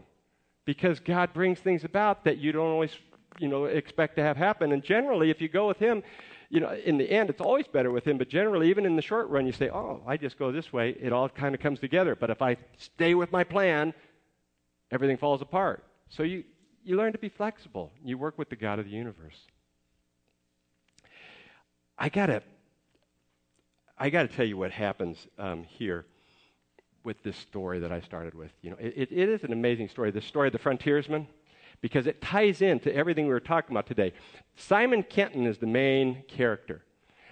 because 0.65 0.99
God 0.99 1.33
brings 1.33 1.57
things 1.57 1.85
about 1.85 2.23
that 2.25 2.37
you 2.37 2.51
don't 2.51 2.67
always, 2.67 2.91
you 3.39 3.47
know, 3.47 3.65
expect 3.65 4.15
to 4.17 4.21
have 4.21 4.37
happen. 4.37 4.73
And 4.73 4.83
generally, 4.83 5.31
if 5.31 5.41
you 5.41 5.49
go 5.49 5.67
with 5.67 5.79
Him, 5.79 6.03
you 6.49 6.59
know, 6.59 6.73
in 6.73 6.97
the 6.97 7.09
end, 7.09 7.29
it's 7.29 7.41
always 7.41 7.67
better 7.67 7.91
with 7.91 8.05
Him. 8.05 8.17
But 8.17 8.29
generally, 8.29 8.69
even 8.69 8.85
in 8.85 8.95
the 8.95 9.01
short 9.01 9.29
run, 9.29 9.45
you 9.45 9.51
say, 9.51 9.69
oh, 9.69 10.01
I 10.07 10.17
just 10.17 10.37
go 10.39 10.51
this 10.51 10.73
way. 10.73 10.95
It 10.99 11.13
all 11.13 11.29
kind 11.29 11.53
of 11.53 11.61
comes 11.61 11.79
together. 11.79 12.15
But 12.15 12.31
if 12.31 12.41
I 12.41 12.57
stay 12.77 13.13
with 13.13 13.31
my 13.31 13.43
plan, 13.43 13.93
everything 14.91 15.17
falls 15.17 15.41
apart. 15.41 15.83
So 16.09 16.23
you, 16.23 16.43
you 16.83 16.97
learn 16.97 17.11
to 17.11 17.19
be 17.19 17.29
flexible. 17.29 17.91
You 18.03 18.17
work 18.17 18.37
with 18.37 18.49
the 18.49 18.55
God 18.55 18.79
of 18.79 18.85
the 18.85 18.91
universe. 18.91 19.37
I 21.97 22.09
gotta, 22.09 22.41
I 23.97 24.09
gotta 24.09 24.29
tell 24.29 24.45
you 24.45 24.57
what 24.57 24.71
happens 24.71 25.27
um, 25.37 25.63
here 25.63 26.05
with 27.03 27.21
this 27.23 27.37
story 27.37 27.79
that 27.79 27.91
I 27.91 28.01
started 28.01 28.33
with. 28.33 28.51
You 28.61 28.71
know, 28.71 28.77
it, 28.79 29.09
it 29.11 29.29
is 29.29 29.43
an 29.43 29.53
amazing 29.53 29.89
story. 29.89 30.09
The 30.09 30.21
story 30.21 30.47
of 30.47 30.53
the 30.53 30.59
frontiersman, 30.59 31.27
because 31.81 32.07
it 32.07 32.21
ties 32.21 32.61
into 32.61 32.93
everything 32.93 33.25
we 33.25 33.31
were 33.31 33.39
talking 33.39 33.73
about 33.73 33.87
today. 33.87 34.13
Simon 34.55 35.03
Kenton 35.03 35.45
is 35.45 35.57
the 35.57 35.67
main 35.67 36.23
character, 36.27 36.83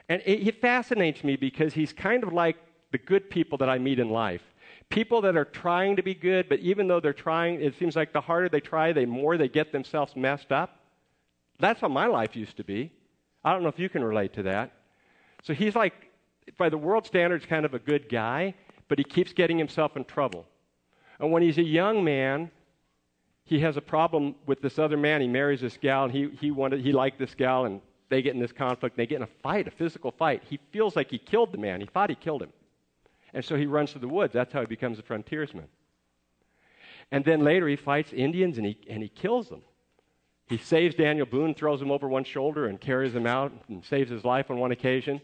and 0.10 0.22
it, 0.26 0.48
it 0.48 0.62
fascinates 0.62 1.24
me 1.24 1.36
because 1.36 1.74
he's 1.74 1.94
kind 1.94 2.24
of 2.24 2.34
like 2.34 2.58
the 2.92 2.98
good 2.98 3.30
people 3.30 3.58
that 3.58 3.70
I 3.70 3.78
meet 3.78 4.00
in 4.00 4.10
life. 4.10 4.42
People 4.90 5.22
that 5.22 5.36
are 5.36 5.46
trying 5.46 5.98
to 5.98 6.02
be 6.02 6.14
good, 6.14 6.48
but 6.48 6.60
even 6.60 6.88
though 6.88 7.02
they're 7.02 7.12
trying, 7.12 7.60
it 7.62 7.78
seems 7.78 7.96
like 7.96 8.14
the 8.14 8.22
harder 8.22 8.48
they 8.48 8.62
try, 8.62 8.94
the 8.94 9.06
more 9.06 9.38
they 9.38 9.50
get 9.50 9.74
themselves 9.74 10.16
messed 10.16 10.52
up. 10.52 10.80
That's 11.60 11.82
how 11.82 11.90
my 11.90 12.08
life 12.08 12.36
used 12.36 12.56
to 12.58 12.64
be. 12.64 12.94
I 13.44 13.52
don't 13.52 13.64
know 13.64 13.70
if 13.70 13.80
you 13.80 13.90
can 13.90 14.04
relate 14.04 14.34
to 14.34 14.44
that. 14.44 14.72
So 15.44 15.54
he's 15.54 15.76
like, 15.76 15.94
by 16.58 16.70
the 16.70 16.78
world 16.78 17.06
standards, 17.06 17.46
kind 17.46 17.66
of 17.66 17.74
a 17.74 17.80
good 17.80 18.08
guy, 18.08 18.54
but 18.88 18.98
he 18.98 19.04
keeps 19.04 19.34
getting 19.34 19.58
himself 19.58 19.98
in 19.98 20.06
trouble. 20.06 20.46
And 21.20 21.32
when 21.32 21.42
he's 21.42 21.58
a 21.58 21.64
young 21.64 22.04
man, 22.04 22.52
he 23.48 23.60
has 23.62 23.78
a 23.78 23.82
problem 23.82 24.36
with 24.46 24.62
this 24.62 24.78
other 24.78 24.98
man. 24.98 25.22
He 25.22 25.28
marries 25.28 25.62
this 25.62 25.78
gal, 25.78 26.04
and 26.04 26.14
he, 26.14 26.30
he, 26.40 26.52
wanted, 26.52 26.82
he 26.82 26.92
liked 26.92 27.18
this 27.18 27.34
gal, 27.34 27.64
and 27.64 27.80
they 28.10 28.22
get 28.22 28.36
in 28.36 28.42
this 28.42 28.52
conflict. 28.52 28.98
They 28.98 29.08
get 29.08 29.16
in 29.16 29.22
a 29.24 29.42
fight, 29.42 29.70
a 29.70 29.72
physical 29.72 30.12
fight. 30.12 30.44
He 30.50 30.60
feels 30.72 30.98
like 30.98 31.10
he 31.10 31.18
killed 31.18 31.54
the 31.54 31.58
man. 31.58 31.80
He 31.80 31.88
thought 31.88 32.10
he 32.10 32.16
killed 32.18 32.44
him. 32.44 32.52
And 33.34 33.44
so 33.44 33.56
he 33.56 33.66
runs 33.66 33.94
to 33.94 34.00
the 34.00 34.08
woods. 34.08 34.34
That's 34.34 34.52
how 34.52 34.60
he 34.60 34.68
becomes 34.68 35.00
a 35.00 35.02
frontiersman. 35.02 35.68
And 37.10 37.24
then 37.24 37.40
later 37.40 37.70
he 37.70 37.78
fights 37.78 38.12
Indians 38.12 38.58
and 38.58 38.68
he, 38.68 38.78
and 38.90 39.02
he 39.02 39.08
kills 39.08 39.48
them. 39.48 39.62
He 40.50 40.58
saves 40.58 40.96
Daniel 40.96 41.26
Boone, 41.26 41.54
throws 41.54 41.82
him 41.82 41.92
over 41.92 42.10
one 42.10 42.26
shoulder, 42.26 42.68
and 42.68 42.82
carries 42.82 43.16
him 43.16 43.26
out 43.26 43.54
and 43.70 43.84
saves 43.86 44.12
his 44.12 44.26
life 44.26 44.52
on 44.52 44.58
one 44.58 44.74
occasion. 44.74 45.22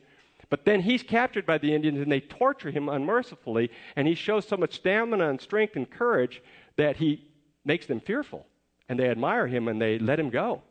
But 0.49 0.63
then 0.63 0.81
he's 0.81 1.03
captured 1.03 1.45
by 1.45 1.57
the 1.57 1.75
Indians 1.75 1.99
and 1.99 2.11
they 2.11 2.21
torture 2.21 2.71
him 2.71 2.87
unmercifully, 2.87 3.69
and 3.97 4.07
he 4.07 4.15
shows 4.15 4.47
so 4.47 4.55
much 4.55 4.75
stamina 4.75 5.29
and 5.29 5.41
strength 5.41 5.75
and 5.75 5.89
courage 5.89 6.41
that 6.77 6.95
he 6.95 7.25
makes 7.65 7.85
them 7.85 7.99
fearful. 7.99 8.45
And 8.89 8.99
they 8.99 9.09
admire 9.09 9.47
him 9.47 9.67
and 9.67 9.81
they 9.81 9.97
let 9.99 10.19
him 10.19 10.29
go. 10.29 10.61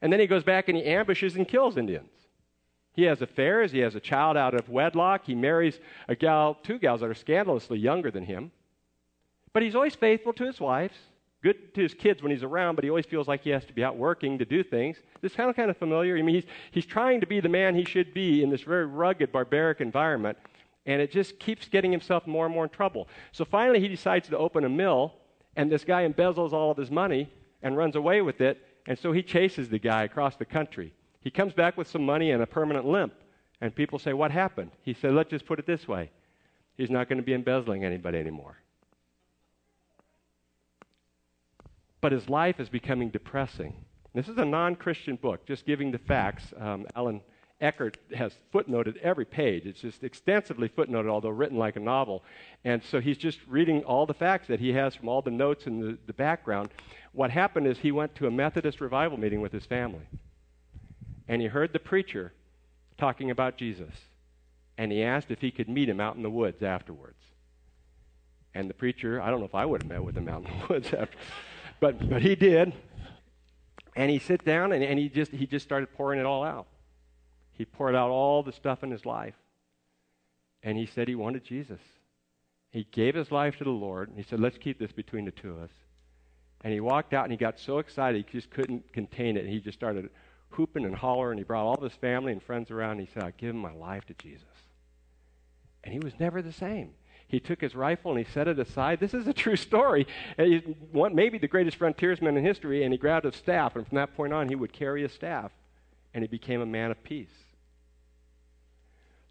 And 0.00 0.12
then 0.12 0.20
he 0.20 0.26
goes 0.26 0.44
back 0.44 0.68
and 0.68 0.76
he 0.76 0.84
ambushes 0.84 1.36
and 1.36 1.46
kills 1.46 1.76
Indians. 1.76 2.10
He 2.94 3.02
has 3.02 3.22
affairs. 3.22 3.72
He 3.72 3.80
has 3.80 3.94
a 3.94 4.00
child 4.00 4.36
out 4.36 4.54
of 4.54 4.68
wedlock. 4.68 5.24
He 5.26 5.34
marries 5.34 5.80
a 6.08 6.14
gal, 6.14 6.58
two 6.62 6.78
gals 6.78 7.00
that 7.00 7.10
are 7.10 7.14
scandalously 7.14 7.78
younger 7.78 8.10
than 8.10 8.24
him. 8.24 8.52
But 9.52 9.62
he's 9.62 9.74
always 9.74 9.94
faithful 9.94 10.32
to 10.34 10.44
his 10.44 10.60
wives, 10.60 10.94
good 11.42 11.74
to 11.74 11.82
his 11.82 11.94
kids 11.94 12.22
when 12.22 12.30
he's 12.30 12.42
around, 12.42 12.74
but 12.74 12.84
he 12.84 12.90
always 12.90 13.06
feels 13.06 13.28
like 13.28 13.42
he 13.42 13.50
has 13.50 13.64
to 13.66 13.72
be 13.72 13.84
out 13.84 13.96
working 13.96 14.38
to 14.38 14.44
do 14.44 14.62
things. 14.62 14.96
This 15.20 15.34
kind 15.34 15.50
of 15.50 15.56
kind 15.56 15.70
of 15.70 15.76
familiar. 15.76 16.16
I 16.16 16.22
mean, 16.22 16.36
he's, 16.36 16.44
he's 16.70 16.86
trying 16.86 17.20
to 17.20 17.26
be 17.26 17.40
the 17.40 17.48
man 17.48 17.74
he 17.74 17.84
should 17.84 18.14
be 18.14 18.42
in 18.42 18.50
this 18.50 18.62
very 18.62 18.86
rugged, 18.86 19.32
barbaric 19.32 19.80
environment, 19.80 20.38
and 20.86 21.00
it 21.00 21.10
just 21.10 21.38
keeps 21.38 21.68
getting 21.68 21.92
himself 21.92 22.26
more 22.26 22.46
and 22.46 22.54
more 22.54 22.64
in 22.64 22.70
trouble. 22.70 23.08
So 23.32 23.44
finally, 23.44 23.80
he 23.80 23.88
decides 23.88 24.28
to 24.28 24.38
open 24.38 24.64
a 24.64 24.68
mill, 24.68 25.14
and 25.56 25.70
this 25.70 25.84
guy 25.84 26.06
embezzles 26.06 26.52
all 26.52 26.70
of 26.70 26.76
his 26.76 26.90
money 26.90 27.30
and 27.62 27.76
runs 27.76 27.96
away 27.96 28.20
with 28.22 28.40
it, 28.40 28.60
and 28.86 28.98
so 28.98 29.12
he 29.12 29.22
chases 29.22 29.68
the 29.68 29.78
guy 29.78 30.04
across 30.04 30.36
the 30.36 30.44
country. 30.44 30.92
He 31.20 31.30
comes 31.30 31.52
back 31.52 31.76
with 31.76 31.88
some 31.88 32.04
money 32.04 32.30
and 32.30 32.42
a 32.42 32.46
permanent 32.46 32.84
limp. 32.84 33.14
And 33.60 33.74
people 33.74 33.98
say, 33.98 34.12
What 34.12 34.30
happened? 34.30 34.72
He 34.82 34.92
said, 34.92 35.14
Let's 35.14 35.30
just 35.30 35.46
put 35.46 35.58
it 35.58 35.66
this 35.66 35.88
way 35.88 36.10
he's 36.76 36.90
not 36.90 37.08
going 37.08 37.18
to 37.18 37.24
be 37.24 37.34
embezzling 37.34 37.84
anybody 37.84 38.18
anymore. 38.18 38.58
But 42.00 42.12
his 42.12 42.28
life 42.28 42.60
is 42.60 42.68
becoming 42.68 43.10
depressing. 43.10 43.74
This 44.14 44.28
is 44.28 44.36
a 44.36 44.44
non 44.44 44.76
Christian 44.76 45.16
book, 45.16 45.46
just 45.46 45.64
giving 45.64 45.90
the 45.90 45.98
facts. 45.98 46.52
Um, 46.58 46.86
Allan 46.94 47.22
Eckert 47.64 47.96
has 48.14 48.34
footnoted 48.52 48.98
every 48.98 49.24
page. 49.24 49.64
It's 49.64 49.80
just 49.80 50.04
extensively 50.04 50.68
footnoted, 50.68 51.08
although 51.08 51.30
written 51.30 51.56
like 51.56 51.76
a 51.76 51.80
novel. 51.80 52.22
And 52.62 52.82
so 52.84 53.00
he's 53.00 53.16
just 53.16 53.38
reading 53.48 53.82
all 53.84 54.04
the 54.04 54.14
facts 54.14 54.48
that 54.48 54.60
he 54.60 54.74
has 54.74 54.94
from 54.94 55.08
all 55.08 55.22
the 55.22 55.30
notes 55.30 55.66
and 55.66 55.82
the, 55.82 55.98
the 56.06 56.12
background. 56.12 56.68
What 57.12 57.30
happened 57.30 57.66
is 57.66 57.78
he 57.78 57.90
went 57.90 58.14
to 58.16 58.26
a 58.26 58.30
Methodist 58.30 58.80
revival 58.82 59.18
meeting 59.18 59.40
with 59.40 59.52
his 59.52 59.64
family 59.64 60.06
and 61.26 61.40
he 61.40 61.48
heard 61.48 61.72
the 61.72 61.78
preacher 61.78 62.32
talking 62.98 63.30
about 63.30 63.56
Jesus. 63.56 63.94
And 64.76 64.92
he 64.92 65.02
asked 65.02 65.30
if 65.30 65.40
he 65.40 65.50
could 65.50 65.68
meet 65.68 65.88
him 65.88 66.00
out 66.00 66.16
in 66.16 66.22
the 66.22 66.30
woods 66.30 66.62
afterwards. 66.62 67.22
And 68.54 68.68
the 68.68 68.74
preacher, 68.74 69.20
I 69.22 69.30
don't 69.30 69.40
know 69.40 69.46
if 69.46 69.54
I 69.54 69.64
would 69.64 69.82
have 69.82 69.90
met 69.90 70.04
with 70.04 70.16
him 70.16 70.28
out 70.28 70.44
in 70.44 70.58
the 70.58 70.66
woods 70.68 70.92
after, 70.92 71.16
but, 71.80 72.08
but 72.08 72.22
he 72.22 72.34
did. 72.34 72.72
And 73.96 74.10
he 74.10 74.18
sat 74.18 74.44
down 74.44 74.72
and, 74.72 74.84
and 74.84 74.98
he, 74.98 75.08
just, 75.08 75.32
he 75.32 75.46
just 75.46 75.64
started 75.64 75.92
pouring 75.94 76.20
it 76.20 76.26
all 76.26 76.44
out. 76.44 76.66
He 77.56 77.64
poured 77.64 77.94
out 77.94 78.10
all 78.10 78.42
the 78.42 78.52
stuff 78.52 78.82
in 78.82 78.90
his 78.90 79.06
life. 79.06 79.34
And 80.62 80.76
he 80.76 80.86
said 80.86 81.08
he 81.08 81.14
wanted 81.14 81.44
Jesus. 81.44 81.80
He 82.70 82.86
gave 82.90 83.14
his 83.14 83.30
life 83.30 83.56
to 83.58 83.64
the 83.64 83.70
Lord. 83.70 84.08
And 84.08 84.18
he 84.18 84.24
said, 84.24 84.40
let's 84.40 84.58
keep 84.58 84.78
this 84.78 84.92
between 84.92 85.24
the 85.24 85.30
two 85.30 85.50
of 85.50 85.62
us. 85.62 85.70
And 86.62 86.72
he 86.72 86.80
walked 86.80 87.12
out 87.12 87.24
and 87.24 87.32
he 87.32 87.36
got 87.36 87.60
so 87.60 87.78
excited 87.78 88.24
he 88.26 88.38
just 88.38 88.50
couldn't 88.50 88.92
contain 88.92 89.36
it. 89.36 89.44
And 89.44 89.52
he 89.52 89.60
just 89.60 89.78
started 89.78 90.08
hooping 90.50 90.84
and 90.84 90.94
hollering. 90.94 91.38
He 91.38 91.44
brought 91.44 91.66
all 91.66 91.80
his 91.80 91.92
family 91.92 92.32
and 92.32 92.42
friends 92.42 92.70
around. 92.70 92.98
And 92.98 93.06
he 93.06 93.12
said, 93.12 93.22
I've 93.22 93.36
given 93.36 93.58
my 93.60 93.72
life 93.72 94.06
to 94.06 94.14
Jesus. 94.14 94.46
And 95.84 95.92
he 95.92 96.00
was 96.00 96.14
never 96.18 96.40
the 96.40 96.52
same. 96.52 96.90
He 97.28 97.40
took 97.40 97.60
his 97.60 97.74
rifle 97.74 98.12
and 98.12 98.24
he 98.24 98.32
set 98.32 98.48
it 98.48 98.58
aside. 98.58 99.00
This 99.00 99.12
is 99.12 99.26
a 99.26 99.32
true 99.32 99.56
story. 99.56 100.06
He's 100.36 100.62
one, 100.92 101.14
maybe 101.14 101.38
the 101.38 101.48
greatest 101.48 101.76
frontiersman 101.76 102.36
in 102.36 102.44
history, 102.44 102.84
and 102.84 102.92
he 102.92 102.98
grabbed 102.98 103.24
his 103.24 103.34
staff. 103.34 103.76
And 103.76 103.86
from 103.86 103.96
that 103.96 104.14
point 104.14 104.32
on, 104.32 104.48
he 104.48 104.54
would 104.54 104.72
carry 104.72 105.02
his 105.02 105.12
staff, 105.12 105.50
and 106.12 106.22
he 106.22 106.28
became 106.28 106.60
a 106.60 106.66
man 106.66 106.90
of 106.90 107.02
peace. 107.02 107.43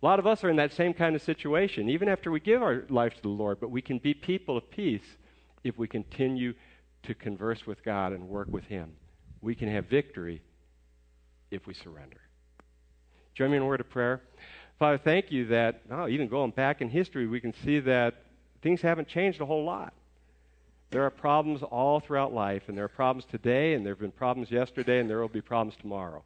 A 0.04 0.06
lot 0.06 0.20
of 0.20 0.28
us 0.28 0.44
are 0.44 0.50
in 0.50 0.58
that 0.58 0.74
same 0.74 0.94
kind 0.94 1.16
of 1.16 1.22
situation, 1.22 1.88
even 1.88 2.10
after 2.10 2.30
we 2.30 2.42
give 2.42 2.62
our 2.62 2.84
life 2.90 3.16
to 3.16 3.22
the 3.22 3.30
Lord, 3.30 3.62
but 3.62 3.72
we 3.72 3.82
can 3.82 4.00
be 4.00 4.14
people 4.14 4.58
of 4.58 4.70
peace 4.70 5.06
if 5.64 5.78
we 5.78 5.88
continue 5.88 6.54
to 7.04 7.16
converse 7.16 7.66
with 7.66 7.82
God 7.86 8.12
and 8.12 8.28
work 8.28 8.50
with 8.52 8.66
Him. 8.66 8.92
We 9.40 9.56
can 9.56 9.70
have 9.70 9.86
victory 9.86 10.42
if 11.52 11.66
we 11.68 11.74
surrender. 11.74 12.20
Join 13.34 13.52
me 13.52 13.56
in 13.56 13.64
a 13.64 13.66
word 13.66 13.80
of 13.80 13.90
prayer. 13.90 14.22
Father, 14.78 14.98
thank 14.98 15.32
you 15.32 15.46
that, 15.46 15.80
oh, 15.90 16.10
even 16.10 16.28
going 16.28 16.52
back 16.52 16.82
in 16.82 16.90
history, 16.90 17.26
we 17.26 17.40
can 17.40 17.54
see 17.64 17.80
that 17.80 18.26
things 18.62 18.82
haven't 18.82 19.08
changed 19.08 19.40
a 19.40 19.46
whole 19.46 19.64
lot. 19.64 19.94
There 20.90 21.04
are 21.04 21.12
problems 21.12 21.64
all 21.64 22.02
throughout 22.02 22.34
life, 22.34 22.64
and 22.68 22.78
there 22.78 22.84
are 22.84 22.90
problems 22.90 23.24
today, 23.24 23.74
and 23.74 23.86
there 23.86 23.94
have 23.94 24.02
been 24.02 24.12
problems 24.12 24.52
yesterday, 24.52 25.00
and 25.00 25.10
there 25.10 25.22
will 25.22 25.30
be 25.30 25.40
problems 25.40 25.78
tomorrow. 25.80 26.26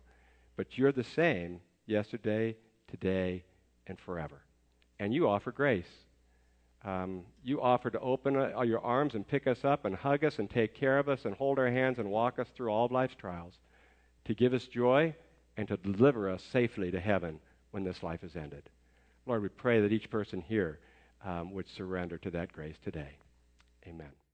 But 0.56 0.80
you're 0.80 0.92
the 0.92 1.04
same 1.04 1.60
yesterday, 1.86 2.56
today, 2.88 3.44
and 3.88 3.98
forever. 4.00 4.42
And 5.00 5.14
you 5.14 5.28
offer 5.28 5.52
grace. 5.52 5.88
Um, 6.86 7.24
you 7.44 7.62
offer 7.62 7.90
to 7.90 8.00
open 8.00 8.36
uh, 8.36 8.62
your 8.62 8.80
arms 8.82 9.16
and 9.16 9.28
pick 9.28 9.48
us 9.48 9.60
up 9.64 9.86
and 9.86 9.96
hug 9.96 10.24
us 10.24 10.40
and 10.40 10.50
take 10.50 10.76
care 10.76 11.00
of 11.00 11.10
us 11.10 11.26
and 11.26 11.36
hold 11.36 11.60
our 11.60 11.70
hands 11.70 11.98
and 12.00 12.10
walk 12.10 12.40
us 12.40 12.48
through 12.56 12.70
all 12.70 12.86
of 12.86 12.92
life's 12.92 13.16
trials 13.16 13.56
to 14.26 14.36
give 14.36 14.54
us 14.54 14.68
joy 14.68 15.14
and 15.58 15.68
to 15.68 15.78
deliver 15.78 16.30
us 16.30 16.44
safely 16.52 16.92
to 16.92 17.00
heaven 17.00 17.40
when 17.72 17.84
this 17.84 18.04
life 18.04 18.24
is 18.24 18.36
ended. 18.36 18.70
Lord, 19.26 19.42
we 19.42 19.50
pray 19.50 19.82
that 19.82 19.92
each 19.92 20.10
person 20.10 20.42
here 20.42 20.80
um, 21.26 21.52
would 21.54 21.68
surrender 21.68 22.18
to 22.20 22.32
that 22.32 22.54
grace 22.54 22.78
today. 22.84 23.18
Amen. 23.88 24.27